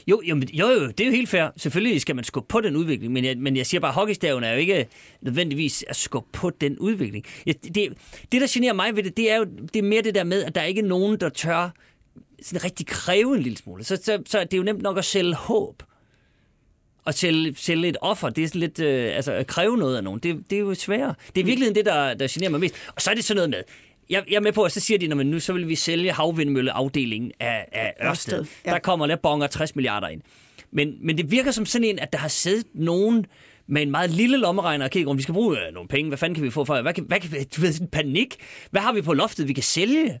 Jo, 0.07 0.21
jo, 0.23 0.41
jo, 0.53 0.67
jo, 0.67 0.87
det 0.87 0.99
er 0.99 1.05
jo 1.05 1.11
helt 1.11 1.29
fair. 1.29 1.49
Selvfølgelig 1.57 2.01
skal 2.01 2.15
man 2.15 2.23
skubbe 2.23 2.47
på 2.47 2.61
den 2.61 2.75
udvikling, 2.75 3.13
men 3.13 3.25
jeg, 3.25 3.37
men 3.37 3.57
jeg 3.57 3.65
siger 3.65 3.81
bare, 3.81 3.89
at 3.89 3.95
hockeystaven 3.95 4.43
er 4.43 4.51
jo 4.51 4.57
ikke 4.57 4.87
nødvendigvis 5.21 5.85
at 5.87 5.95
skubbe 5.95 6.29
på 6.33 6.49
den 6.49 6.79
udvikling. 6.79 7.25
Jeg, 7.45 7.55
det, 7.63 7.93
det, 8.31 8.41
der 8.41 8.47
generer 8.49 8.73
mig 8.73 8.95
ved 8.95 9.03
det, 9.03 9.17
det 9.17 9.31
er 9.31 9.37
jo 9.37 9.43
det 9.43 9.75
er 9.75 9.83
mere 9.83 10.01
det 10.01 10.15
der 10.15 10.23
med, 10.23 10.43
at 10.43 10.55
der 10.55 10.63
ikke 10.63 10.81
er 10.81 10.85
nogen, 10.85 11.19
der 11.19 11.29
tør 11.29 11.69
sådan 12.41 12.63
rigtig 12.63 12.87
kræve 12.87 13.35
en 13.35 13.41
lille 13.41 13.57
smule. 13.57 13.83
Så, 13.83 13.95
så, 13.95 14.23
så 14.25 14.39
det 14.39 14.53
er 14.53 14.57
jo 14.57 14.63
nemt 14.63 14.81
nok 14.81 14.97
at 14.97 15.05
sælge 15.05 15.35
håb. 15.35 15.83
Og 17.05 17.13
sælge, 17.13 17.53
sælge 17.57 17.87
et 17.87 17.97
offer, 18.01 18.29
det 18.29 18.43
er 18.43 18.47
sådan 18.47 18.61
lidt, 18.61 18.79
øh, 18.79 19.15
altså 19.15 19.31
at 19.31 19.47
kræve 19.47 19.77
noget 19.77 19.97
af 19.97 20.03
nogen, 20.03 20.19
det, 20.19 20.43
det 20.49 20.55
er 20.55 20.59
jo 20.59 20.73
sværere. 20.73 21.13
Det 21.35 21.41
er 21.41 21.45
virkelig 21.45 21.75
det, 21.75 21.85
der, 21.85 22.13
der 22.13 22.27
generer 22.31 22.51
mig 22.51 22.59
mest. 22.59 22.75
Og 22.95 23.01
så 23.01 23.11
er 23.11 23.13
det 23.13 23.23
sådan 23.23 23.35
noget 23.35 23.49
med, 23.49 23.63
jeg, 24.09 24.23
jeg 24.29 24.35
er 24.35 24.39
med 24.39 24.51
på, 24.51 24.63
at 24.63 24.71
så 24.71 24.79
siger 24.79 24.97
de, 24.97 25.07
når 25.07 25.15
man 25.15 25.25
nu 25.25 25.39
så 25.39 25.53
vil 25.53 25.67
vi 25.67 25.75
sælge 25.75 26.11
havvindmølleafdelingen 26.11 27.31
af, 27.39 27.65
af 27.71 27.93
Ørsted. 28.03 28.39
Ørsted, 28.39 28.55
ja. 28.65 28.71
Der 28.71 28.79
kommer 28.79 29.07
der 29.07 29.15
bonger 29.15 29.47
60 29.47 29.75
milliarder 29.75 30.07
ind. 30.07 30.21
Men, 30.71 30.97
men 31.01 31.17
det 31.17 31.31
virker 31.31 31.51
som 31.51 31.65
sådan 31.65 31.85
en, 31.87 31.99
at 31.99 32.13
der 32.13 32.19
har 32.19 32.27
siddet 32.27 32.65
nogen 32.73 33.25
med 33.67 33.81
en 33.81 33.91
meget 33.91 34.09
lille 34.09 34.37
lommeregner 34.37 34.85
og 34.85 34.91
kigger 34.91 35.09
rundt. 35.09 35.17
Vi 35.17 35.23
skal 35.23 35.33
bruge 35.33 35.57
øh, 35.67 35.73
nogle 35.73 35.87
penge. 35.89 36.07
Hvad 36.07 36.17
fanden 36.17 36.35
kan 36.35 36.43
vi 36.43 36.49
få 36.49 36.65
for? 36.65 36.81
Hvad 36.81 36.93
kan, 36.93 37.03
hvad 37.07 37.19
kan, 37.19 37.29
du 37.55 37.61
ved, 37.61 37.87
panik. 37.87 38.35
Hvad 38.71 38.81
har 38.81 38.93
vi 38.93 39.01
på 39.01 39.13
loftet, 39.13 39.47
vi 39.47 39.53
kan 39.53 39.63
sælge? 39.63 40.19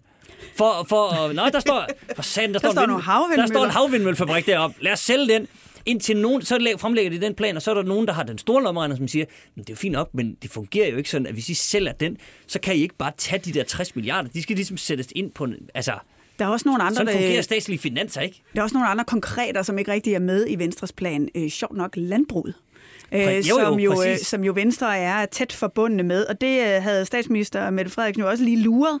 For, 0.57 0.85
for, 0.89 1.33
nej, 1.33 1.49
der 1.49 1.59
står, 1.59 1.87
for 2.15 2.23
satan, 2.23 2.53
der, 2.53 2.59
Der 2.59 2.71
står, 2.71 2.71
står 2.71 2.83
en 2.83 3.39
Der 3.39 3.47
står 3.47 3.65
en 3.65 3.71
havvindmøllefabrik 3.71 4.45
deroppe. 4.45 4.83
Lad 4.83 4.91
os 4.91 4.99
sælge 4.99 5.27
den. 5.27 5.47
Indtil 5.85 6.17
nogen, 6.17 6.41
så 6.41 6.57
læg- 6.57 6.79
fremlægger 6.79 7.11
de 7.11 7.21
den 7.25 7.33
plan, 7.35 7.55
og 7.55 7.61
så 7.61 7.71
er 7.71 7.75
der 7.75 7.83
nogen, 7.83 8.07
der 8.07 8.13
har 8.13 8.23
den 8.23 8.37
store 8.37 8.63
lommeregner, 8.63 8.95
som 8.95 9.07
siger, 9.07 9.25
"Men 9.55 9.63
det 9.63 9.69
er 9.69 9.73
jo 9.73 9.77
fint 9.77 9.91
nok, 9.91 10.09
men 10.13 10.37
det 10.41 10.49
fungerer 10.51 10.89
jo 10.91 10.97
ikke 10.97 11.09
sådan, 11.09 11.27
at 11.27 11.33
hvis 11.33 11.49
I 11.49 11.53
sælger 11.53 11.91
den, 11.91 12.17
så 12.47 12.59
kan 12.59 12.75
I 12.75 12.81
ikke 12.81 12.95
bare 12.97 13.11
tage 13.17 13.41
de 13.45 13.51
der 13.51 13.63
60 13.63 13.95
milliarder. 13.95 14.29
De 14.29 14.41
skal 14.43 14.55
ligesom 14.55 14.77
sættes 14.77 15.07
ind 15.15 15.31
på 15.31 15.43
en, 15.43 15.55
altså, 15.73 15.93
Der 16.39 16.45
er 16.45 16.49
også 16.49 16.67
nogle 16.69 16.83
andre, 16.83 16.95
sådan 16.95 17.13
fungerer 17.13 17.33
der, 17.35 17.41
statslige 17.41 17.79
finanser, 17.79 18.21
ikke? 18.21 18.41
der 18.53 18.59
er 18.59 18.63
også 18.63 18.73
nogle 18.73 18.87
andre 18.89 19.03
konkreter, 19.05 19.61
som 19.61 19.77
ikke 19.79 19.91
rigtig 19.91 20.13
er 20.13 20.19
med 20.19 20.45
i 20.49 20.55
Venstres 20.59 20.91
plan. 20.91 21.29
Øh, 21.35 21.49
sjovt 21.49 21.77
nok 21.77 21.91
landbruget. 21.95 22.53
Præ- 23.13 23.17
jo, 23.17 23.29
Øh, 23.29 23.37
jo, 23.49 23.59
som, 23.59 23.79
jo, 23.79 23.91
øh, 23.91 23.97
præcis. 23.97 24.27
som 24.27 24.43
jo 24.43 24.51
Venstre 24.55 24.97
er 24.97 25.25
tæt 25.25 25.53
forbundne 25.53 26.03
med. 26.03 26.25
Og 26.25 26.41
det 26.41 26.59
øh, 26.61 26.83
havde 26.83 27.05
statsminister 27.05 27.69
Mette 27.69 27.91
Frederiksen 27.91 28.23
jo 28.23 28.29
også 28.29 28.43
lige 28.43 28.57
luret 28.61 28.99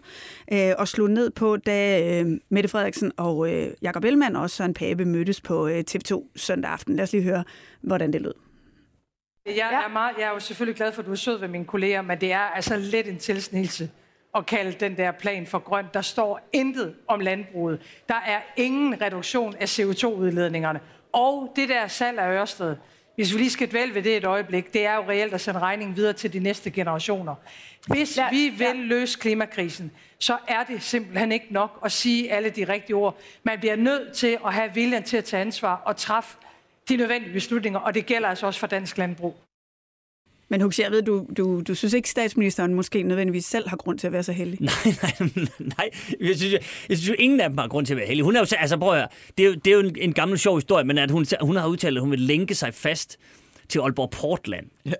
øh, 0.53 0.71
og 0.77 0.87
slået 0.87 1.11
ned 1.11 1.29
på, 1.29 1.57
da 1.57 2.01
øh, 2.19 2.25
Mette 2.49 2.69
Frederiksen 2.69 3.11
og 3.17 3.53
øh, 3.53 3.67
Jakob 3.81 4.03
Ellemann 4.03 4.35
og 4.35 4.49
Søren 4.49 4.73
Pape 4.73 5.05
mødtes 5.05 5.41
på 5.41 5.67
øh, 5.67 5.83
TV2 5.91 6.27
søndag 6.35 6.71
aften. 6.71 6.95
Lad 6.95 7.03
os 7.03 7.11
lige 7.11 7.23
høre, 7.23 7.43
hvordan 7.81 8.13
det 8.13 8.21
lød. 8.21 8.33
Jeg 9.45 9.83
er, 9.85 9.89
meget, 9.93 10.15
jeg 10.19 10.25
er 10.25 10.29
jo 10.33 10.39
selvfølgelig 10.39 10.75
glad 10.77 10.91
for, 10.91 11.01
at 11.01 11.05
du 11.05 11.11
er 11.11 11.15
sød 11.15 11.39
ved 11.39 11.47
mine 11.47 11.65
kolleger, 11.65 12.01
men 12.01 12.21
det 12.21 12.31
er 12.31 12.37
altså 12.39 12.75
lidt 12.77 13.07
en 13.07 13.17
tilsnigelse 13.17 13.89
at 14.35 14.45
kalde 14.45 14.71
den 14.79 14.97
der 14.97 15.11
plan 15.11 15.47
for 15.47 15.59
grøn. 15.59 15.85
Der 15.93 16.01
står 16.01 16.49
intet 16.53 16.93
om 17.07 17.19
landbruget. 17.19 17.79
Der 18.09 18.15
er 18.27 18.39
ingen 18.57 19.01
reduktion 19.01 19.55
af 19.59 19.79
CO2-udledningerne. 19.79 20.79
Og 21.13 21.53
det 21.55 21.69
der 21.69 21.87
salg 21.87 22.19
af 22.19 22.31
Ørsted, 22.31 22.75
hvis 23.15 23.33
vi 23.33 23.37
lige 23.37 23.49
skal 23.49 23.71
dvæle 23.71 23.95
ved 23.95 24.03
det 24.03 24.17
et 24.17 24.25
øjeblik, 24.25 24.73
det 24.73 24.85
er 24.85 24.95
jo 24.95 25.01
reelt 25.01 25.33
at 25.33 25.41
sende 25.41 25.59
regningen 25.59 25.95
videre 25.95 26.13
til 26.13 26.33
de 26.33 26.39
næste 26.39 26.71
generationer. 26.71 27.35
Hvis 27.87 28.17
Ja, 28.17 28.29
vi 28.29 28.49
vil 28.49 28.67
ja. 28.67 28.73
løse 28.73 29.19
klimakrisen, 29.19 29.91
så 30.19 30.37
er 30.47 30.63
det 30.63 30.83
simpelthen 30.83 31.31
ikke 31.31 31.47
nok 31.49 31.79
at 31.85 31.91
sige 31.91 32.31
alle 32.31 32.49
de 32.49 32.63
rigtige 32.63 32.95
ord. 32.95 33.17
Man 33.43 33.59
bliver 33.59 33.75
nødt 33.75 34.13
til 34.13 34.37
at 34.45 34.53
have 34.53 34.73
viljen 34.73 35.03
til 35.03 35.17
at 35.17 35.25
tage 35.25 35.41
ansvar 35.41 35.75
og 35.85 35.97
træffe 35.97 36.37
de 36.89 36.95
nødvendige 36.95 37.33
beslutninger, 37.33 37.79
og 37.79 37.93
det 37.93 38.05
gælder 38.05 38.29
altså 38.29 38.47
også 38.47 38.59
for 38.59 38.67
dansk 38.67 38.97
landbrug. 38.97 39.37
Men 40.51 40.61
Huxi, 40.61 40.81
jeg 40.81 40.91
ved, 40.91 41.01
du, 41.01 41.25
du, 41.37 41.61
du 41.67 41.75
synes 41.75 41.93
ikke, 41.93 42.09
statsministeren 42.09 42.73
måske 42.73 43.03
nødvendigvis 43.03 43.45
selv 43.45 43.69
har 43.69 43.77
grund 43.77 43.99
til 43.99 44.07
at 44.07 44.13
være 44.13 44.23
så 44.23 44.31
heldig? 44.31 44.59
Nej, 44.85 44.95
nej, 45.19 45.45
nej. 45.59 45.89
Jeg 46.19 46.35
synes, 46.37 46.53
jeg, 46.53 46.61
jeg 46.89 46.97
synes 46.97 47.09
jo, 47.09 47.15
ingen 47.19 47.39
af 47.41 47.49
dem 47.49 47.57
har 47.57 47.67
grund 47.67 47.85
til 47.85 47.93
at 47.93 47.97
være 47.97 48.07
heldig. 48.07 48.23
Hun 48.23 48.35
er 48.35 48.39
jo, 48.39 48.45
altså 48.59 48.77
prøv 48.77 48.93
at 48.93 48.97
høre, 48.97 49.07
det 49.37 49.43
er 49.43 49.47
jo, 49.47 49.53
det 49.53 49.67
er 49.67 49.75
jo 49.75 49.79
en, 49.79 49.95
en 49.99 50.13
gammel 50.13 50.39
sjov 50.39 50.57
historie, 50.57 50.85
men 50.85 50.97
at 50.97 51.11
hun, 51.11 51.25
hun 51.41 51.55
har 51.55 51.67
udtalt, 51.67 51.97
at 51.97 52.01
hun 52.01 52.11
vil 52.11 52.19
lænke 52.19 52.55
sig 52.55 52.73
fast 52.73 53.17
til 53.69 53.79
Aalborg 53.79 54.09
Portland. 54.09 54.65
Ja. 54.85 54.91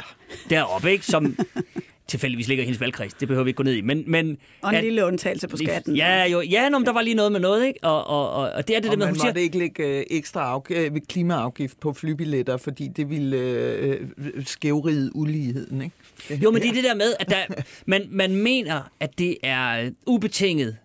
Deroppe, 0.50 0.92
ikke? 0.92 1.06
Som, 1.06 1.38
tilfældigvis 2.12 2.48
ligger 2.48 2.62
i 2.64 2.66
hendes 2.66 2.80
valgkreds. 2.82 3.14
Det 3.14 3.28
behøver 3.28 3.44
vi 3.44 3.50
ikke 3.50 3.58
gå 3.58 3.64
ned 3.64 3.74
i. 3.74 3.82
Men, 3.82 4.04
men, 4.08 4.38
Og 4.62 4.70
en 4.70 4.76
at- 4.76 4.84
lille 4.84 5.06
undtagelse 5.06 5.48
på 5.48 5.58
skatten. 5.58 5.96
Ja, 5.96 6.26
jo, 6.26 6.42
ja 6.42 6.70
men 6.70 6.86
der 6.86 6.92
var 6.94 7.02
lige 7.02 7.14
noget 7.14 7.32
med 7.32 7.40
noget, 7.40 7.68
ikke? 7.68 7.80
Og, 7.84 8.08
og, 8.08 8.32
og, 8.32 8.52
og 8.52 8.68
det 8.68 8.76
er 8.76 8.80
det 8.80 8.90
og 8.90 8.92
der 8.92 8.98
med, 8.98 9.06
man 9.06 9.14
hun 9.14 9.16
siger... 9.20 9.26
måtte 9.28 9.42
ikke 9.42 9.58
lægge 9.58 9.84
øh, 10.00 10.04
ekstra 10.10 10.58
afg- 10.58 10.74
øh, 10.76 10.92
klimaafgift 11.10 11.80
på 11.80 11.94
flybilletter, 11.94 12.58
fordi 12.58 12.88
det 12.88 13.10
ville 13.10 13.38
øh, 13.38 14.08
øh, 14.18 14.46
skævride 14.46 15.16
uligheden, 15.16 15.82
ikke? 15.82 16.44
Jo, 16.44 16.52
men 16.52 16.62
det 16.62 16.70
er 16.70 16.74
det 16.74 16.84
der 16.84 16.96
med, 16.96 17.14
at 17.20 17.30
der, 17.30 17.64
man, 17.86 18.08
man 18.10 18.36
mener, 18.36 18.82
at 19.00 19.20
det 19.20 19.38
er 19.44 19.90
ubetinget 20.08 20.78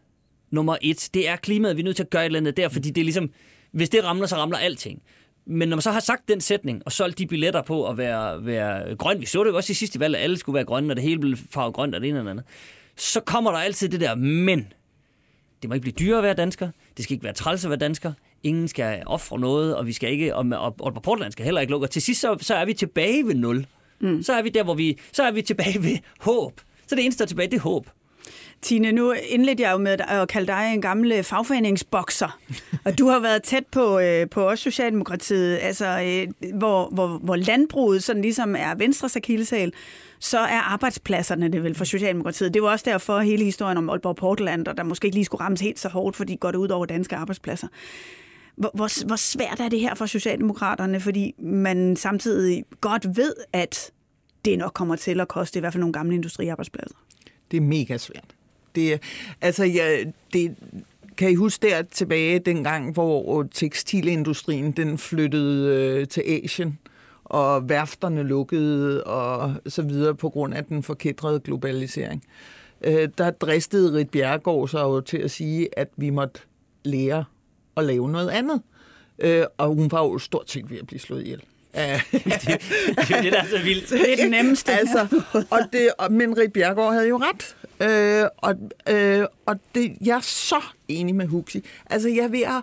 nummer 0.50 0.76
et. 0.82 1.08
Det 1.14 1.28
er 1.28 1.36
klimaet, 1.36 1.76
vi 1.76 1.80
er 1.82 1.84
nødt 1.84 1.96
til 1.96 2.02
at 2.02 2.10
gøre 2.10 2.22
et 2.22 2.26
eller 2.26 2.38
andet 2.40 2.56
der, 2.56 2.68
fordi 2.68 2.90
det 2.90 3.00
er 3.00 3.04
ligesom, 3.04 3.30
hvis 3.72 3.88
det 3.88 4.04
ramler, 4.04 4.26
så 4.26 4.36
ramler 4.36 4.58
alting. 4.58 5.02
Men 5.46 5.68
når 5.68 5.76
man 5.76 5.82
så 5.82 5.90
har 5.90 6.00
sagt 6.00 6.28
den 6.28 6.40
sætning, 6.40 6.82
og 6.86 6.92
solgt 6.92 7.18
de 7.18 7.26
billetter 7.26 7.62
på 7.62 7.88
at 7.88 7.98
være, 7.98 8.46
være 8.46 8.96
grøn, 8.96 9.20
vi 9.20 9.26
så 9.26 9.44
det 9.44 9.50
jo 9.50 9.56
også 9.56 9.70
i 9.70 9.74
sidste 9.74 10.00
valg, 10.00 10.16
at 10.16 10.22
alle 10.22 10.36
skulle 10.38 10.54
være 10.54 10.64
grønne, 10.64 10.92
og 10.92 10.96
det 10.96 11.04
hele 11.04 11.18
blev 11.18 11.36
farvet 11.50 11.74
grønt, 11.74 11.94
og 11.94 12.00
det 12.00 12.08
ene 12.08 12.18
eller 12.18 12.30
andet, 12.30 12.44
så 12.96 13.20
kommer 13.20 13.50
der 13.50 13.58
altid 13.58 13.88
det 13.88 14.00
der, 14.00 14.14
men 14.14 14.72
det 15.62 15.70
må 15.70 15.74
ikke 15.74 15.82
blive 15.82 15.94
dyrere 15.98 16.18
at 16.18 16.24
være 16.24 16.34
dansker, 16.34 16.70
det 16.96 17.04
skal 17.04 17.14
ikke 17.14 17.24
være 17.24 17.32
træls 17.32 17.64
at 17.64 17.70
være 17.70 17.78
dansker, 17.78 18.12
ingen 18.42 18.68
skal 18.68 19.02
ofre 19.06 19.38
noget, 19.38 19.76
og 19.76 19.86
vi 19.86 19.92
skal 19.92 20.12
ikke, 20.12 20.36
og, 20.36 20.46
og, 20.52 20.74
og 20.80 21.02
Portland 21.02 21.32
skal 21.32 21.44
heller 21.44 21.60
ikke 21.60 21.70
lukke. 21.70 21.86
Og 21.86 21.90
til 21.90 22.02
sidst, 22.02 22.20
så, 22.20 22.36
så 22.40 22.54
er 22.54 22.64
vi 22.64 22.74
tilbage 22.74 23.26
ved 23.26 23.34
nul. 23.34 23.66
Mm. 24.00 24.22
Så 24.22 24.32
er 24.32 24.42
vi 24.42 24.48
der, 24.48 24.62
hvor 24.62 24.74
vi, 24.74 24.98
så 25.12 25.22
er 25.22 25.30
vi 25.30 25.42
tilbage 25.42 25.82
ved 25.82 25.98
håb. 26.20 26.60
Så 26.86 26.94
det 26.94 27.04
eneste, 27.04 27.18
der 27.18 27.24
er 27.24 27.28
tilbage, 27.28 27.50
det 27.50 27.56
er 27.56 27.60
håb. 27.60 27.88
Tine, 28.66 28.92
nu 28.92 29.12
indledte 29.28 29.62
jeg 29.62 29.72
jo 29.72 29.78
med 29.78 29.96
at 30.08 30.28
kalde 30.28 30.46
dig 30.46 30.70
en 30.74 30.82
gammel 30.82 31.12
øh, 31.12 31.22
fagforeningsbokser, 31.22 32.38
og 32.84 32.98
du 32.98 33.08
har 33.08 33.20
været 33.20 33.42
tæt 33.42 33.66
på, 33.66 33.98
øh, 33.98 34.28
på 34.30 34.48
os 34.48 34.60
Socialdemokratiet, 34.60 35.58
altså 35.62 35.86
øh, 35.86 36.52
hvor, 36.54 36.88
hvor, 36.88 37.06
hvor 37.08 37.36
landbruget 37.36 38.02
sådan 38.02 38.22
ligesom 38.22 38.56
er 38.58 38.74
Venstres 38.74 39.16
akilleshæl, 39.16 39.72
så 40.18 40.38
er 40.38 40.72
arbejdspladserne 40.72 41.48
det 41.48 41.62
vel 41.62 41.74
for 41.74 41.84
Socialdemokratiet. 41.84 42.54
Det 42.54 42.62
var 42.62 42.68
også 42.68 42.84
derfor 42.88 43.20
hele 43.20 43.44
historien 43.44 43.78
om 43.78 43.90
Aalborg 43.90 44.16
Portland, 44.16 44.68
og 44.68 44.76
der 44.76 44.82
måske 44.82 45.06
ikke 45.06 45.16
lige 45.16 45.24
skulle 45.24 45.44
rammes 45.44 45.60
helt 45.60 45.78
så 45.78 45.88
hårdt, 45.88 46.16
fordi 46.16 46.32
det 46.32 46.40
går 46.40 46.50
det 46.50 46.58
ud 46.58 46.68
over 46.68 46.86
danske 46.86 47.16
arbejdspladser. 47.16 47.68
Hvor, 48.56 48.70
hvor, 48.74 49.06
hvor 49.06 49.16
svært 49.16 49.60
er 49.60 49.68
det 49.68 49.80
her 49.80 49.94
for 49.94 50.06
Socialdemokraterne, 50.06 51.00
fordi 51.00 51.34
man 51.38 51.96
samtidig 51.96 52.64
godt 52.80 53.16
ved, 53.16 53.34
at 53.52 53.90
det 54.44 54.58
nok 54.58 54.72
kommer 54.74 54.96
til 54.96 55.20
at 55.20 55.28
koste 55.28 55.58
i 55.58 55.60
hvert 55.60 55.72
fald 55.72 55.80
nogle 55.80 55.92
gamle 55.92 56.14
industriarbejdspladser? 56.14 56.96
Det 57.50 57.56
er 57.56 57.60
mega 57.60 57.96
svært. 57.96 58.35
Det, 58.76 59.00
altså, 59.40 59.64
ja, 59.64 60.04
det, 60.32 60.54
kan 61.16 61.30
I 61.30 61.34
huske 61.34 61.68
der 61.68 61.82
tilbage 61.82 62.38
dengang, 62.38 62.92
hvor 62.92 63.46
tekstilindustrien 63.54 64.72
den 64.72 64.98
flyttede 64.98 65.74
øh, 66.00 66.08
til 66.08 66.22
Asien, 66.44 66.78
og 67.24 67.68
værfterne 67.68 68.22
lukkede 68.22 69.04
og 69.04 69.54
så 69.66 69.82
videre 69.82 70.14
på 70.14 70.28
grund 70.30 70.54
af 70.54 70.64
den 70.64 70.82
forkædrede 70.82 71.40
globalisering. 71.40 72.24
Øh, 72.84 73.08
der 73.18 73.30
dristede 73.30 73.98
Rit 73.98 74.10
Bjerregaard 74.10 74.68
sig 74.68 74.80
jo 74.80 75.00
til 75.00 75.18
at 75.18 75.30
sige, 75.30 75.68
at 75.78 75.88
vi 75.96 76.10
måtte 76.10 76.40
lære 76.84 77.24
at 77.76 77.84
lave 77.84 78.10
noget 78.10 78.28
andet. 78.30 78.62
Øh, 79.18 79.44
og 79.58 79.68
hun 79.74 79.90
var 79.92 80.02
jo 80.04 80.18
stort 80.18 80.50
set 80.50 80.70
ved 80.70 80.78
at 80.78 80.86
blive 80.86 81.00
slået 81.00 81.22
ihjel. 81.22 81.42
af- 81.72 82.00
Det 82.12 83.10
er 83.10 83.22
det, 83.22 83.32
der 83.32 83.42
er 83.42 83.46
så 83.46 83.62
vildt. 83.64 83.90
Det 83.90 84.12
er 84.12 84.16
det 84.16 84.30
nemmeste. 84.30 84.72
altså, 84.72 85.22
og 85.50 85.58
det, 85.72 85.88
og, 85.98 86.12
men 86.12 86.38
Rit 86.38 86.52
Bjergård 86.52 86.92
havde 86.92 87.08
jo 87.08 87.16
ret. 87.18 87.56
Øh, 87.80 88.24
og 88.36 88.54
øh, 88.88 89.26
og 89.46 89.56
det, 89.74 89.96
jeg 90.00 90.16
er 90.16 90.20
så 90.20 90.62
enig 90.88 91.14
med 91.14 91.26
Huxi. 91.26 91.64
Altså, 91.90 92.08
jeg 92.08 92.24
er 92.24 92.28
ved 92.28 92.42
at 92.42 92.62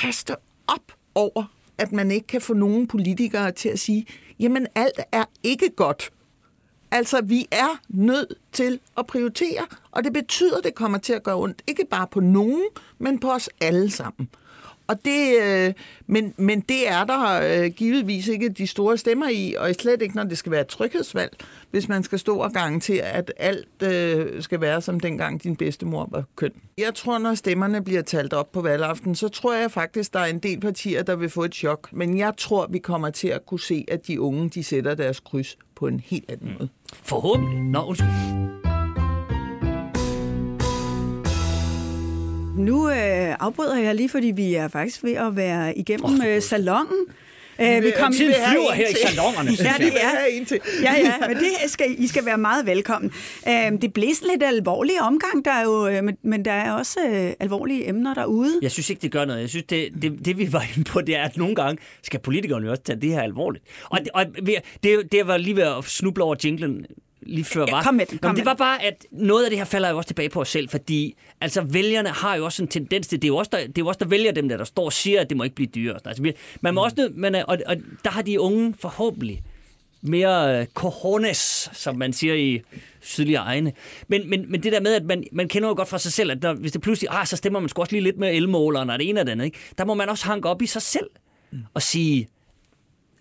kaste 0.00 0.36
op 0.66 0.92
over, 1.14 1.44
at 1.78 1.92
man 1.92 2.10
ikke 2.10 2.26
kan 2.26 2.40
få 2.40 2.54
nogen 2.54 2.86
politikere 2.86 3.52
til 3.52 3.68
at 3.68 3.78
sige, 3.78 4.06
jamen 4.40 4.66
alt 4.74 5.00
er 5.12 5.24
ikke 5.42 5.70
godt. 5.76 6.12
Altså, 6.90 7.20
vi 7.22 7.46
er 7.50 7.80
nødt 7.88 8.34
til 8.52 8.80
at 8.98 9.06
prioritere, 9.06 9.66
og 9.90 10.04
det 10.04 10.12
betyder, 10.12 10.58
at 10.58 10.64
det 10.64 10.74
kommer 10.74 10.98
til 10.98 11.12
at 11.12 11.22
gøre 11.22 11.36
ondt. 11.36 11.62
Ikke 11.66 11.86
bare 11.90 12.06
på 12.06 12.20
nogen, 12.20 12.64
men 12.98 13.20
på 13.20 13.30
os 13.32 13.48
alle 13.60 13.90
sammen. 13.90 14.28
Og 14.90 14.96
det, 15.04 15.42
øh, 15.42 15.72
men, 16.06 16.34
men 16.36 16.60
det 16.60 16.88
er 16.88 17.04
der 17.04 17.40
øh, 17.64 17.70
givetvis 17.70 18.28
ikke 18.28 18.48
de 18.48 18.66
store 18.66 18.98
stemmer 18.98 19.28
i, 19.28 19.54
og 19.58 19.74
slet 19.80 20.02
ikke, 20.02 20.16
når 20.16 20.24
det 20.24 20.38
skal 20.38 20.52
være 20.52 20.60
et 20.60 20.66
tryghedsvalg, 20.66 21.36
hvis 21.70 21.88
man 21.88 22.02
skal 22.02 22.18
stå 22.18 22.36
og 22.36 22.52
garantere, 22.52 23.02
at 23.02 23.32
alt 23.36 23.82
øh, 23.82 24.42
skal 24.42 24.60
være 24.60 24.82
som 24.82 25.00
dengang 25.00 25.42
din 25.42 25.56
bedstemor 25.56 26.08
var 26.10 26.24
køn. 26.36 26.50
Jeg 26.78 26.94
tror, 26.94 27.18
når 27.18 27.34
stemmerne 27.34 27.84
bliver 27.84 28.02
talt 28.02 28.32
op 28.32 28.52
på 28.52 28.60
valgaften, 28.60 29.14
så 29.14 29.28
tror 29.28 29.54
jeg 29.54 29.70
faktisk, 29.70 30.12
der 30.12 30.20
er 30.20 30.26
en 30.26 30.38
del 30.38 30.60
partier, 30.60 31.02
der 31.02 31.16
vil 31.16 31.30
få 31.30 31.44
et 31.44 31.54
chok. 31.54 31.88
Men 31.92 32.18
jeg 32.18 32.32
tror, 32.36 32.66
vi 32.70 32.78
kommer 32.78 33.10
til 33.10 33.28
at 33.28 33.46
kunne 33.46 33.60
se, 33.60 33.84
at 33.88 34.06
de 34.06 34.20
unge, 34.20 34.48
de 34.48 34.64
sætter 34.64 34.94
deres 34.94 35.20
kryds 35.20 35.56
på 35.76 35.86
en 35.86 36.00
helt 36.00 36.30
anden 36.30 36.52
måde. 36.58 36.68
Forhåbentlig. 37.02 37.60
Nå, 37.60 37.82
undskyld. 37.82 38.79
Nu 42.60 42.90
øh, 42.90 43.34
afbryder 43.40 43.78
jeg 43.78 43.94
lige, 43.94 44.08
fordi 44.08 44.26
vi 44.26 44.54
er 44.54 44.68
faktisk 44.68 45.04
ved 45.04 45.12
at 45.12 45.36
være 45.36 45.78
igennem 45.78 46.22
øh, 46.26 46.42
salongen. 46.42 47.06
Øh, 47.60 47.84
vi 47.84 47.92
kom 47.98 48.12
Tiden 48.12 48.34
flyver 48.50 48.72
her 48.72 48.88
i 48.88 48.94
salongerne, 49.06 49.50
Ja, 49.50 49.74
det 49.78 49.92
er. 50.02 50.58
Ja, 50.82 50.94
ja, 50.98 51.28
men 51.28 51.36
det 51.36 51.70
skal, 51.70 51.94
I 51.98 52.06
skal 52.06 52.26
være 52.26 52.38
meget 52.38 52.66
velkommen. 52.66 53.12
Øh, 53.48 53.72
det 53.82 53.92
blev 53.92 54.08
lidt 54.32 54.42
alvorlig 54.42 55.00
omgang, 55.00 55.44
der 55.44 55.50
er 55.50 55.62
jo, 55.62 55.88
øh, 55.88 56.04
men, 56.04 56.16
men 56.22 56.44
der 56.44 56.52
er 56.52 56.72
også 56.72 57.00
øh, 57.10 57.32
alvorlige 57.40 57.88
emner 57.88 58.14
derude. 58.14 58.58
Jeg 58.62 58.70
synes 58.70 58.90
ikke, 58.90 59.02
det 59.02 59.12
gør 59.12 59.24
noget. 59.24 59.40
Jeg 59.40 59.48
synes, 59.48 59.64
det, 59.64 59.88
det, 60.02 60.24
det 60.24 60.38
vi 60.38 60.52
var 60.52 60.64
inde 60.76 60.84
på, 60.90 61.00
det 61.00 61.16
er, 61.16 61.22
at 61.22 61.36
nogle 61.36 61.54
gange 61.54 61.82
skal 62.02 62.20
politikerne 62.20 62.64
jo 62.64 62.70
også 62.70 62.82
tage 62.82 63.00
det 63.00 63.10
her 63.10 63.22
alvorligt. 63.22 63.64
Og, 63.84 63.98
det, 63.98 64.08
og 64.14 64.26
det, 64.82 65.12
det 65.12 65.26
var 65.26 65.36
lige 65.36 65.56
ved 65.56 65.62
at 65.62 65.84
snuble 65.84 66.24
over 66.24 66.34
jinglen 66.44 66.86
lige 67.22 67.44
før 67.44 67.64
Ja, 67.68 67.72
var. 67.74 67.82
kom 67.82 67.94
med 67.94 68.06
den, 68.06 68.18
kom 68.18 68.28
men 68.30 68.36
det 68.36 68.44
var 68.44 68.54
bare, 68.54 68.82
at 68.82 69.06
noget 69.10 69.44
af 69.44 69.50
det 69.50 69.58
her 69.58 69.64
falder 69.64 69.90
jo 69.90 69.96
også 69.96 70.06
tilbage 70.06 70.28
på 70.28 70.40
os 70.40 70.48
selv, 70.48 70.68
fordi 70.68 71.16
altså, 71.40 71.60
vælgerne 71.62 72.08
har 72.08 72.34
jo 72.34 72.44
også 72.44 72.62
en 72.62 72.68
tendens 72.68 73.06
til, 73.06 73.18
det 73.22 73.24
er 73.24 73.28
jo 73.28 73.36
også 73.36 73.48
der, 73.52 73.58
det 73.58 73.66
er 73.68 73.72
jo 73.82 73.86
også 73.86 73.98
der 73.98 74.06
vælger 74.06 74.32
dem, 74.32 74.48
der, 74.48 74.56
der 74.56 74.64
står 74.64 74.84
og 74.84 74.92
siger, 74.92 75.20
at 75.20 75.28
det 75.28 75.36
må 75.36 75.42
ikke 75.44 75.56
blive 75.56 75.68
dyrere. 75.74 75.98
Altså, 76.04 76.32
man 76.60 76.74
må 76.74 76.84
også, 76.84 76.96
nød- 76.98 77.14
man 77.14 77.34
er, 77.34 77.44
og, 77.44 77.58
og 77.66 77.76
der 78.04 78.10
har 78.10 78.22
de 78.22 78.40
unge 78.40 78.74
forhåbentlig 78.80 79.42
mere 80.02 80.60
øh, 80.60 80.66
cojones, 80.74 81.70
som 81.72 81.96
man 81.96 82.12
siger 82.12 82.34
i 82.34 82.60
sydlige 83.00 83.36
egne. 83.36 83.72
Men, 84.08 84.30
men, 84.30 84.50
men 84.50 84.62
det 84.62 84.72
der 84.72 84.80
med, 84.80 84.94
at 84.94 85.04
man, 85.04 85.24
man 85.32 85.48
kender 85.48 85.68
jo 85.68 85.74
godt 85.74 85.88
fra 85.88 85.98
sig 85.98 86.12
selv, 86.12 86.30
at 86.30 86.42
når, 86.42 86.54
hvis 86.54 86.72
det 86.72 86.80
pludselig, 86.80 87.08
ah, 87.12 87.26
så 87.26 87.36
stemmer 87.36 87.60
man 87.60 87.68
sgu 87.68 87.80
også 87.82 87.92
lige 87.92 88.02
lidt 88.02 88.18
med 88.18 88.34
elmåleren 88.34 88.90
og 88.90 88.98
det 88.98 89.08
ene 89.08 89.20
og 89.20 89.26
det 89.26 89.32
andet, 89.32 89.44
ikke? 89.44 89.58
der 89.78 89.84
må 89.84 89.94
man 89.94 90.08
også 90.08 90.26
hanke 90.26 90.48
op 90.48 90.62
i 90.62 90.66
sig 90.66 90.82
selv 90.82 91.06
og 91.74 91.82
sige, 91.82 92.28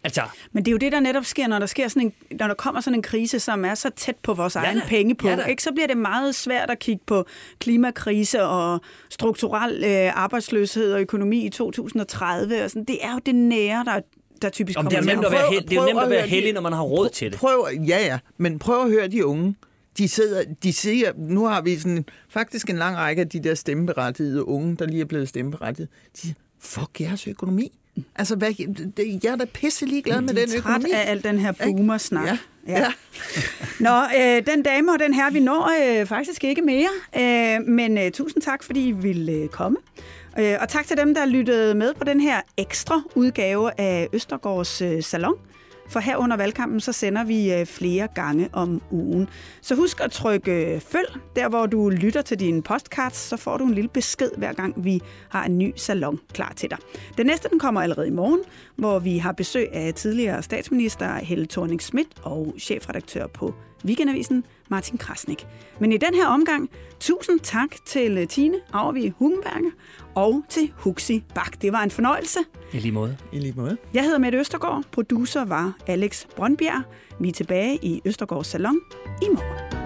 altså, 0.03 0.21
Men 0.51 0.65
det 0.65 0.71
er 0.71 0.71
jo 0.71 0.77
det, 0.77 0.91
der 0.91 0.99
netop 0.99 1.25
sker, 1.25 1.47
når 1.47 1.59
der, 1.59 1.65
sker 1.65 1.87
sådan 1.87 2.01
en, 2.29 2.37
når 2.37 2.47
der 2.47 2.53
kommer 2.53 2.81
sådan 2.81 2.95
en 2.95 3.01
krise, 3.01 3.39
som 3.39 3.65
er 3.65 3.75
så 3.75 3.89
tæt 3.95 4.15
på 4.23 4.33
vores 4.33 4.55
Ja 4.55 4.59
egen 4.61 4.77
da, 4.77 4.83
penge 4.87 5.15
på. 5.15 5.27
ja 5.29 5.35
da. 5.35 5.43
ikke? 5.43 5.63
Så 5.63 5.71
bliver 5.71 5.87
det 5.87 5.97
meget 5.97 6.35
svært 6.35 6.69
at 6.69 6.79
kigge 6.79 7.01
på 7.05 7.25
klimakrise 7.59 8.43
og 8.43 8.81
strukturel 9.09 9.83
øh, 9.83 10.11
arbejdsløshed 10.23 10.93
og 10.93 11.01
økonomi 11.01 11.45
i 11.45 11.49
2030. 11.49 12.63
Og 12.63 12.69
sådan. 12.69 12.83
Det 12.83 12.97
er 13.01 13.13
jo 13.13 13.19
det 13.25 13.35
nære, 13.35 13.83
der, 13.85 13.99
der 14.41 14.49
typisk 14.49 14.79
om 14.79 14.85
kommer 14.85 15.01
det 15.01 15.09
er 15.09 15.15
nemt 15.15 15.25
at 15.25 15.31
være, 15.31 15.41
Prøv- 15.41 15.51
held, 15.51 15.63
det 15.67 15.73
er 15.77 15.79
prøv 15.81 15.87
nemt 15.87 15.99
at 16.03 16.09
være 16.09 16.27
heldig, 16.27 16.53
når 16.53 16.61
man 16.61 16.73
har 16.73 16.81
råd 16.81 17.09
til 17.09 17.31
det. 17.31 17.39
Prøv, 17.39 17.67
ja, 17.87 18.05
ja, 18.05 18.19
men 18.37 18.59
prøv 18.59 18.81
at 18.83 18.89
høre 18.91 19.07
de 19.07 19.25
unge. 19.25 19.55
De 19.97 20.07
sidder, 20.07 20.43
de 20.63 20.73
siger, 20.73 21.11
nu 21.17 21.45
har 21.45 21.61
vi 21.61 21.77
sådan, 21.77 22.05
faktisk 22.29 22.69
en 22.69 22.77
lang 22.77 22.97
række 22.97 23.19
af 23.21 23.29
de 23.29 23.39
der 23.43 23.55
stemmeberettigede 23.55 24.47
unge, 24.47 24.75
der 24.75 24.85
lige 24.87 25.01
er 25.01 25.05
blevet 25.05 25.29
stemmeberettiget. 25.29 25.89
De 26.15 26.21
siger, 26.21 26.33
fuck 26.59 27.01
jeres 27.01 27.27
økonomi. 27.27 27.77
Altså, 28.15 28.35
hvad, 28.35 28.51
det, 28.97 29.23
jeg 29.23 29.31
er 29.31 29.35
da 29.35 29.45
pisse 29.45 29.85
ligeglad 29.85 30.21
med 30.21 30.33
den 30.33 30.49
træt 30.49 30.57
økonomi. 30.57 30.91
af 30.93 31.11
al 31.11 31.23
den 31.23 31.39
her 31.39 31.51
boomer-snak. 31.51 32.25
Ja, 32.25 32.37
ja. 32.67 32.91
Nå, 33.89 34.01
øh, 34.19 34.45
den 34.45 34.63
dame 34.63 34.91
og 34.91 34.99
den 34.99 35.13
her, 35.13 35.31
vi 35.31 35.39
når 35.39 35.71
øh, 35.81 36.05
faktisk 36.05 36.43
ikke 36.43 36.61
mere. 36.61 36.89
Øh, 37.17 37.67
men 37.67 37.97
øh, 37.97 38.11
tusind 38.11 38.43
tak, 38.43 38.63
fordi 38.63 38.87
I 38.87 38.91
ville 38.91 39.31
øh, 39.31 39.47
komme. 39.47 39.77
Øh, 40.39 40.55
og 40.61 40.69
tak 40.69 40.87
til 40.87 40.97
dem, 40.97 41.15
der 41.15 41.25
lyttede 41.25 41.75
med 41.75 41.93
på 41.93 42.03
den 42.03 42.19
her 42.19 42.41
ekstra 42.57 43.01
udgave 43.15 43.79
af 43.79 44.07
Østergaards 44.13 44.81
øh, 44.81 45.03
Salon. 45.03 45.35
For 45.89 45.99
her 45.99 46.17
under 46.17 46.37
valgkampen, 46.37 46.79
så 46.79 46.91
sender 46.91 47.23
vi 47.23 47.53
øh, 47.53 47.65
flere 47.65 48.07
gange 48.15 48.49
om 48.53 48.81
ugen. 48.91 49.29
Så 49.61 49.75
husk 49.75 50.01
at 50.01 50.11
trykke 50.11 50.75
øh, 50.75 50.81
følg, 50.81 51.19
der 51.35 51.49
hvor 51.49 51.65
du 51.65 51.89
lytter 51.89 52.21
til 52.21 52.39
din 52.39 52.61
postcards, 52.61 53.15
så 53.15 53.37
får 53.37 53.57
du 53.57 53.65
en 53.65 53.73
lille 53.73 53.89
besked 53.89 54.31
hver 54.37 54.53
gang 54.53 54.85
vi 54.85 55.01
har 55.29 55.45
en 55.45 55.57
ny 55.57 55.73
salon 55.75 56.19
klar 56.33 56.53
til 56.55 56.69
dig. 56.69 56.77
Den 57.17 57.25
næste, 57.25 57.49
den 57.49 57.59
kommer 57.59 57.81
allerede 57.81 58.07
i 58.07 58.11
morgen, 58.11 58.39
hvor 58.75 58.99
vi 58.99 59.17
har 59.17 59.31
besøg 59.31 59.73
af 59.73 59.93
tidligere 59.93 60.43
statsminister 60.43 61.15
Helle 61.15 61.45
thorning 61.45 61.81
Schmidt 61.81 62.09
og 62.23 62.53
chefredaktør 62.59 63.27
på 63.27 63.53
Weekendavisen, 63.85 64.43
Martin 64.69 64.97
Krasnik. 64.97 65.47
Men 65.79 65.91
i 65.91 65.97
den 65.97 66.13
her 66.13 66.27
omgang, 66.27 66.69
tusind 66.99 67.39
tak 67.39 67.69
til 67.85 68.17
øh, 68.17 68.27
Tine 68.27 68.55
Auervig 68.73 69.13
Hugenberger 69.17 69.71
og 70.15 70.43
til 70.49 70.73
Huxi 70.77 71.23
Bak. 71.35 71.61
Det 71.61 71.71
var 71.71 71.83
en 71.83 71.91
fornøjelse. 71.91 72.39
I 72.73 72.79
lige 72.79 72.91
måde. 72.91 73.17
I 73.33 73.39
lige 73.39 73.53
måde. 73.57 73.77
Jeg 73.93 74.03
hedder 74.03 74.17
Mette 74.17 74.37
Østergaard. 74.37 74.83
Producer 74.91 75.45
var 75.45 75.77
Alex 75.87 76.25
Brøndbjerg. 76.35 76.83
Vi 77.19 77.29
er 77.29 77.33
tilbage 77.33 77.79
i 77.81 78.01
Østergaards 78.05 78.47
Salon 78.47 78.79
i 79.21 79.25
morgen. 79.33 79.78